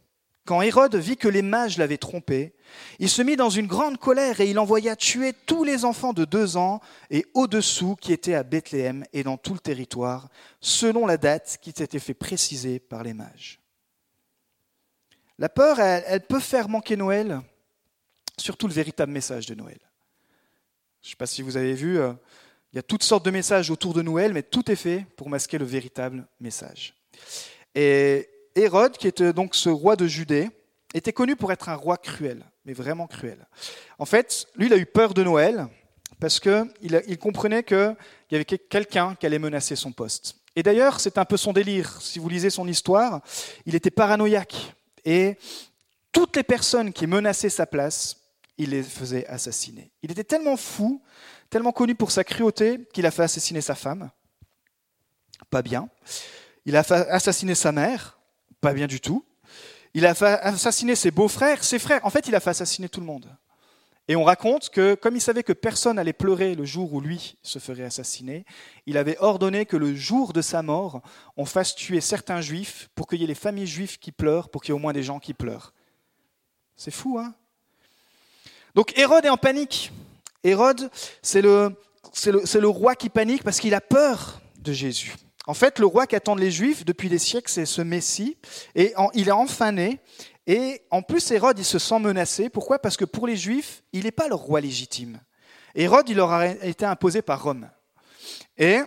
Quand 0.46 0.62
Hérode 0.62 0.96
vit 0.96 1.18
que 1.18 1.28
les 1.28 1.42
mages 1.42 1.80
l'avaient 1.80 1.98
trompé, 1.98 2.54
il 3.00 3.10
se 3.10 3.24
mit 3.24 3.36
dans 3.36 3.50
une 3.50 3.66
grande 3.66 3.98
colère 3.98 4.40
et 4.40 4.50
il 4.50 4.60
envoya 4.60 4.96
tuer 4.96 5.34
tous 5.34 5.64
les 5.64 5.86
enfants 5.86 6.14
de 6.14 6.24
deux 6.24 6.56
ans 6.56 6.82
et 7.10 7.26
au-dessous 7.34 7.96
qui 7.96 8.14
étaient 8.14 8.36
à 8.36 8.44
Bethléem 8.44 9.06
et 9.12 9.24
dans 9.24 9.38
tout 9.38 9.54
le 9.54 9.60
territoire, 9.60 10.30
selon 10.62 11.08
la 11.08 11.18
date 11.18 11.58
qui 11.62 11.74
s'était 11.76 12.00
fait 12.00 12.14
préciser 12.14 12.80
par 12.80 13.02
les 13.02 13.16
mages. 13.16 13.60
La 15.40 15.50
peur, 15.50 15.80
elle, 15.80 16.22
peut 16.22 16.40
faire 16.40 16.70
manquer 16.70 16.96
Noël, 16.96 17.42
surtout 18.38 18.68
le 18.68 18.74
véritable 18.74 19.12
message 19.12 19.48
de 19.48 19.56
Noël. 19.56 19.80
Je 21.02 21.08
ne 21.08 21.10
sais 21.12 21.18
pas 21.18 21.26
si 21.26 21.42
vous 21.42 21.58
avez 21.58 21.74
vu, 21.74 21.98
euh, 22.00 22.14
il 22.72 22.76
y 22.76 22.80
a 22.80 22.84
toutes 22.84 23.04
sortes 23.04 23.26
de 23.26 23.32
messages 23.32 23.72
autour 23.72 23.94
de 23.96 24.04
Noël, 24.04 24.32
mais 24.32 24.44
tout 24.44 24.72
est 24.72 24.76
fait 24.76 25.08
pour 25.18 25.28
masquer 25.28 25.58
le 25.58 25.66
véritable 25.66 26.28
message. 26.40 26.94
Hérode, 28.56 28.98
qui 28.98 29.08
était 29.08 29.34
donc 29.34 29.56
ce 29.56 29.70
roi 29.70 29.96
de 29.96 30.08
Judée, 30.08 30.50
était 30.94 31.14
connu 31.14 31.36
pour 31.36 31.52
être 31.52 31.70
un 31.70 31.76
roi 31.76 31.98
cruel, 31.98 32.46
mais 32.64 32.74
vraiment 32.74 33.08
cruel. 33.08 33.48
En 34.00 34.06
fait, 34.06 34.48
lui, 34.56 34.68
il 34.68 34.74
a 34.74 34.78
eu 34.78 34.86
peur 34.86 35.14
de 35.14 35.24
Noël 35.24 35.68
parce 36.20 36.40
qu'il 36.40 37.04
il 37.08 37.18
comprenait 37.18 37.64
qu'il 37.64 37.96
y 38.32 38.36
avait 38.36 38.46
quelqu'un 38.46 39.16
qui 39.16 39.26
allait 39.26 39.40
menacer 39.40 39.76
son 39.76 39.92
poste. 39.92 40.38
Et 40.56 40.64
d'ailleurs, 40.64 41.02
c'est 41.02 41.18
un 41.18 41.26
peu 41.26 41.36
son 41.36 41.52
délire. 41.52 42.02
Si 42.02 42.18
vous 42.18 42.30
lisez 42.30 42.50
son 42.50 42.68
histoire, 42.68 43.22
il 43.66 43.76
était 43.76 43.92
paranoïaque. 43.92 44.74
Et 45.04 45.38
toutes 46.14 46.38
les 46.38 46.44
personnes 46.44 46.94
qui 46.94 47.08
menaçaient 47.08 47.50
sa 47.50 47.66
place, 47.66 48.16
il 48.58 48.70
les 48.70 48.84
faisait 48.84 49.28
assassiner. 49.28 49.92
Il 50.02 50.12
était 50.12 50.24
tellement 50.24 50.56
fou, 50.56 51.02
tellement 51.50 51.74
connu 51.74 51.94
pour 51.94 52.12
sa 52.12 52.24
cruauté, 52.24 52.80
qu'il 52.94 53.06
a 53.06 53.12
fait 53.12 53.24
assassiner 53.24 53.60
sa 53.60 53.76
femme. 53.76 54.10
Pas 55.50 55.62
bien. 55.62 55.90
Il 56.66 56.78
a 56.78 56.84
fait 56.84 57.08
assassiner 57.10 57.54
sa 57.54 57.74
mère. 57.74 58.15
Pas 58.66 58.74
bien 58.74 58.88
du 58.88 59.00
tout. 59.00 59.24
Il 59.94 60.08
a 60.08 60.16
fait 60.16 60.26
assassiner 60.26 60.96
ses 60.96 61.12
beaux-frères, 61.12 61.64
ses 61.64 61.78
frères. 61.78 62.04
En 62.04 62.10
fait, 62.10 62.28
il 62.28 62.34
a 62.34 62.40
fait 62.40 62.50
assassiner 62.50 62.90
tout 62.90 63.00
le 63.00 63.06
monde. 63.06 63.30
Et 64.08 64.16
on 64.16 64.24
raconte 64.24 64.72
que, 64.72 64.96
comme 64.96 65.16
il 65.16 65.22
savait 65.22 65.44
que 65.44 65.54
personne 65.54 66.00
allait 66.00 66.14
pleurer 66.14 66.56
le 66.56 66.66
jour 66.66 66.92
où 66.92 67.00
lui 67.00 67.38
se 67.44 67.60
ferait 67.60 67.84
assassiner, 67.84 68.44
il 68.88 68.98
avait 68.98 69.20
ordonné 69.20 69.68
que 69.68 69.78
le 69.78 69.94
jour 69.94 70.34
de 70.34 70.42
sa 70.42 70.64
mort, 70.64 71.04
on 71.38 71.46
fasse 71.46 71.76
tuer 71.76 72.02
certains 72.02 72.42
juifs 72.42 72.90
pour 72.96 73.06
qu'il 73.06 73.22
y 73.22 73.24
ait 73.24 73.28
les 73.28 73.36
familles 73.36 73.68
juives 73.68 74.00
qui 74.00 74.12
pleurent, 74.12 74.50
pour 74.50 74.64
qu'il 74.64 74.70
y 74.70 74.76
ait 74.76 74.80
au 74.80 74.82
moins 74.82 74.94
des 74.94 75.04
gens 75.04 75.20
qui 75.20 75.36
pleurent. 75.36 75.72
C'est 76.76 76.90
fou, 76.90 77.20
hein? 77.20 77.36
Donc 78.74 78.98
Hérode 78.98 79.26
est 79.26 79.30
en 79.30 79.38
panique. 79.38 79.92
Hérode, 80.44 80.90
c'est 81.22 81.44
le 81.44 82.68
roi 82.68 82.96
qui 82.96 83.10
panique 83.10 83.44
parce 83.44 83.60
qu'il 83.60 83.76
a 83.76 83.82
peur 83.82 84.42
de 84.58 84.74
Jésus. 84.74 85.14
En 85.48 85.54
fait, 85.54 85.80
le 85.80 85.86
roi 85.86 86.08
qu'attendent 86.08 86.40
les 86.40 86.52
Juifs 86.52 86.86
depuis 86.86 87.10
des 87.10 87.20
siècles, 87.20 87.52
c'est 87.52 87.66
ce 87.66 87.82
Messie, 87.82 88.38
et 88.74 88.94
il 89.14 89.28
est 89.28 89.32
enfin 89.32 89.72
né. 89.72 90.00
Et 90.48 90.82
en 90.92 91.02
plus, 91.02 91.30
Hérode, 91.32 91.60
il 91.60 91.66
se 91.66 91.80
sent 91.80 92.00
menacé. 92.00 92.50
Pourquoi? 92.50 92.80
Parce 92.80 92.98
que 92.98 93.06
pour 93.06 93.28
les 93.28 93.36
Juifs, 93.36 93.84
il 93.94 94.04
n'est 94.04 94.12
pas 94.12 94.28
le 94.28 94.36
roi 94.36 94.62
légitime. 94.62 95.20
Hérode, 95.74 96.10
il 96.10 96.18
leur 96.18 96.32
a 96.32 96.48
été 96.48 96.86
imposé 96.86 97.22
par 97.22 97.44
Rome. 97.44 97.70
Et 98.58 98.80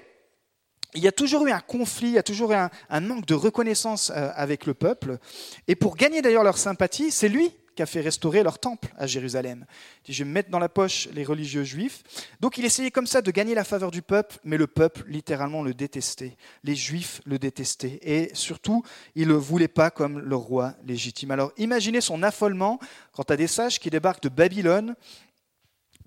il 0.94 1.02
y 1.02 1.08
a 1.08 1.12
toujours 1.12 1.46
eu 1.46 1.50
un 1.50 1.60
conflit, 1.60 2.08
il 2.08 2.14
y 2.14 2.18
a 2.18 2.22
toujours 2.22 2.52
eu 2.52 2.54
un, 2.54 2.70
un 2.88 3.00
manque 3.00 3.26
de 3.26 3.34
reconnaissance 3.34 4.10
euh, 4.14 4.30
avec 4.34 4.66
le 4.66 4.74
peuple. 4.74 5.18
Et 5.66 5.76
pour 5.76 5.96
gagner 5.96 6.22
d'ailleurs 6.22 6.44
leur 6.44 6.58
sympathie, 6.58 7.10
c'est 7.10 7.28
lui 7.28 7.52
qui 7.78 7.82
a 7.82 7.86
fait 7.86 8.00
restaurer 8.00 8.42
leur 8.42 8.58
temple 8.58 8.88
à 8.96 9.06
Jérusalem. 9.06 9.64
Il 10.02 10.06
dit, 10.06 10.12
je 10.12 10.24
vais 10.24 10.30
mettre 10.30 10.50
dans 10.50 10.58
la 10.58 10.68
poche 10.68 11.08
les 11.12 11.22
religieux 11.22 11.62
juifs. 11.62 12.02
Donc 12.40 12.58
il 12.58 12.64
essayait 12.64 12.90
comme 12.90 13.06
ça 13.06 13.22
de 13.22 13.30
gagner 13.30 13.54
la 13.54 13.62
faveur 13.62 13.92
du 13.92 14.02
peuple, 14.02 14.36
mais 14.42 14.56
le 14.56 14.66
peuple 14.66 15.04
littéralement 15.06 15.62
le 15.62 15.74
détestait. 15.74 16.36
Les 16.64 16.74
juifs 16.74 17.20
le 17.24 17.38
détestaient. 17.38 18.00
Et 18.02 18.30
surtout, 18.34 18.82
il 19.14 19.28
ne 19.28 19.34
le 19.34 19.38
voulait 19.38 19.68
pas 19.68 19.92
comme 19.92 20.18
le 20.18 20.34
roi 20.34 20.74
légitime. 20.84 21.30
Alors 21.30 21.52
imaginez 21.56 22.00
son 22.00 22.24
affolement 22.24 22.80
quand 23.12 23.30
as 23.30 23.36
des 23.36 23.46
sages 23.46 23.78
qui 23.78 23.90
débarquent 23.90 24.24
de 24.24 24.28
Babylone, 24.28 24.96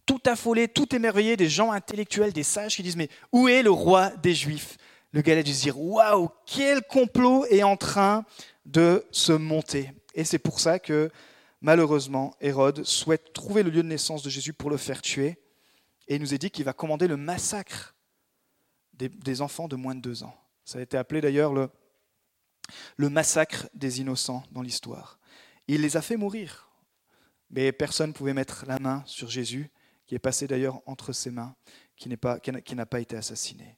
tout 0.05 0.19
affolés, 0.25 0.67
tout 0.67 0.93
émerveillés, 0.93 1.37
des 1.37 1.47
gens 1.47 1.71
intellectuels, 1.71 2.33
des 2.33 2.43
sages 2.43 2.75
qui 2.75 2.83
disent, 2.83 2.97
mais 2.97 3.07
où 3.31 3.47
est 3.47 3.63
le 3.63 3.71
roi 3.71 4.09
des 4.21 4.35
juifs? 4.35 4.75
Le 5.13 5.21
gars 5.21 5.37
a 5.37 5.41
dû 5.41 5.53
se 5.53 5.61
dire, 5.61 5.79
waouh, 5.79 6.27
quel 6.45 6.81
complot 6.81 7.45
est 7.45 7.63
en 7.63 7.77
train 7.77 8.25
de 8.65 9.05
se 9.11 9.31
monter. 9.31 9.93
Et 10.13 10.25
c'est 10.25 10.37
pour 10.37 10.59
ça 10.59 10.77
que 10.77 11.09
malheureusement, 11.61 12.35
Hérode 12.41 12.83
souhaite 12.83 13.33
trouver 13.33 13.63
le 13.63 13.69
lieu 13.69 13.83
de 13.83 13.87
naissance 13.87 14.23
de 14.23 14.29
Jésus 14.29 14.53
pour 14.53 14.69
le 14.69 14.77
faire 14.77 15.01
tuer. 15.01 15.39
Et 16.07 16.15
il 16.15 16.21
nous 16.21 16.33
est 16.33 16.37
dit 16.37 16.51
qu'il 16.51 16.65
va 16.65 16.73
commander 16.73 17.07
le 17.07 17.17
massacre 17.17 17.95
des, 18.93 19.41
enfants 19.41 19.67
de 19.67 19.75
moins 19.75 19.95
de 19.95 20.01
deux 20.01 20.23
ans. 20.23 20.35
Ça 20.63 20.79
a 20.79 20.81
été 20.81 20.97
appelé 20.97 21.21
d'ailleurs 21.21 21.53
le, 21.53 21.69
massacre 23.09 23.67
des 23.73 24.01
innocents 24.01 24.43
dans 24.51 24.61
l'histoire. 24.61 25.19
Il 25.67 25.81
les 25.81 25.97
a 25.97 26.01
fait 26.01 26.17
mourir. 26.17 26.69
Mais 27.49 27.71
personne 27.71 28.09
ne 28.09 28.13
pouvait 28.13 28.33
mettre 28.33 28.65
la 28.67 28.79
main 28.79 29.03
sur 29.05 29.29
Jésus, 29.29 29.71
qui 30.05 30.15
est 30.15 30.19
passé 30.19 30.47
d'ailleurs 30.47 30.81
entre 30.85 31.13
ses 31.13 31.31
mains, 31.31 31.55
qui 31.95 32.09
n'a 32.09 32.85
pas 32.85 33.01
été 33.01 33.15
assassiné. 33.15 33.77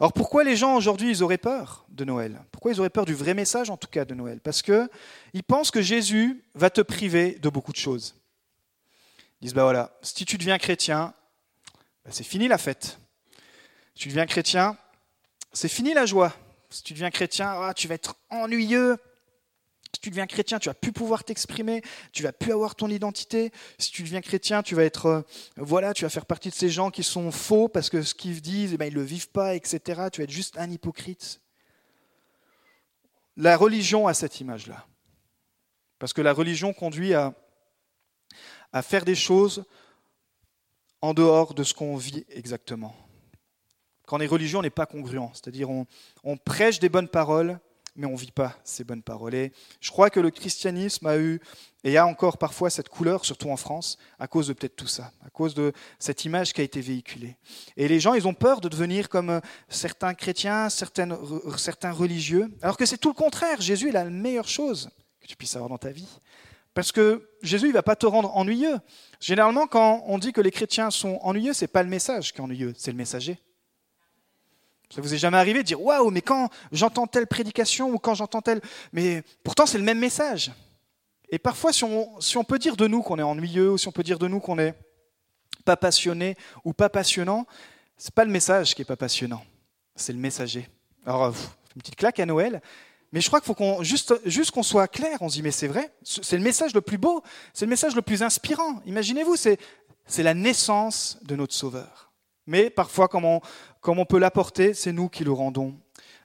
Alors 0.00 0.12
pourquoi 0.12 0.44
les 0.44 0.56
gens 0.56 0.76
aujourd'hui, 0.76 1.10
ils 1.10 1.22
auraient 1.22 1.38
peur 1.38 1.84
de 1.88 2.04
Noël? 2.04 2.40
Pourquoi 2.52 2.72
ils 2.72 2.78
auraient 2.78 2.90
peur 2.90 3.04
du 3.04 3.14
vrai 3.14 3.34
message 3.34 3.68
en 3.68 3.76
tout 3.76 3.88
cas 3.88 4.04
de 4.04 4.14
Noël? 4.14 4.40
Parce 4.40 4.62
qu'ils 4.62 5.42
pensent 5.46 5.72
que 5.72 5.82
Jésus 5.82 6.44
va 6.54 6.70
te 6.70 6.80
priver 6.80 7.32
de 7.40 7.48
beaucoup 7.48 7.72
de 7.72 7.78
choses. 7.78 8.14
Ils 9.40 9.46
disent, 9.46 9.54
bah 9.54 9.64
voilà, 9.64 9.96
si 10.02 10.24
tu 10.24 10.38
deviens 10.38 10.58
chrétien, 10.58 11.14
bah 12.04 12.10
c'est 12.12 12.24
fini 12.24 12.46
la 12.46 12.58
fête. 12.58 13.00
Si 13.94 14.02
tu 14.02 14.08
deviens 14.08 14.26
chrétien, 14.26 14.76
c'est 15.52 15.68
fini 15.68 15.94
la 15.94 16.06
joie. 16.06 16.32
Si 16.70 16.82
tu 16.84 16.92
deviens 16.92 17.10
chrétien, 17.10 17.50
ah, 17.60 17.74
tu 17.74 17.88
vas 17.88 17.94
être 17.94 18.16
ennuyeux, 18.30 18.98
si 19.94 20.00
tu 20.00 20.10
deviens 20.10 20.26
chrétien, 20.26 20.58
tu 20.58 20.68
vas 20.68 20.74
plus 20.74 20.92
pouvoir 20.92 21.24
t'exprimer, 21.24 21.82
tu 22.12 22.22
vas 22.22 22.32
plus 22.32 22.52
avoir 22.52 22.74
ton 22.74 22.88
identité. 22.88 23.50
Si 23.78 23.90
tu 23.90 24.02
deviens 24.02 24.20
chrétien, 24.20 24.62
tu 24.62 24.74
vas 24.74 24.84
être, 24.84 25.06
euh, 25.06 25.22
voilà, 25.56 25.94
tu 25.94 26.04
vas 26.04 26.10
faire 26.10 26.26
partie 26.26 26.50
de 26.50 26.54
ces 26.54 26.68
gens 26.68 26.90
qui 26.90 27.02
sont 27.02 27.30
faux 27.30 27.68
parce 27.68 27.88
que 27.88 28.02
ce 28.02 28.14
qu'ils 28.14 28.42
disent, 28.42 28.74
eh 28.74 28.76
ben, 28.76 28.86
ils 28.86 28.94
le 28.94 29.02
vivent 29.02 29.30
pas, 29.30 29.54
etc. 29.54 30.08
Tu 30.12 30.20
vas 30.20 30.24
être 30.24 30.30
juste 30.30 30.58
un 30.58 30.70
hypocrite. 30.70 31.40
La 33.36 33.56
religion 33.56 34.06
a 34.06 34.14
cette 34.14 34.40
image-là, 34.40 34.86
parce 35.98 36.12
que 36.12 36.20
la 36.20 36.32
religion 36.32 36.72
conduit 36.72 37.14
à, 37.14 37.34
à 38.72 38.82
faire 38.82 39.04
des 39.04 39.14
choses 39.14 39.64
en 41.00 41.14
dehors 41.14 41.54
de 41.54 41.62
ce 41.62 41.72
qu'on 41.72 41.96
vit 41.96 42.26
exactement. 42.28 42.94
Quand 44.06 44.16
on 44.18 44.20
est 44.20 44.26
religieux, 44.26 44.58
on 44.58 44.62
n'est 44.62 44.70
pas 44.70 44.86
congruent, 44.86 45.30
c'est-à-dire 45.34 45.70
on 45.70 46.36
prêche 46.36 46.80
des 46.80 46.88
bonnes 46.88 47.08
paroles, 47.08 47.60
mais 47.98 48.06
on 48.06 48.12
ne 48.12 48.16
vit 48.16 48.30
pas 48.30 48.56
ces 48.62 48.84
bonnes 48.84 49.02
paroles. 49.02 49.34
Et 49.34 49.52
je 49.80 49.90
crois 49.90 50.08
que 50.08 50.20
le 50.20 50.30
christianisme 50.30 51.06
a 51.06 51.18
eu 51.18 51.40
et 51.82 51.96
a 51.98 52.06
encore 52.06 52.38
parfois 52.38 52.70
cette 52.70 52.88
couleur, 52.88 53.24
surtout 53.24 53.50
en 53.50 53.56
France, 53.56 53.98
à 54.18 54.28
cause 54.28 54.46
de 54.46 54.52
peut-être 54.52 54.76
tout 54.76 54.86
ça, 54.86 55.10
à 55.26 55.30
cause 55.30 55.54
de 55.54 55.72
cette 55.98 56.24
image 56.24 56.52
qui 56.52 56.60
a 56.60 56.64
été 56.64 56.80
véhiculée. 56.80 57.36
Et 57.76 57.88
les 57.88 57.98
gens, 57.98 58.14
ils 58.14 58.28
ont 58.28 58.34
peur 58.34 58.60
de 58.60 58.68
devenir 58.68 59.08
comme 59.08 59.30
euh, 59.30 59.40
certains 59.68 60.14
chrétiens, 60.14 60.68
certains 60.70 61.92
religieux, 61.92 62.48
alors 62.62 62.76
que 62.76 62.86
c'est 62.86 62.98
tout 62.98 63.08
le 63.08 63.14
contraire. 63.14 63.60
Jésus 63.60 63.88
est 63.88 63.92
la 63.92 64.04
meilleure 64.04 64.48
chose 64.48 64.90
que 65.20 65.26
tu 65.26 65.36
puisses 65.36 65.56
avoir 65.56 65.68
dans 65.68 65.78
ta 65.78 65.90
vie. 65.90 66.08
Parce 66.74 66.92
que 66.92 67.28
Jésus, 67.42 67.66
il 67.66 67.70
ne 67.70 67.74
va 67.74 67.82
pas 67.82 67.96
te 67.96 68.06
rendre 68.06 68.36
ennuyeux. 68.36 68.78
Généralement, 69.18 69.66
quand 69.66 70.04
on 70.06 70.18
dit 70.18 70.32
que 70.32 70.40
les 70.40 70.52
chrétiens 70.52 70.90
sont 70.90 71.18
ennuyeux, 71.22 71.52
ce 71.52 71.64
n'est 71.64 71.68
pas 71.68 71.82
le 71.82 71.88
message 71.88 72.32
qui 72.32 72.38
est 72.38 72.44
ennuyeux, 72.44 72.74
c'est 72.76 72.92
le 72.92 72.96
messager. 72.96 73.40
Ça 74.94 75.00
vous 75.00 75.12
est 75.12 75.18
jamais 75.18 75.36
arrivé 75.36 75.60
de 75.60 75.66
dire 75.66 75.82
waouh, 75.82 76.10
mais 76.10 76.22
quand 76.22 76.48
j'entends 76.72 77.06
telle 77.06 77.26
prédication 77.26 77.90
ou 77.90 77.98
quand 77.98 78.14
j'entends 78.14 78.40
telle. 78.40 78.60
Mais 78.92 79.22
pourtant, 79.44 79.66
c'est 79.66 79.78
le 79.78 79.84
même 79.84 79.98
message. 79.98 80.50
Et 81.30 81.38
parfois, 81.38 81.72
si 81.72 81.84
on, 81.84 82.20
si 82.20 82.38
on 82.38 82.44
peut 82.44 82.58
dire 82.58 82.76
de 82.76 82.86
nous 82.86 83.02
qu'on 83.02 83.18
est 83.18 83.22
ennuyeux, 83.22 83.72
ou 83.72 83.78
si 83.78 83.86
on 83.86 83.92
peut 83.92 84.02
dire 84.02 84.18
de 84.18 84.28
nous 84.28 84.40
qu'on 84.40 84.56
n'est 84.56 84.74
pas 85.64 85.76
passionné 85.76 86.36
ou 86.64 86.72
pas 86.72 86.88
passionnant, 86.88 87.46
c'est 87.98 88.14
pas 88.14 88.24
le 88.24 88.30
message 88.30 88.74
qui 88.74 88.82
est 88.82 88.86
pas 88.86 88.96
passionnant, 88.96 89.44
c'est 89.94 90.12
le 90.12 90.18
messager. 90.18 90.68
Alors, 91.04 91.24
euh, 91.24 91.32
une 91.76 91.82
petite 91.82 91.96
claque 91.96 92.20
à 92.20 92.26
Noël, 92.26 92.62
mais 93.12 93.20
je 93.20 93.26
crois 93.26 93.40
qu'il 93.40 93.46
faut 93.46 93.54
qu'on 93.54 93.82
juste, 93.82 94.14
juste 94.24 94.52
qu'on 94.52 94.62
soit 94.62 94.88
clair. 94.88 95.18
On 95.20 95.28
se 95.28 95.34
dit 95.34 95.42
mais 95.42 95.50
c'est 95.50 95.68
vrai, 95.68 95.92
c'est 96.02 96.36
le 96.36 96.42
message 96.42 96.72
le 96.74 96.80
plus 96.80 96.98
beau, 96.98 97.22
c'est 97.52 97.66
le 97.66 97.70
message 97.70 97.94
le 97.94 98.02
plus 98.02 98.22
inspirant. 98.22 98.80
Imaginez-vous, 98.86 99.36
c'est 99.36 99.58
c'est 100.06 100.22
la 100.22 100.34
naissance 100.34 101.18
de 101.22 101.36
notre 101.36 101.54
Sauveur. 101.54 102.07
Mais 102.48 102.70
parfois, 102.70 103.08
comme 103.08 103.26
on, 103.26 103.42
on 103.84 104.04
peut 104.06 104.18
l'apporter, 104.18 104.72
c'est 104.72 104.90
nous 104.90 105.10
qui 105.10 105.22
le 105.22 105.32
rendons 105.32 105.76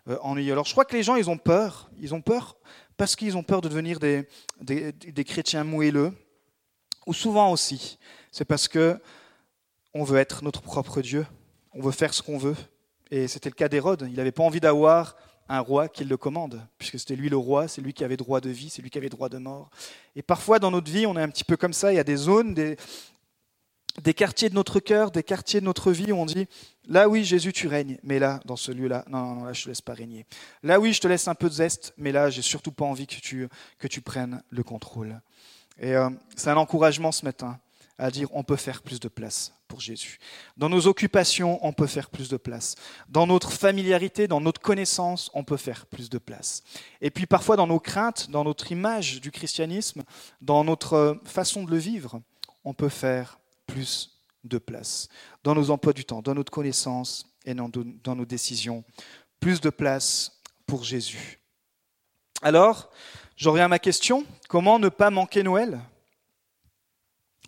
euh, 0.08 0.18
ennuyeux. 0.22 0.54
Alors 0.54 0.64
je 0.64 0.72
crois 0.72 0.86
que 0.86 0.96
les 0.96 1.04
gens, 1.04 1.18
ils 1.18 1.30
ont 1.30 1.38
peur. 1.38 1.92
Ils 2.00 2.16
ont 2.16 2.22
peur 2.22 2.56
parce 2.96 3.18
qu'ils 3.18 3.36
ont 3.36 3.44
peur 3.44 3.60
de 3.60 3.68
devenir 3.68 4.00
des, 4.00 4.26
des, 4.62 5.24
chrétiens 5.26 5.66
moelleux. 5.66 6.14
Ou 7.08 7.14
souvent 7.14 7.52
aussi, 7.52 8.00
c'est 8.32 8.46
parce 8.46 8.70
que 8.70 8.98
on 9.94 10.06
veut 10.06 10.18
être 10.18 10.46
notre 10.46 10.62
propre 10.62 11.02
Dieu. 11.02 11.26
On 11.74 11.82
veut 11.82 11.92
faire 11.92 12.14
ce 12.14 12.22
qu'on 12.22 12.38
veut. 12.38 12.56
Et 13.12 13.28
c'était 13.28 13.50
le 13.50 13.56
cas 13.56 13.68
d'Hérode. 13.68 14.08
Il 14.10 14.16
n'avait 14.16 14.32
pas 14.32 14.44
envie 14.44 14.62
d'avoir 14.62 15.18
un 15.50 15.60
roi 15.60 15.90
qui 15.90 16.06
le 16.06 16.16
commande, 16.16 16.66
puisque 16.78 17.00
c'était 17.00 17.18
lui 17.18 17.28
le 17.28 17.36
roi, 17.36 17.68
c'est 17.68 17.82
lui 17.82 17.92
qui 17.92 18.06
avait 18.06 18.16
droit 18.16 18.40
de 18.40 18.50
vie, 18.50 18.70
c'est 18.70 18.82
lui 18.82 18.90
qui 18.90 18.98
avait 18.98 19.10
droit 19.10 19.28
de 19.28 19.38
mort. 19.38 19.70
Et 20.16 20.22
parfois 20.22 20.58
dans 20.58 20.72
notre 20.72 20.90
vie, 20.90 21.06
on 21.06 21.18
est 21.18 21.22
un 21.22 21.28
petit 21.28 21.44
peu 21.44 21.58
comme 21.58 21.74
ça, 21.74 21.92
il 21.92 21.98
y 21.98 22.00
a 22.00 22.06
des 22.06 22.16
zones, 22.16 22.54
des, 22.54 22.78
des 24.02 24.14
quartiers 24.14 24.50
de 24.50 24.56
notre 24.56 24.80
cœur, 24.80 25.12
des 25.12 25.24
quartiers 25.24 25.60
de 25.60 25.66
notre 25.66 25.92
vie 25.92 26.12
où 26.12 26.16
on 26.16 26.26
dit 26.26 26.48
là 26.88 27.08
oui 27.08 27.24
Jésus 27.24 27.54
tu 27.54 27.68
règnes, 27.68 27.98
mais 28.04 28.20
là 28.20 28.40
dans 28.46 28.56
ce 28.56 28.72
lieu-là 28.72 29.06
non, 29.08 29.36
non 29.36 29.44
là 29.46 29.54
je 29.54 29.64
te 29.64 29.70
laisse 29.70 29.82
pas 29.82 29.94
régner. 29.94 30.26
Là 30.64 30.80
oui 30.80 30.94
je 30.94 31.02
te 31.02 31.08
laisse 31.08 31.28
un 31.28 31.36
peu 31.36 31.48
de 31.50 31.54
zeste, 31.54 31.94
mais 31.98 32.12
là 32.12 32.30
j'ai 32.30 32.42
surtout 32.42 32.72
pas 32.72 32.86
envie 32.86 33.08
que 33.08 33.16
tu 33.16 33.48
que 33.78 33.88
tu 33.88 34.02
prennes 34.02 34.42
le 34.50 34.64
contrôle. 34.64 35.22
Et 35.80 35.96
euh, 35.96 36.10
c'est 36.36 36.50
un 36.50 36.58
encouragement 36.58 37.12
ce 37.12 37.26
matin 37.26 37.60
à 38.00 38.10
dire 38.10 38.28
on 38.32 38.44
peut 38.44 38.56
faire 38.56 38.82
plus 38.82 39.00
de 39.00 39.08
place 39.08 39.54
pour 39.68 39.80
Jésus. 39.80 40.20
Dans 40.58 40.70
nos 40.70 40.88
occupations, 40.88 41.60
on 41.66 41.74
peut 41.74 41.88
faire 41.88 42.10
plus 42.10 42.30
de 42.30 42.38
place. 42.38 42.76
Dans 43.10 43.28
notre 43.28 43.52
familiarité, 43.52 44.28
dans 44.28 44.42
notre 44.42 44.62
connaissance, 44.62 45.32
on 45.34 45.44
peut 45.44 45.58
faire 45.58 45.86
plus 45.86 46.10
de 46.10 46.18
place. 46.18 46.64
Et 47.02 47.12
puis 47.12 47.26
parfois 47.26 47.56
dans 47.56 47.68
nos 47.68 47.80
craintes, 47.80 48.30
dans 48.30 48.44
notre 48.44 48.72
image 48.72 49.22
du 49.22 49.32
christianisme, 49.32 50.04
dans 50.42 50.64
notre 50.64 51.20
façon 51.26 51.64
de 51.64 51.72
le 51.72 51.78
vivre, 51.78 52.22
on 52.66 52.74
peut 52.74 52.90
faire 52.90 53.40
plus 53.74 54.12
de 54.44 54.60
place 54.60 55.08
dans 55.44 55.56
nos 55.56 55.72
emplois 55.72 55.94
du 55.94 56.06
temps, 56.06 56.22
dans 56.22 56.36
notre 56.36 56.52
connaissance 56.52 57.26
et 57.44 57.56
dans, 57.56 57.70
nos 58.16 58.26
décisions. 58.26 58.84
Plus 59.40 59.62
de 59.62 59.70
place 59.70 60.40
pour 60.68 60.84
Jésus. 60.84 61.40
Alors, 62.42 62.92
j'en 63.36 63.52
reviens 63.52 63.66
à 63.66 63.70
ma 63.70 63.80
question. 63.80 64.26
Comment 64.48 64.78
ne 64.78 64.90
pas 64.90 65.10
manquer 65.10 65.42
Noël? 65.44 65.80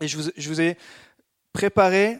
Et 0.01 0.07
je 0.07 0.17
vous, 0.49 0.61
ai 0.61 0.77
préparé 1.53 2.19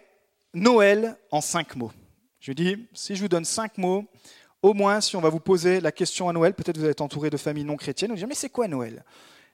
Noël 0.54 1.18
en 1.32 1.41
cinq 1.41 1.76
mots. 1.76 1.91
Je 2.39 2.54
dis, 2.54 2.88
si 2.94 3.15
je 3.15 3.22
vous 3.22 3.28
donne 3.28 3.44
cinq 3.44 3.78
mots, 3.78 4.06
au 4.62 4.74
moins, 4.74 5.02
si 5.02 5.15
on 5.15 5.22
va 5.22 5.30
vous 5.30 5.39
poser 5.39 5.82
la 5.82 5.91
question 5.91 6.30
à 6.30 6.34
Noël, 6.34 6.54
peut-être 6.54 6.78
vous 6.78 6.86
êtes 6.86 7.02
entouré 7.02 7.30
de 7.30 7.38
familles 7.38 7.65
non 7.65 7.76
chrétiennes, 7.76 8.12
vous 8.12 8.18
dire, 8.18 8.28
mais 8.28 8.36
c'est 8.36 8.50
quoi 8.50 8.68
Noël? 8.68 9.04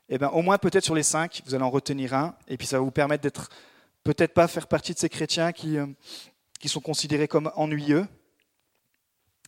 Eh 0.10 0.18
bien, 0.18 0.30
au 0.30 0.42
moins, 0.42 0.58
peut-être 0.58 0.84
sur 0.84 0.96
les 0.96 1.04
cinq, 1.04 1.42
vous 1.46 1.56
allez 1.56 1.64
en 1.64 1.70
retenir 1.70 2.14
un, 2.14 2.36
et 2.48 2.58
puis 2.58 2.68
ça 2.68 2.78
va 2.78 2.84
vous 2.84 2.92
permettre 2.92 3.24
d'être 3.24 3.50
peut-être 4.04 4.34
pas 4.34 4.48
faire 4.48 4.68
partie 4.68 4.94
de 4.94 5.00
ces 5.00 5.10
chrétiens 5.10 5.52
qui, 5.52 5.78
euh, 5.78 5.88
qui 6.60 6.70
sont 6.70 6.80
considérés 6.80 7.28
comme 7.28 7.52
ennuyeux. 7.56 8.08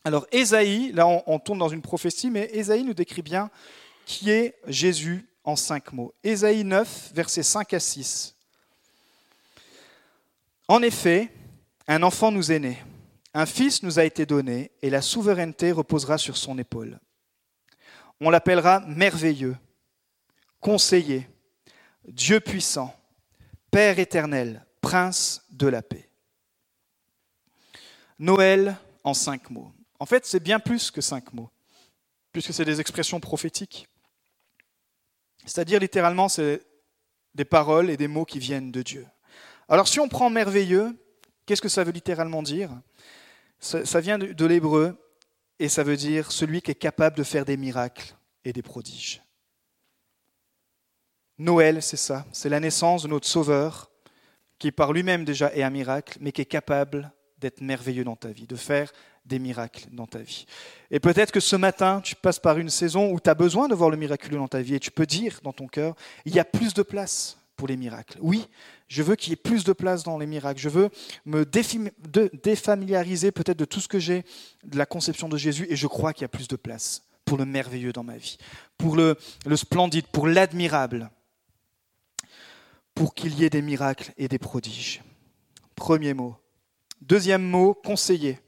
Alors 0.04 0.28
Ésaïe, 0.32 0.92
là 0.92 1.08
on, 1.08 1.39
tourne 1.39 1.60
dans 1.60 1.70
une 1.70 1.82
prophétie, 1.82 2.30
mais 2.30 2.50
Ésaïe 2.54 2.84
nous 2.84 2.94
décrit 2.94 3.22
bien 3.22 3.50
qui 4.06 4.32
est 4.32 4.56
Jésus 4.68 5.30
en 5.46 5.56
cinq 5.56 5.94
mots. 5.94 6.13
Ésaïe 6.24 6.63
9, 6.63 7.12
versets 7.13 7.44
5 7.44 7.74
à 7.74 7.80
6. 7.80 8.36
En 10.68 10.82
effet, 10.82 11.32
un 11.88 12.04
enfant 12.04 12.32
nous 12.32 12.52
est 12.52 12.60
né, 12.60 12.84
un 13.34 13.46
fils 13.46 13.82
nous 13.84 14.00
a 14.00 14.04
été 14.04 14.26
donné, 14.26 14.72
et 14.82 14.89
la 14.89 15.02
souveraineté 15.02 15.72
reposera 15.72 16.18
sur 16.18 16.38
son 16.38 16.58
épaule. 16.58 17.00
On 18.20 18.30
l'appellera 18.30 18.82
merveilleux, 18.82 19.56
conseiller, 20.60 21.28
Dieu 22.08 22.39
puissant 22.39 22.94
Père 23.74 23.98
éternel, 23.98 24.64
Prince 24.82 25.42
de 25.50 25.66
la 25.66 25.82
paix. 25.82 26.08
Noël 28.20 28.78
en 29.04 29.16
cinq 29.16 29.50
mots. 29.50 29.74
En 30.00 30.06
fait, 30.06 30.28
c'est 30.28 30.40
bien 30.40 30.60
plus 30.60 30.92
que 30.92 31.02
cinq 31.02 31.34
mots, 31.34 31.50
puisque 32.32 32.54
c'est 32.54 32.66
des 32.66 32.80
expressions 32.80 33.20
prophétiques. 33.20 33.88
C'est-à-dire 35.44 35.80
littéralement, 35.80 36.30
c'est 36.30 36.62
des 37.34 37.46
paroles 37.46 37.90
et 37.90 37.98
des 37.98 38.08
mots 38.08 38.26
qui 38.26 38.38
viennent 38.38 38.72
de 38.72 38.84
Dieu. 38.84 39.08
Alors 39.68 39.88
si 39.88 40.00
on 40.00 40.08
prend 40.08 40.30
merveilleux, 40.30 40.96
qu'est-ce 41.48 41.64
que 41.64 41.68
ça 41.68 41.84
veut 41.84 41.94
littéralement 41.94 42.44
dire? 42.44 42.70
Ça, 43.60 44.00
vient 44.02 44.20
de, 44.20 44.46
l'hébreu 44.46 44.96
et 45.58 45.68
ça 45.68 45.82
veut 45.82 45.98
dire 45.98 46.32
celui 46.32 46.62
qui 46.62 46.70
est 46.70 46.76
capable 46.76 47.18
de 47.18 47.24
faire 47.24 47.44
des 47.44 47.58
miracles 47.58 48.14
et 48.46 48.54
des 48.54 48.62
prodiges. 48.62 49.23
Noël, 51.44 51.82
c'est 51.82 51.98
ça, 51.98 52.26
c'est 52.32 52.48
la 52.48 52.62
naissance 52.62 53.04
de 53.04 53.10
notre 53.10 53.28
Sauveur, 53.28 53.92
qui 54.60 54.72
par 54.72 54.94
lui-même 54.94 55.26
déjà 55.26 55.54
est 55.54 55.62
un 55.62 55.70
miracle, 55.70 56.18
mais 56.22 56.32
qui 56.32 56.42
est 56.42 56.46
capable 56.46 57.12
d'être 57.38 57.60
merveilleux 57.60 58.06
dans 58.06 58.16
ta 58.16 58.30
vie, 58.30 58.48
de 58.48 58.56
faire 58.56 58.94
des 59.26 59.40
miracles 59.40 59.88
dans 59.92 60.08
ta 60.08 60.20
vie. 60.20 60.46
Et 60.90 61.02
peut-être 61.02 61.34
que 61.34 61.42
ce 61.42 61.58
matin, 61.58 62.00
tu 62.02 62.16
passes 62.16 62.40
par 62.40 62.58
une 62.58 62.70
saison 62.70 63.12
où 63.12 63.20
tu 63.20 63.30
as 63.30 63.36
besoin 63.36 63.68
de 63.68 63.76
voir 63.76 63.90
le 63.90 63.98
miraculeux 63.98 64.38
dans 64.38 64.48
ta 64.48 64.62
vie 64.62 64.76
et 64.76 64.80
tu 64.80 64.90
peux 64.90 65.06
dire 65.06 65.42
dans 65.44 65.52
ton 65.52 65.68
cœur, 65.68 65.96
il 66.24 66.34
y 66.34 66.40
a 66.40 66.46
plus 66.46 66.74
de 66.74 66.82
place 66.82 67.38
pour 67.58 67.68
les 67.68 67.76
miracles. 67.76 68.18
Oui, 68.22 68.48
je 68.88 69.04
veux 69.04 69.18
qu'il 69.18 69.32
y 69.32 69.34
ait 69.34 69.36
plus 69.36 69.66
de 69.66 69.74
place 69.74 70.04
dans 70.04 70.18
les 70.18 70.26
miracles. 70.26 70.62
Je 70.62 70.70
veux 70.70 70.90
me 71.26 71.44
défamiliariser 71.44 73.34
peut-être 73.34 73.60
de 73.60 73.66
tout 73.66 73.82
ce 73.82 73.90
que 73.90 74.00
j'ai 74.00 74.24
de 74.64 74.78
la 74.78 74.86
conception 74.86 75.28
de 75.28 75.38
Jésus 75.38 75.68
et 75.70 75.76
je 75.76 75.88
crois 75.88 76.14
qu'il 76.14 76.22
y 76.22 76.26
a 76.26 76.30
plus 76.30 76.48
de 76.48 76.56
place 76.56 77.04
pour 77.26 77.38
le 77.38 77.46
merveilleux 77.46 77.92
dans 77.92 78.04
ma 78.04 78.16
vie, 78.16 78.38
pour 78.78 78.96
le, 78.96 79.18
le 79.46 79.58
splendide, 79.58 80.08
pour 80.08 80.28
l'admirable, 80.28 81.10
pour 82.94 83.16
qu'il 83.16 83.40
y 83.40 83.44
ait 83.44 83.50
des 83.50 83.62
miracles 83.62 84.14
et 84.18 84.28
des 84.28 84.40
prodiges. 84.40 85.04
Premier 85.76 86.14
mot. 86.14 86.36
Deuxième 87.02 87.44
mot, 87.44 87.74
conseiller 87.74 88.40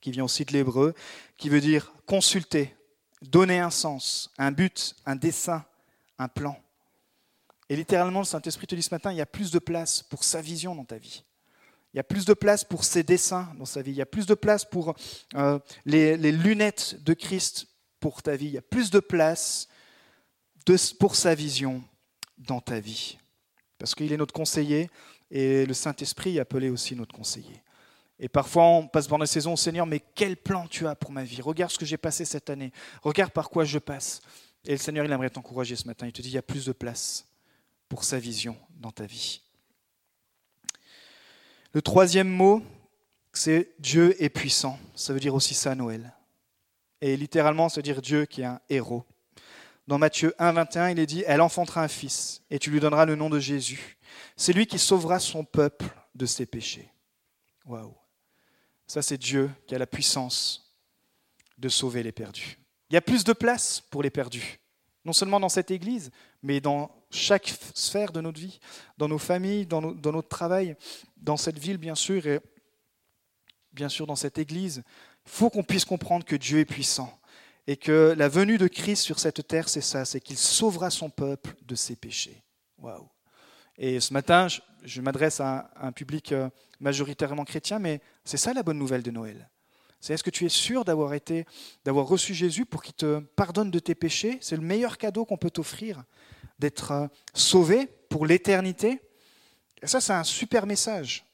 qui 0.00 0.10
vient 0.10 0.24
aussi 0.24 0.44
de 0.44 0.52
l'hébreu, 0.52 0.94
qui 1.36 1.48
veut 1.48 1.60
dire 1.60 1.92
consulter, 2.06 2.74
donner 3.22 3.58
un 3.58 3.70
sens, 3.70 4.32
un 4.38 4.50
but, 4.50 4.96
un 5.06 5.16
dessin, 5.16 5.64
un 6.18 6.28
plan. 6.28 6.58
Et 7.68 7.76
littéralement, 7.76 8.20
le 8.20 8.24
Saint-Esprit 8.24 8.66
te 8.66 8.74
dit 8.74 8.82
ce 8.82 8.94
matin, 8.94 9.12
il 9.12 9.18
y 9.18 9.20
a 9.20 9.26
plus 9.26 9.50
de 9.50 9.58
place 9.58 10.02
pour 10.02 10.24
sa 10.24 10.40
vision 10.40 10.74
dans 10.74 10.84
ta 10.84 10.98
vie. 10.98 11.24
Il 11.92 11.96
y 11.96 12.00
a 12.00 12.04
plus 12.04 12.24
de 12.24 12.34
place 12.34 12.64
pour 12.64 12.84
ses 12.84 13.02
dessins 13.02 13.52
dans 13.58 13.64
sa 13.64 13.82
vie. 13.82 13.90
Il 13.90 13.96
y 13.96 14.02
a 14.02 14.06
plus 14.06 14.26
de 14.26 14.34
place 14.34 14.64
pour 14.64 14.94
euh, 15.34 15.58
les, 15.84 16.16
lunettes 16.16 17.02
de 17.02 17.14
Christ 17.14 17.66
pour 17.98 18.22
ta 18.22 18.36
vie. 18.36 18.46
Il 18.46 18.52
y 18.52 18.58
a 18.58 18.62
plus 18.62 18.90
de 18.90 19.00
place 19.00 19.68
pour 20.98 21.16
sa 21.16 21.34
vision 21.34 21.82
dans 22.40 22.60
ta 22.60 22.80
vie. 22.80 23.18
Parce 23.78 23.94
qu'il 23.94 24.12
est 24.12 24.16
notre 24.16 24.34
conseiller 24.34 24.90
et 25.30 25.64
le 25.64 25.74
Saint-Esprit 25.74 26.36
est 26.36 26.40
appelé 26.40 26.70
aussi 26.70 26.96
notre 26.96 27.14
conseiller. 27.14 27.62
Et 28.18 28.28
parfois, 28.28 28.64
on 28.64 28.86
passe 28.86 29.08
pendant 29.08 29.22
la 29.22 29.26
saison, 29.26 29.56
Seigneur, 29.56 29.86
mais 29.86 30.00
quel 30.14 30.36
plan 30.36 30.66
tu 30.66 30.86
as 30.86 30.94
pour 30.94 31.10
ma 31.10 31.24
vie? 31.24 31.40
Regarde 31.40 31.72
ce 31.72 31.78
que 31.78 31.86
j'ai 31.86 31.96
passé 31.96 32.26
cette 32.26 32.50
année. 32.50 32.70
Regarde 33.02 33.32
par 33.32 33.48
quoi 33.48 33.64
je 33.64 33.78
passe. 33.78 34.20
Et 34.66 34.72
le 34.72 34.76
Seigneur, 34.76 35.06
il 35.06 35.12
aimerait 35.12 35.30
t'encourager 35.30 35.74
ce 35.74 35.86
matin. 35.86 36.06
Il 36.06 36.12
te 36.12 36.20
dit, 36.20 36.28
il 36.28 36.34
y 36.34 36.38
a 36.38 36.42
plus 36.42 36.66
de 36.66 36.72
place 36.72 37.26
pour 37.88 38.04
sa 38.04 38.18
vision 38.18 38.56
dans 38.76 38.90
ta 38.90 39.06
vie. 39.06 39.40
Le 41.72 41.80
troisième 41.80 42.28
mot, 42.28 42.62
c'est 43.32 43.72
Dieu 43.78 44.22
est 44.22 44.28
puissant. 44.28 44.78
Ça 44.94 45.14
veut 45.14 45.20
dire 45.20 45.34
aussi 45.34 45.54
ça, 45.54 45.74
Noël. 45.74 46.12
Et 47.00 47.16
littéralement, 47.16 47.70
ça 47.70 47.76
veut 47.76 47.82
dire 47.82 48.02
Dieu 48.02 48.26
qui 48.26 48.42
est 48.42 48.46
un 48.46 48.60
héros. 48.68 49.04
Dans 49.90 49.98
Matthieu 49.98 50.36
1, 50.38 50.52
21, 50.52 50.90
il 50.90 51.00
est 51.00 51.06
dit, 51.06 51.24
elle 51.26 51.40
enfantera 51.40 51.82
un 51.82 51.88
fils, 51.88 52.42
et 52.48 52.60
tu 52.60 52.70
lui 52.70 52.78
donneras 52.78 53.06
le 53.06 53.16
nom 53.16 53.28
de 53.28 53.40
Jésus. 53.40 53.98
C'est 54.36 54.52
lui 54.52 54.68
qui 54.68 54.78
sauvera 54.78 55.18
son 55.18 55.44
peuple 55.44 55.86
de 56.14 56.26
ses 56.26 56.46
péchés. 56.46 56.88
Waouh. 57.66 57.96
Ça, 58.86 59.02
c'est 59.02 59.18
Dieu 59.18 59.50
qui 59.66 59.74
a 59.74 59.78
la 59.78 59.88
puissance 59.88 60.76
de 61.58 61.68
sauver 61.68 62.04
les 62.04 62.12
perdus. 62.12 62.56
Il 62.88 62.94
y 62.94 62.98
a 62.98 63.00
plus 63.00 63.24
de 63.24 63.32
place 63.32 63.80
pour 63.80 64.04
les 64.04 64.10
perdus, 64.10 64.60
non 65.04 65.12
seulement 65.12 65.40
dans 65.40 65.48
cette 65.48 65.72
Église, 65.72 66.12
mais 66.40 66.60
dans 66.60 66.92
chaque 67.10 67.52
sphère 67.74 68.12
de 68.12 68.20
notre 68.20 68.38
vie, 68.38 68.60
dans 68.96 69.08
nos 69.08 69.18
familles, 69.18 69.66
dans, 69.66 69.80
notre 69.80 70.28
travail, 70.28 70.76
dans 71.16 71.36
cette 71.36 71.58
ville, 71.58 71.78
bien 71.78 71.96
sûr, 71.96 72.24
et 72.28 72.38
bien 73.72 73.88
sûr 73.88 74.06
dans 74.06 74.14
cette 74.14 74.38
Église. 74.38 74.84
Il 75.26 75.32
faut 75.32 75.50
qu'on 75.50 75.64
puisse 75.64 75.84
comprendre 75.84 76.24
que 76.24 76.36
Dieu 76.36 76.60
est 76.60 76.64
puissant 76.64 77.19
et 77.66 77.76
que 77.76 78.14
la 78.16 78.28
venue 78.28 78.58
de 78.58 78.68
Christ 78.68 79.02
sur 79.02 79.18
cette 79.18 79.46
terre, 79.46 79.68
c'est 79.68 79.80
ça, 79.80 80.04
c'est 80.04 80.20
qu'il 80.20 80.38
sauvera 80.38 80.90
son 80.90 81.10
peuple 81.10 81.54
de 81.62 81.74
ses 81.74 81.96
péchés. 81.96 82.42
Waouh 82.78 83.08
et 83.82 83.98
ce 83.98 84.12
matin, 84.12 84.46
je, 84.84 85.00
m'adresse 85.00 85.40
à 85.40 85.70
un 85.76 85.90
public 85.90 86.32
euh, 86.32 86.50
majoritairement 86.80 87.46
chrétien, 87.46 87.78
mais 87.78 88.02
c'est 88.26 88.36
ça 88.36 88.52
la 88.52 88.62
bonne 88.62 88.76
nouvelle 88.78 89.02
de 89.02 89.10
Noël. 89.10 89.48
C'est 90.00 90.12
est-ce 90.12 90.22
que 90.22 90.28
tu 90.28 90.44
es 90.44 90.50
sûr 90.50 90.84
d'avoir 90.84 91.14
été, 91.14 91.46
d'avoir 91.82 92.06
reçu 92.06 92.34
Jésus 92.34 92.66
pour 92.66 92.82
qu'il 92.82 92.92
te 92.92 93.20
pardonne 93.20 93.70
de 93.70 93.78
tes 93.78 93.94
péchés? 93.94 94.36
C'est 94.42 94.56
le 94.56 94.62
meilleur 94.62 94.98
cadeau 94.98 95.24
qu'on 95.24 95.38
peut 95.38 95.50
t'offrir, 95.50 96.04
d'être 96.58 96.92
euh, 96.92 97.08
sauvé 97.32 97.86
pour 98.10 98.26
l'éternité? 98.26 99.00
Et 99.82 99.86
ça, 99.86 100.02
c'est 100.02 100.12
un 100.12 100.24
super 100.24 100.66
message. 100.66 101.24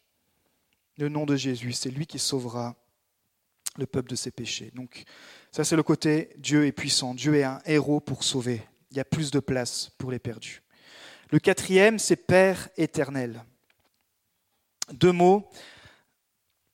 Le 0.96 1.08
nom 1.08 1.26
de 1.26 1.34
Jésus, 1.34 1.72
c'est 1.72 1.90
lui 1.90 2.06
qui 2.06 2.20
sauvera 2.20 2.76
le 3.76 3.86
peuple 3.86 4.10
de 4.10 4.16
ses 4.16 4.30
péchés. 4.30 4.70
Donc, 4.72 5.02
ça, 5.56 5.64
c'est 5.64 5.74
le 5.74 5.82
côté 5.82 6.28
Dieu 6.36 6.66
est 6.66 6.72
puissant. 6.72 7.14
Dieu 7.14 7.34
est 7.36 7.42
un 7.42 7.62
héros 7.64 7.98
pour 7.98 8.24
sauver. 8.24 8.60
Il 8.90 8.98
y 8.98 9.00
a 9.00 9.06
plus 9.06 9.30
de 9.30 9.40
place 9.40 9.90
pour 9.96 10.10
les 10.10 10.18
perdus. 10.18 10.60
Le 11.30 11.38
quatrième, 11.38 11.98
c'est 11.98 12.16
Père 12.16 12.68
éternel. 12.76 13.42
Deux 14.92 15.12
mots. 15.12 15.48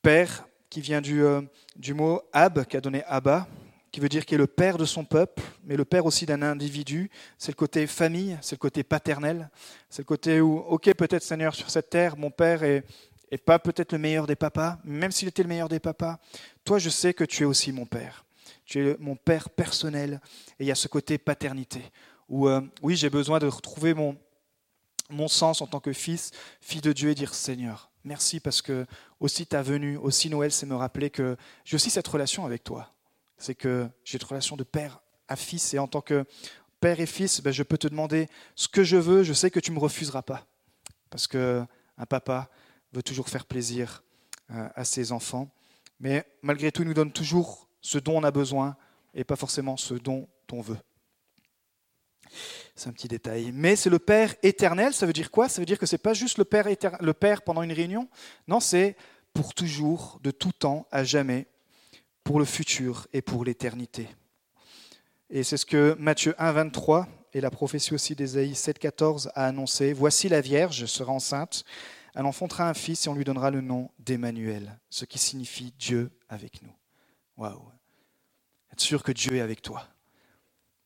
Père, 0.02 0.48
qui 0.68 0.80
vient 0.80 1.00
du, 1.00 1.22
euh, 1.22 1.42
du 1.76 1.94
mot 1.94 2.22
Ab, 2.32 2.64
qui 2.64 2.76
a 2.76 2.80
donné 2.80 3.04
Abba, 3.04 3.46
qui 3.92 4.00
veut 4.00 4.08
dire 4.08 4.26
qu'il 4.26 4.34
est 4.34 4.38
le 4.38 4.48
père 4.48 4.78
de 4.78 4.84
son 4.84 5.04
peuple, 5.04 5.40
mais 5.62 5.76
le 5.76 5.84
père 5.84 6.04
aussi 6.04 6.26
d'un 6.26 6.42
individu. 6.42 7.08
C'est 7.38 7.52
le 7.52 7.56
côté 7.56 7.86
famille, 7.86 8.36
c'est 8.42 8.56
le 8.56 8.60
côté 8.62 8.82
paternel. 8.82 9.48
C'est 9.90 10.02
le 10.02 10.06
côté 10.06 10.40
où, 10.40 10.58
ok, 10.58 10.92
peut-être 10.94 11.22
Seigneur, 11.22 11.54
sur 11.54 11.70
cette 11.70 11.88
terre, 11.88 12.16
mon 12.16 12.32
père 12.32 12.64
est, 12.64 12.82
est 13.30 13.38
pas 13.38 13.60
peut-être 13.60 13.92
le 13.92 13.98
meilleur 13.98 14.26
des 14.26 14.34
papas, 14.34 14.80
même 14.82 15.12
s'il 15.12 15.28
était 15.28 15.44
le 15.44 15.48
meilleur 15.48 15.68
des 15.68 15.78
papas, 15.78 16.18
toi, 16.64 16.80
je 16.80 16.90
sais 16.90 17.14
que 17.14 17.22
tu 17.22 17.44
es 17.44 17.46
aussi 17.46 17.70
mon 17.70 17.86
père. 17.86 18.24
Tu 18.64 18.88
es 18.88 18.96
mon 18.98 19.16
père 19.16 19.50
personnel. 19.50 20.20
Et 20.58 20.64
il 20.64 20.66
y 20.66 20.70
a 20.70 20.76
ce 20.76 20.88
côté 20.88 21.18
paternité, 21.18 21.82
où, 22.28 22.48
euh, 22.48 22.60
oui, 22.82 22.96
j'ai 22.96 23.10
besoin 23.10 23.38
de 23.38 23.46
retrouver 23.46 23.94
mon, 23.94 24.16
mon 25.10 25.28
sens 25.28 25.60
en 25.60 25.66
tant 25.66 25.80
que 25.80 25.92
fils, 25.92 26.30
fille 26.60 26.80
de 26.80 26.92
Dieu, 26.92 27.10
et 27.10 27.14
dire 27.14 27.34
Seigneur, 27.34 27.90
merci 28.04 28.40
parce 28.40 28.62
que 28.62 28.86
aussi 29.20 29.46
ta 29.46 29.62
venue, 29.62 29.96
aussi 29.96 30.30
Noël, 30.30 30.52
c'est 30.52 30.66
me 30.66 30.74
rappeler 30.74 31.10
que 31.10 31.36
j'ai 31.64 31.76
aussi 31.76 31.90
cette 31.90 32.08
relation 32.08 32.44
avec 32.44 32.64
toi. 32.64 32.92
C'est 33.38 33.54
que 33.54 33.88
j'ai 34.04 34.18
une 34.18 34.26
relation 34.26 34.56
de 34.56 34.64
père 34.64 35.00
à 35.28 35.36
fils, 35.36 35.74
et 35.74 35.78
en 35.78 35.88
tant 35.88 36.00
que 36.00 36.24
père 36.80 37.00
et 37.00 37.06
fils, 37.06 37.40
ben, 37.40 37.52
je 37.52 37.62
peux 37.62 37.78
te 37.78 37.88
demander 37.88 38.28
ce 38.56 38.68
que 38.68 38.84
je 38.84 38.96
veux, 38.96 39.22
je 39.22 39.32
sais 39.32 39.50
que 39.50 39.60
tu 39.60 39.70
ne 39.70 39.76
me 39.76 39.80
refuseras 39.80 40.22
pas. 40.22 40.46
Parce 41.10 41.26
qu'un 41.26 41.66
papa 42.08 42.50
veut 42.92 43.02
toujours 43.02 43.28
faire 43.28 43.46
plaisir 43.46 44.02
euh, 44.50 44.68
à 44.74 44.84
ses 44.84 45.12
enfants. 45.12 45.48
Mais 46.00 46.26
malgré 46.42 46.72
tout, 46.72 46.82
il 46.82 46.88
nous 46.88 46.94
donne 46.94 47.12
toujours 47.12 47.68
ce 47.82 47.98
dont 47.98 48.16
on 48.16 48.24
a 48.24 48.30
besoin 48.30 48.76
et 49.12 49.24
pas 49.24 49.36
forcément 49.36 49.76
ce 49.76 49.94
dont 49.94 50.28
on 50.50 50.62
veut. 50.62 50.78
C'est 52.74 52.88
un 52.88 52.92
petit 52.92 53.08
détail. 53.08 53.52
Mais 53.52 53.76
c'est 53.76 53.90
le 53.90 53.98
Père 53.98 54.34
éternel, 54.42 54.94
ça 54.94 55.04
veut 55.04 55.12
dire 55.12 55.30
quoi? 55.30 55.48
Ça 55.48 55.60
veut 55.60 55.66
dire 55.66 55.78
que 55.78 55.86
ce 55.86 55.94
n'est 55.94 55.98
pas 55.98 56.14
juste 56.14 56.38
le 56.38 56.44
père, 56.44 57.42
pendant 57.42 57.62
une 57.62 57.72
réunion? 57.72 58.08
Non, 58.48 58.60
c'est 58.60 58.96
pour 59.34 59.54
toujours, 59.54 60.18
de 60.22 60.30
tout 60.30 60.52
temps, 60.52 60.86
à 60.90 61.04
jamais, 61.04 61.46
pour 62.24 62.38
le 62.38 62.44
futur 62.44 63.06
et 63.12 63.20
pour 63.22 63.44
l'éternité. 63.44 64.08
Et 65.28 65.42
c'est 65.42 65.56
ce 65.56 65.66
que 65.66 65.96
Matthieu 65.98 66.34
1, 66.38 66.52
23 66.52 67.08
et 67.32 67.40
la 67.40 67.50
prophétie 67.50 67.94
aussi 67.94 68.14
d'Ésaïe 68.14 68.54
7, 68.54 68.78
14 68.78 69.30
a 69.34 69.46
annoncé. 69.46 69.92
Voici 69.92 70.28
la 70.28 70.42
Vierge 70.42 70.84
sera 70.86 71.12
enceinte, 71.12 71.64
elle 72.14 72.26
enfantera 72.26 72.68
un 72.68 72.74
fils 72.74 73.06
et 73.06 73.08
on 73.08 73.14
lui 73.14 73.24
donnera 73.24 73.50
le 73.50 73.62
nom 73.62 73.90
d'Emmanuel, 73.98 74.78
ce 74.90 75.06
qui 75.06 75.18
signifie 75.18 75.72
Dieu 75.78 76.10
avec 76.28 76.62
nous. 76.62 76.74
Waouh 77.38 77.71
Être 78.72 78.80
sûr 78.80 79.02
que 79.02 79.12
Dieu 79.12 79.36
est 79.36 79.40
avec 79.40 79.62
toi 79.62 79.86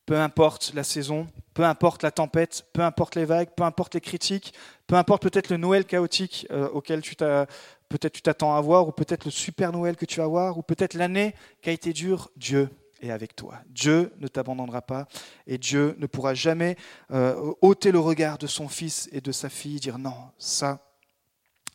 peu 0.07 0.17
importe 0.17 0.71
la 0.73 0.85
saison, 0.85 1.27
peu 1.53 1.65
importe 1.65 2.01
la 2.01 2.11
tempête, 2.11 2.65
peu 2.71 2.81
importe 2.81 3.15
les 3.15 3.25
vagues, 3.25 3.49
peu 3.55 3.63
importe 3.63 3.93
les 3.93 4.01
critiques, 4.01 4.53
peu 4.87 4.95
importe 4.95 5.21
peut-être 5.21 5.49
le 5.49 5.57
Noël 5.57 5.85
chaotique 5.85 6.47
euh, 6.49 6.69
auquel 6.69 7.01
tu 7.01 7.15
peut-être 7.15 8.13
tu 8.13 8.21
t'attends 8.21 8.55
à 8.55 8.61
voir, 8.61 8.87
ou 8.87 8.93
peut-être 8.93 9.25
le 9.25 9.31
super 9.31 9.73
Noël 9.73 9.97
que 9.97 10.05
tu 10.05 10.21
vas 10.21 10.27
voir, 10.27 10.57
ou 10.57 10.61
peut-être 10.61 10.93
l'année 10.93 11.35
qui 11.61 11.69
a 11.69 11.73
été 11.73 11.91
dure, 11.91 12.31
Dieu 12.37 12.69
est 13.01 13.11
avec 13.11 13.35
toi. 13.35 13.59
Dieu 13.67 14.13
ne 14.19 14.29
t'abandonnera 14.29 14.81
pas 14.81 15.07
et 15.45 15.57
Dieu 15.57 15.95
ne 15.99 16.07
pourra 16.07 16.33
jamais 16.33 16.77
euh, 17.11 17.53
ôter 17.61 17.91
le 17.91 17.99
regard 17.99 18.37
de 18.37 18.47
son 18.47 18.69
fils 18.69 19.09
et 19.11 19.19
de 19.19 19.33
sa 19.33 19.49
fille, 19.49 19.81
dire 19.81 19.99
non, 19.99 20.15
ça, 20.37 20.79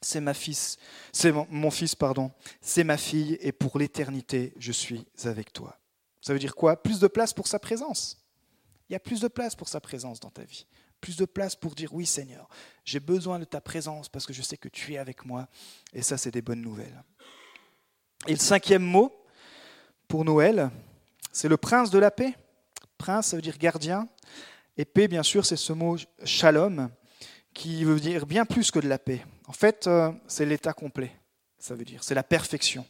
c'est 0.01 0.23
ma 0.23 0.33
fils, 0.33 0.79
c'est 1.13 1.33
mon, 1.33 1.47
mon 1.51 1.71
fils, 1.71 1.95
pardon, 1.95 2.31
c'est 2.63 2.83
ma 2.83 2.97
fille 2.97 3.37
et 3.43 3.53
pour 3.53 3.79
l'éternité, 3.79 4.55
je 4.57 4.73
suis 4.73 5.05
avec 5.25 5.53
toi. 5.53 5.77
Ça 6.23 6.33
veut 6.33 6.39
dire 6.39 6.55
quoi? 6.55 6.83
Plus 6.83 7.01
de 7.01 7.09
place 7.09 7.35
pour 7.35 7.47
sa 7.47 7.59
présence. 7.59 8.25
Il 8.89 8.95
y 8.95 8.97
a 8.97 9.01
plus 9.01 9.21
de 9.21 9.29
place 9.29 9.55
pour 9.55 9.69
sa 9.69 9.81
présence 9.81 10.21
dans 10.21 10.31
ta 10.31 10.45
vie. 10.45 10.67
Plus 11.01 11.17
de 11.17 11.25
place 11.25 11.57
pour 11.57 11.75
dire 11.75 11.93
oui 11.93 12.07
Seigneur, 12.07 12.49
j'ai 12.85 13.01
besoin 13.01 13.41
de 13.41 13.45
ta 13.45 13.61
présence 13.61 14.09
parce 14.09 14.25
que 14.25 14.33
je 14.33 14.41
sais 14.41 14.57
que 14.57 14.69
tu 14.69 14.95
es 14.95 14.99
avec 14.99 15.25
moi. 15.25 15.49
Et 15.93 16.01
ça, 16.01 16.17
c'est 16.17 16.31
des 16.31 16.43
bonnes 16.43 16.63
nouvelles. 16.63 17.03
Et 18.29 18.33
le 18.33 18.39
cinquième 18.39 18.85
mot 18.85 19.13
pour 20.07 20.25
Noël, 20.25 20.71
c'est 21.33 21.49
le 21.49 21.57
prince 21.57 21.91
de 21.91 21.99
la 21.99 22.13
paix. 22.13 22.35
Prince, 22.99 23.29
ça 23.29 23.37
veut 23.37 23.43
dire 23.43 23.59
gardien. 23.59 24.09
Et 24.77 24.85
paix, 24.85 25.09
bien 25.09 25.25
sûr, 25.25 25.45
c'est 25.45 25.57
ce 25.57 25.73
mot 25.73 25.97
shalom, 26.25 26.89
qui 27.53 27.85
veut 27.85 27.99
dire 27.99 28.27
bien 28.27 28.45
plus 28.45 28.71
que 28.71 28.79
de 28.79 28.89
la 28.89 28.99
paix. 28.99 29.25
En 29.47 29.53
fait, 29.53 29.87
euh, 29.87 30.13
c'est 30.29 30.47
l'état 30.47 30.73
complet, 30.73 31.13
ça 31.59 31.75
veut 31.75 31.85
dire. 31.85 32.05
C'est 32.05 32.15
la 32.15 32.23
perfection. 32.23 32.87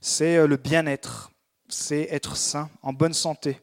c'est 0.00 0.36
euh, 0.36 0.46
le 0.46 0.56
bien-être, 0.56 1.30
c'est 1.70 2.08
être 2.10 2.36
sain, 2.36 2.70
en 2.82 2.92
bonne 2.92 3.14
santé, 3.14 3.60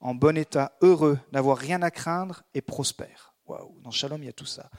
en 0.00 0.14
bon 0.14 0.36
état, 0.36 0.72
heureux, 0.80 1.18
n'avoir 1.32 1.58
rien 1.58 1.82
à 1.82 1.90
craindre 1.90 2.42
et 2.54 2.60
prospère. 2.60 3.34
Waouh, 3.46 3.74
dans 3.82 3.90
Shalom, 3.90 4.22
il 4.22 4.26
y 4.26 4.30
a 4.30 4.32
tout 4.32 4.46
ça. 4.46 4.70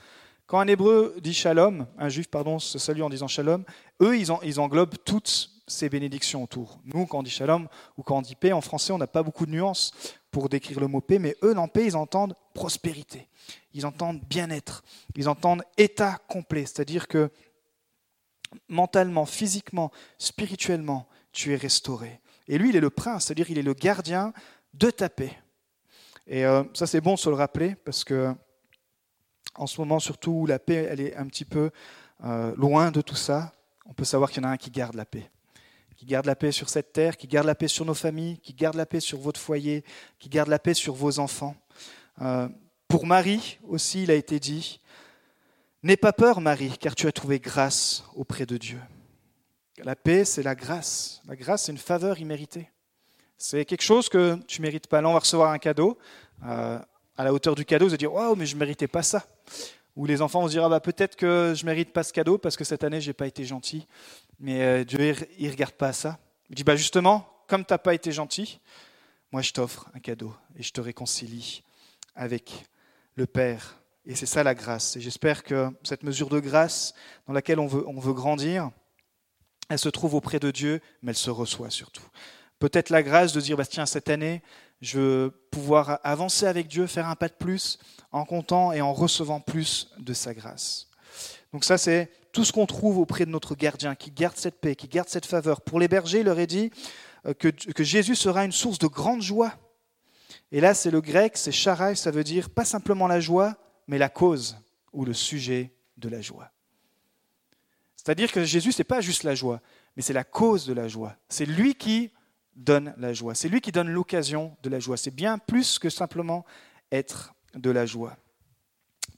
Quand 0.47 0.59
un 0.59 0.67
hébreu 0.67 1.15
dit 1.21 1.33
Shalom, 1.33 1.87
un 1.97 2.09
juif, 2.09 2.27
pardon, 2.27 2.59
se 2.59 2.77
salue 2.77 3.01
en 3.01 3.09
disant 3.09 3.27
Shalom, 3.27 3.63
eux, 4.01 4.17
ils, 4.17 4.27
ils 4.43 4.59
englobent 4.59 4.95
toutes 5.05 5.49
ces 5.65 5.89
bénédictions 5.89 6.43
autour. 6.43 6.79
Nous, 6.83 7.05
quand 7.05 7.19
on 7.19 7.23
dit 7.23 7.29
Shalom 7.29 7.67
ou 7.97 8.03
quand 8.03 8.17
on 8.17 8.21
dit 8.21 8.35
paix, 8.35 8.51
en 8.51 8.61
français, 8.61 8.91
on 8.91 8.97
n'a 8.97 9.07
pas 9.07 9.23
beaucoup 9.23 9.45
de 9.45 9.51
nuances 9.51 9.91
pour 10.29 10.49
décrire 10.49 10.79
le 10.79 10.87
mot 10.87 11.01
paix, 11.01 11.19
mais 11.19 11.37
eux, 11.43 11.53
dans 11.53 11.67
paix, 11.67 11.85
ils 11.85 11.95
entendent 11.95 12.35
prospérité, 12.53 13.27
ils 13.73 13.85
entendent 13.85 14.21
bien-être, 14.29 14.83
ils 15.15 15.29
entendent 15.29 15.63
état 15.77 16.17
complet, 16.27 16.65
c'est-à-dire 16.65 17.07
que 17.07 17.29
mentalement, 18.67 19.25
physiquement, 19.25 19.91
spirituellement, 20.17 21.07
tu 21.31 21.53
es 21.53 21.55
restauré. 21.55 22.19
Et 22.47 22.57
lui, 22.57 22.69
il 22.69 22.75
est 22.75 22.81
le 22.81 22.89
prince, 22.89 23.25
c'est-à-dire 23.25 23.49
il 23.49 23.57
est 23.57 23.63
le 23.63 23.73
gardien 23.73 24.33
de 24.73 24.89
ta 24.89 25.09
paix. 25.09 25.37
Et 26.27 26.45
euh, 26.45 26.63
ça, 26.73 26.87
c'est 26.87 27.01
bon 27.01 27.15
de 27.15 27.19
se 27.19 27.29
le 27.29 27.35
rappeler, 27.35 27.75
parce 27.75 28.03
que 28.03 28.33
en 29.55 29.67
ce 29.67 29.81
moment, 29.81 29.99
surtout 29.99 30.31
où 30.31 30.45
la 30.45 30.59
paix, 30.59 30.87
elle 30.89 31.01
est 31.01 31.15
un 31.15 31.25
petit 31.27 31.45
peu 31.45 31.71
euh, 32.23 32.55
loin 32.55 32.91
de 32.91 33.01
tout 33.01 33.15
ça, 33.15 33.53
on 33.85 33.93
peut 33.93 34.05
savoir 34.05 34.31
qu'il 34.31 34.41
y 34.43 34.45
en 34.45 34.49
a 34.49 34.53
un 34.53 34.57
qui 34.57 34.71
garde 34.71 34.95
la 34.95 35.05
paix. 35.05 35.29
Qui 35.97 36.05
garde 36.05 36.25
la 36.25 36.35
paix 36.35 36.51
sur 36.51 36.69
cette 36.69 36.93
terre, 36.93 37.17
qui 37.17 37.27
garde 37.27 37.45
la 37.45 37.55
paix 37.55 37.67
sur 37.67 37.85
nos 37.85 37.93
familles, 37.93 38.39
qui 38.39 38.53
garde 38.53 38.75
la 38.75 38.85
paix 38.85 38.99
sur 38.99 39.19
votre 39.19 39.39
foyer, 39.39 39.83
qui 40.19 40.29
garde 40.29 40.49
la 40.49 40.59
paix 40.59 40.73
sur 40.73 40.93
vos 40.93 41.19
enfants. 41.19 41.55
Euh, 42.21 42.47
pour 42.87 43.05
Marie 43.05 43.59
aussi, 43.67 44.03
il 44.03 44.11
a 44.11 44.15
été 44.15 44.39
dit, 44.39 44.79
N'aie 45.83 45.97
pas 45.97 46.13
peur, 46.13 46.41
Marie, 46.41 46.77
car 46.77 46.93
tu 46.93 47.07
as 47.07 47.11
trouvé 47.11 47.39
grâce 47.39 48.03
auprès 48.15 48.45
de 48.45 48.57
Dieu. 48.57 48.79
La 49.77 49.95
paix, 49.95 50.25
c'est 50.25 50.43
la 50.43 50.55
grâce. 50.55 51.21
La 51.27 51.35
grâce, 51.35 51.63
c'est 51.63 51.71
une 51.71 51.77
faveur 51.77 52.19
imméritée. 52.19 52.69
C'est 53.37 53.65
quelque 53.65 53.83
chose 53.83 54.09
que 54.09 54.37
tu 54.47 54.61
ne 54.61 54.67
mérites 54.67 54.87
pas. 54.87 55.01
Là, 55.01 55.09
on 55.09 55.13
va 55.13 55.19
recevoir 55.19 55.51
un 55.51 55.57
cadeau. 55.57 55.97
Euh, 56.45 56.79
à 57.17 57.23
la 57.23 57.33
hauteur 57.33 57.55
du 57.55 57.65
cadeau, 57.65 57.85
vous 57.85 57.91
allez 57.91 57.97
dire 57.97 58.13
Waouh, 58.13 58.35
mais 58.35 58.45
je 58.45 58.55
ne 58.55 58.59
méritais 58.59 58.87
pas 58.87 59.03
ça. 59.03 59.25
Ou 59.95 60.05
les 60.05 60.21
enfants 60.21 60.41
vont 60.41 60.47
se 60.47 60.51
dire 60.51 60.63
ah, 60.63 60.69
bah, 60.69 60.79
Peut-être 60.79 61.15
que 61.15 61.53
je 61.55 61.63
ne 61.63 61.69
mérite 61.69 61.93
pas 61.93 62.03
ce 62.03 62.13
cadeau 62.13 62.37
parce 62.37 62.55
que 62.55 62.63
cette 62.63 62.83
année, 62.83 63.01
je 63.01 63.07
n'ai 63.07 63.13
pas 63.13 63.27
été 63.27 63.45
gentil. 63.45 63.87
Mais 64.39 64.61
euh, 64.61 64.83
Dieu, 64.83 65.15
il 65.37 65.47
ne 65.47 65.51
regarde 65.51 65.73
pas 65.73 65.93
ça. 65.93 66.19
Il 66.49 66.55
dit 66.55 66.63
bah, 66.63 66.75
Justement, 66.75 67.27
comme 67.47 67.65
tu 67.65 67.73
n'as 67.73 67.77
pas 67.77 67.93
été 67.93 68.11
gentil, 68.11 68.59
moi, 69.31 69.41
je 69.41 69.51
t'offre 69.53 69.89
un 69.93 69.99
cadeau 69.99 70.35
et 70.57 70.63
je 70.63 70.71
te 70.71 70.81
réconcilie 70.81 71.63
avec 72.15 72.65
le 73.15 73.25
Père 73.25 73.81
et 74.05 74.15
c'est 74.15 74.25
ça 74.25 74.43
la 74.43 74.55
grâce. 74.55 74.95
Et 74.95 75.01
j'espère 75.01 75.43
que 75.43 75.69
cette 75.83 76.03
mesure 76.03 76.29
de 76.29 76.39
grâce 76.39 76.93
dans 77.27 77.33
laquelle 77.33 77.59
on 77.59 77.67
veut, 77.67 77.87
on 77.87 77.99
veut 77.99 78.13
grandir, 78.13 78.71
elle 79.71 79.79
se 79.79 79.89
trouve 79.89 80.15
auprès 80.15 80.39
de 80.39 80.51
Dieu, 80.51 80.81
mais 81.01 81.11
elle 81.11 81.17
se 81.17 81.29
reçoit 81.29 81.69
surtout. 81.69 82.03
Peut-être 82.59 82.89
la 82.89 83.03
grâce 83.03 83.33
de 83.33 83.41
dire, 83.41 83.57
bah, 83.57 83.65
tiens, 83.65 83.85
cette 83.85 84.09
année, 84.09 84.41
je 84.81 84.99
veux 84.99 85.31
pouvoir 85.49 85.99
avancer 86.03 86.45
avec 86.45 86.67
Dieu, 86.67 86.87
faire 86.87 87.07
un 87.07 87.15
pas 87.15 87.29
de 87.29 87.33
plus, 87.33 87.79
en 88.11 88.25
comptant 88.25 88.73
et 88.73 88.81
en 88.81 88.93
recevant 88.93 89.39
plus 89.39 89.89
de 89.97 90.13
sa 90.13 90.33
grâce. 90.33 90.87
Donc 91.53 91.63
ça, 91.63 91.77
c'est 91.77 92.11
tout 92.33 92.43
ce 92.43 92.51
qu'on 92.51 92.65
trouve 92.65 92.97
auprès 92.97 93.25
de 93.25 93.31
notre 93.31 93.55
gardien, 93.55 93.95
qui 93.95 94.11
garde 94.11 94.37
cette 94.37 94.59
paix, 94.59 94.75
qui 94.75 94.87
garde 94.87 95.09
cette 95.09 95.25
faveur. 95.25 95.61
Pour 95.61 95.79
les 95.79 95.87
bergers, 95.87 96.19
il 96.19 96.25
leur 96.25 96.39
est 96.39 96.47
dit 96.47 96.71
euh, 97.25 97.33
que, 97.33 97.47
que 97.47 97.83
Jésus 97.83 98.15
sera 98.15 98.43
une 98.43 98.51
source 98.51 98.79
de 98.79 98.87
grande 98.87 99.21
joie. 99.21 99.53
Et 100.51 100.59
là, 100.59 100.73
c'est 100.73 100.91
le 100.91 101.01
grec, 101.01 101.37
c'est 101.37 101.51
charai, 101.51 101.95
ça 101.95 102.11
veut 102.11 102.23
dire 102.25 102.49
pas 102.49 102.65
simplement 102.65 103.07
la 103.07 103.21
joie, 103.21 103.55
mais 103.87 103.97
la 103.97 104.09
cause 104.09 104.57
ou 104.91 105.05
le 105.05 105.13
sujet 105.13 105.73
de 105.97 106.09
la 106.09 106.21
joie. 106.21 106.51
C'est-à-dire 108.03 108.31
que 108.31 108.43
Jésus, 108.43 108.71
ce 108.71 108.79
n'est 108.79 108.85
pas 108.85 108.99
juste 108.99 109.21
la 109.21 109.35
joie, 109.35 109.61
mais 109.95 110.01
c'est 110.01 110.11
la 110.11 110.23
cause 110.23 110.65
de 110.65 110.73
la 110.73 110.87
joie. 110.87 111.15
C'est 111.29 111.45
lui 111.45 111.75
qui 111.75 112.11
donne 112.55 112.95
la 112.97 113.13
joie. 113.13 113.35
C'est 113.35 113.47
lui 113.47 113.61
qui 113.61 113.71
donne 113.71 113.89
l'occasion 113.91 114.57
de 114.63 114.69
la 114.69 114.79
joie. 114.79 114.97
C'est 114.97 115.13
bien 115.13 115.37
plus 115.37 115.77
que 115.77 115.91
simplement 115.91 116.43
être 116.91 117.35
de 117.53 117.69
la 117.69 117.85
joie. 117.85 118.17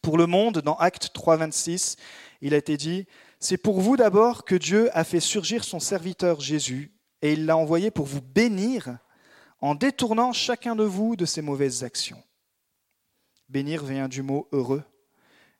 Pour 0.02 0.17
le 0.17 0.28
monde, 0.28 0.58
dans 0.58 0.76
Acte 0.76 1.12
3, 1.13 1.38
26, 1.38 1.96
il 2.41 2.54
a 2.54 2.58
été 2.58 2.76
dit, 2.76 3.08
C'est 3.39 3.56
pour 3.56 3.80
vous 3.80 3.96
d'abord 3.96 4.43
que 4.43 4.56
Dieu 4.56 4.89
a 4.91 5.06
fait 5.06 5.22
surgir 5.22 5.63
son 5.63 5.80
serviteur 5.80 6.41
Jésus, 6.41 6.91
et 7.22 7.32
il 7.34 7.46
l'a 7.46 7.56
envoyé 7.56 7.89
pour 7.89 8.06
vous 8.06 8.22
bénir 8.22 8.98
en 9.62 9.76
détournant 9.76 10.34
chacun 10.34 10.76
de 10.76 10.84
vous 10.84 11.15
de 11.15 11.24
ses 11.24 11.41
mauvaises 11.41 11.86
actions. 11.86 12.22
Bénir 13.48 13.86
vient 13.86 14.10
du 14.10 14.24
mot 14.24 14.50
heureux. 14.52 14.84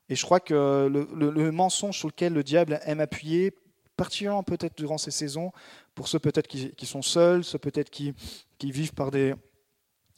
Et 0.08 0.16
je 0.16 0.24
crois 0.24 0.40
que 0.40 0.88
le, 0.88 1.50
mensonge 1.50 1.98
sur 1.98 2.08
lequel 2.08 2.32
le 2.32 2.42
diable 2.42 2.80
aime 2.84 3.00
appuyer, 3.00 3.52
particulièrement 3.96 4.42
peut-être 4.42 4.76
durant 4.76 4.98
ces 4.98 5.10
saisons, 5.10 5.52
pour 5.94 6.08
ceux 6.08 6.18
peut-être 6.18 6.46
qui, 6.46 6.86
sont 6.86 7.02
seuls, 7.02 7.44
ceux 7.44 7.58
peut-être 7.58 7.90
qui, 7.90 8.14
vivent 8.62 8.94
par 8.94 9.10
des, 9.10 9.34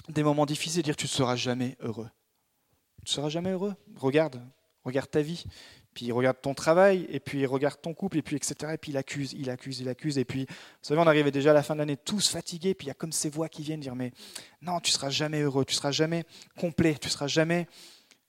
des 0.08 0.22
moments 0.22 0.46
difficiles, 0.46 0.82
dire 0.82 0.96
tu 0.96 1.06
ne 1.06 1.10
seras 1.10 1.36
jamais 1.36 1.76
heureux. 1.80 2.08
Tu 3.04 3.10
ne 3.10 3.14
seras 3.14 3.28
jamais 3.28 3.50
heureux. 3.50 3.74
Regarde, 3.96 4.42
regarde 4.84 5.10
ta 5.10 5.22
vie 5.22 5.44
puis 5.96 6.12
regarde 6.12 6.36
ton 6.42 6.52
travail, 6.52 7.06
et 7.08 7.20
puis 7.20 7.46
regarde 7.46 7.80
ton 7.80 7.94
couple, 7.94 8.18
et 8.18 8.22
puis 8.22 8.36
etc. 8.36 8.74
Et 8.74 8.76
puis 8.76 8.92
il 8.92 8.98
accuse, 8.98 9.32
il 9.32 9.48
accuse, 9.48 9.80
il 9.80 9.88
accuse. 9.88 10.18
Et 10.18 10.26
puis, 10.26 10.44
vous 10.44 10.54
savez, 10.82 11.00
on 11.00 11.06
arrivait 11.06 11.30
déjà 11.30 11.52
à 11.52 11.54
la 11.54 11.62
fin 11.62 11.72
de 11.72 11.78
l'année 11.78 11.96
tous 11.96 12.28
fatigués, 12.28 12.74
puis 12.74 12.84
il 12.84 12.88
y 12.88 12.90
a 12.90 12.94
comme 12.94 13.12
ces 13.12 13.30
voix 13.30 13.48
qui 13.48 13.62
viennent 13.62 13.80
dire, 13.80 13.96
mais 13.96 14.12
non, 14.60 14.78
tu 14.80 14.90
seras 14.92 15.08
jamais 15.08 15.40
heureux, 15.40 15.64
tu 15.64 15.74
seras 15.74 15.90
jamais 15.90 16.24
complet, 16.60 16.96
tu 17.00 17.08
seras 17.08 17.26
jamais... 17.26 17.66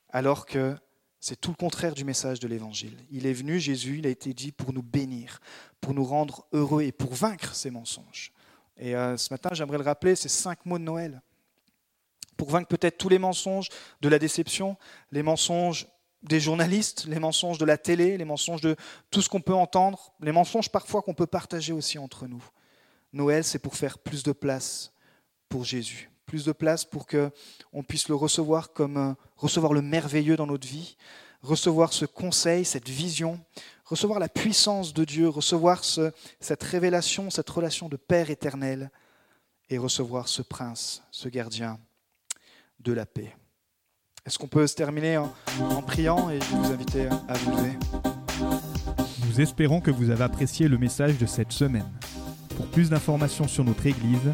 Alors 0.10 0.46
que 0.46 0.74
c'est 1.20 1.40
tout 1.40 1.52
le 1.52 1.56
contraire 1.56 1.94
du 1.94 2.04
message 2.04 2.40
de 2.40 2.48
l'Évangile. 2.48 2.98
Il 3.12 3.26
est 3.26 3.34
venu, 3.34 3.60
Jésus, 3.60 4.00
il 4.00 4.08
a 4.08 4.10
été 4.10 4.34
dit 4.34 4.52
pour 4.52 4.74
nous 4.74 4.84
bénir, 4.84 5.40
pour 5.82 5.94
nous 5.94 6.04
rendre 6.04 6.46
heureux 6.54 6.84
et 6.84 6.92
pour 6.92 7.14
vaincre 7.14 7.56
ces 7.56 7.72
mensonges. 7.72 8.32
Et 8.78 8.96
euh, 8.96 9.18
ce 9.18 9.34
matin, 9.34 9.50
j'aimerais 9.54 9.80
le 9.80 9.84
rappeler, 9.84 10.16
ces 10.16 10.30
cinq 10.30 10.66
mots 10.66 10.78
de 10.78 10.84
Noël. 10.84 11.22
Pour 12.36 12.52
vaincre 12.52 12.68
peut-être 12.68 12.98
tous 12.98 13.10
les 13.10 13.18
mensonges 13.18 13.70
de 14.02 14.10
la 14.10 14.20
déception, 14.20 14.78
les 15.12 15.24
mensonges 15.24 15.88
des 16.24 16.40
journalistes, 16.40 17.06
les 17.06 17.20
mensonges 17.20 17.58
de 17.58 17.66
la 17.66 17.78
télé, 17.78 18.18
les 18.18 18.26
mensonges 18.26 18.62
de 18.62 18.76
tout 19.10 19.22
ce 19.22 19.30
qu'on 19.30 19.42
peut 19.42 19.56
entendre, 19.56 20.14
les 20.22 20.32
mensonges 20.32 20.70
parfois 20.70 21.02
qu'on 21.02 21.14
peut 21.14 21.28
partager 21.28 21.74
aussi 21.74 21.98
entre 21.98 22.28
nous. 22.28 22.44
Noël, 23.14 23.44
c'est 23.44 23.60
pour 23.60 23.76
faire 23.76 23.98
plus 23.98 24.24
de 24.24 24.32
place 24.32 24.94
pour 25.50 25.64
Jésus, 25.64 26.12
plus 26.28 26.46
de 26.46 26.52
place 26.52 26.86
pour 26.86 27.08
que 27.08 27.32
on 27.74 27.82
puisse 27.82 28.10
le 28.10 28.16
recevoir 28.16 28.74
comme 28.74 28.98
euh, 28.98 29.14
recevoir 29.38 29.74
le 29.74 29.82
merveilleux 29.82 30.36
dans 30.36 30.46
notre 30.46 30.68
vie, 30.68 30.98
recevoir 31.42 31.94
ce 31.94 32.06
conseil, 32.06 32.66
cette 32.66 32.90
vision, 32.90 33.40
recevoir 33.86 34.20
la 34.20 34.30
puissance 34.30 34.94
de 34.94 35.06
Dieu, 35.06 35.30
recevoir 35.30 35.84
cette 35.84 36.64
révélation, 36.64 37.30
cette 37.30 37.50
relation 37.50 37.88
de 37.90 37.96
Père 37.96 38.30
éternel 38.30 38.92
et 39.70 39.78
recevoir 39.78 40.28
ce 40.28 40.42
prince, 40.42 41.02
ce 41.12 41.30
gardien 41.30 41.80
de 42.80 42.92
la 42.92 43.06
paix. 43.06 43.36
Est-ce 44.26 44.38
qu'on 44.38 44.48
peut 44.48 44.68
se 44.68 44.76
terminer 44.76 45.18
en, 45.18 45.82
priant 45.82 46.30
et 46.30 46.40
je 46.42 46.56
vous 46.56 46.72
inviter 46.72 47.08
à 47.08 47.34
vous 47.36 47.52
lever? 47.52 47.78
Nous 49.26 49.40
espérons 49.40 49.80
que 49.80 49.92
vous 49.92 50.10
avez 50.10 50.26
apprécié 50.26 50.68
le 50.68 50.78
message 50.78 51.18
de 51.18 51.26
cette 51.26 51.54
semaine. 51.54 51.90
Pour 52.58 52.68
plus 52.68 52.90
d'informations 52.90 53.48
sur 53.48 53.64
notre 53.64 53.86
Église, 53.86 54.34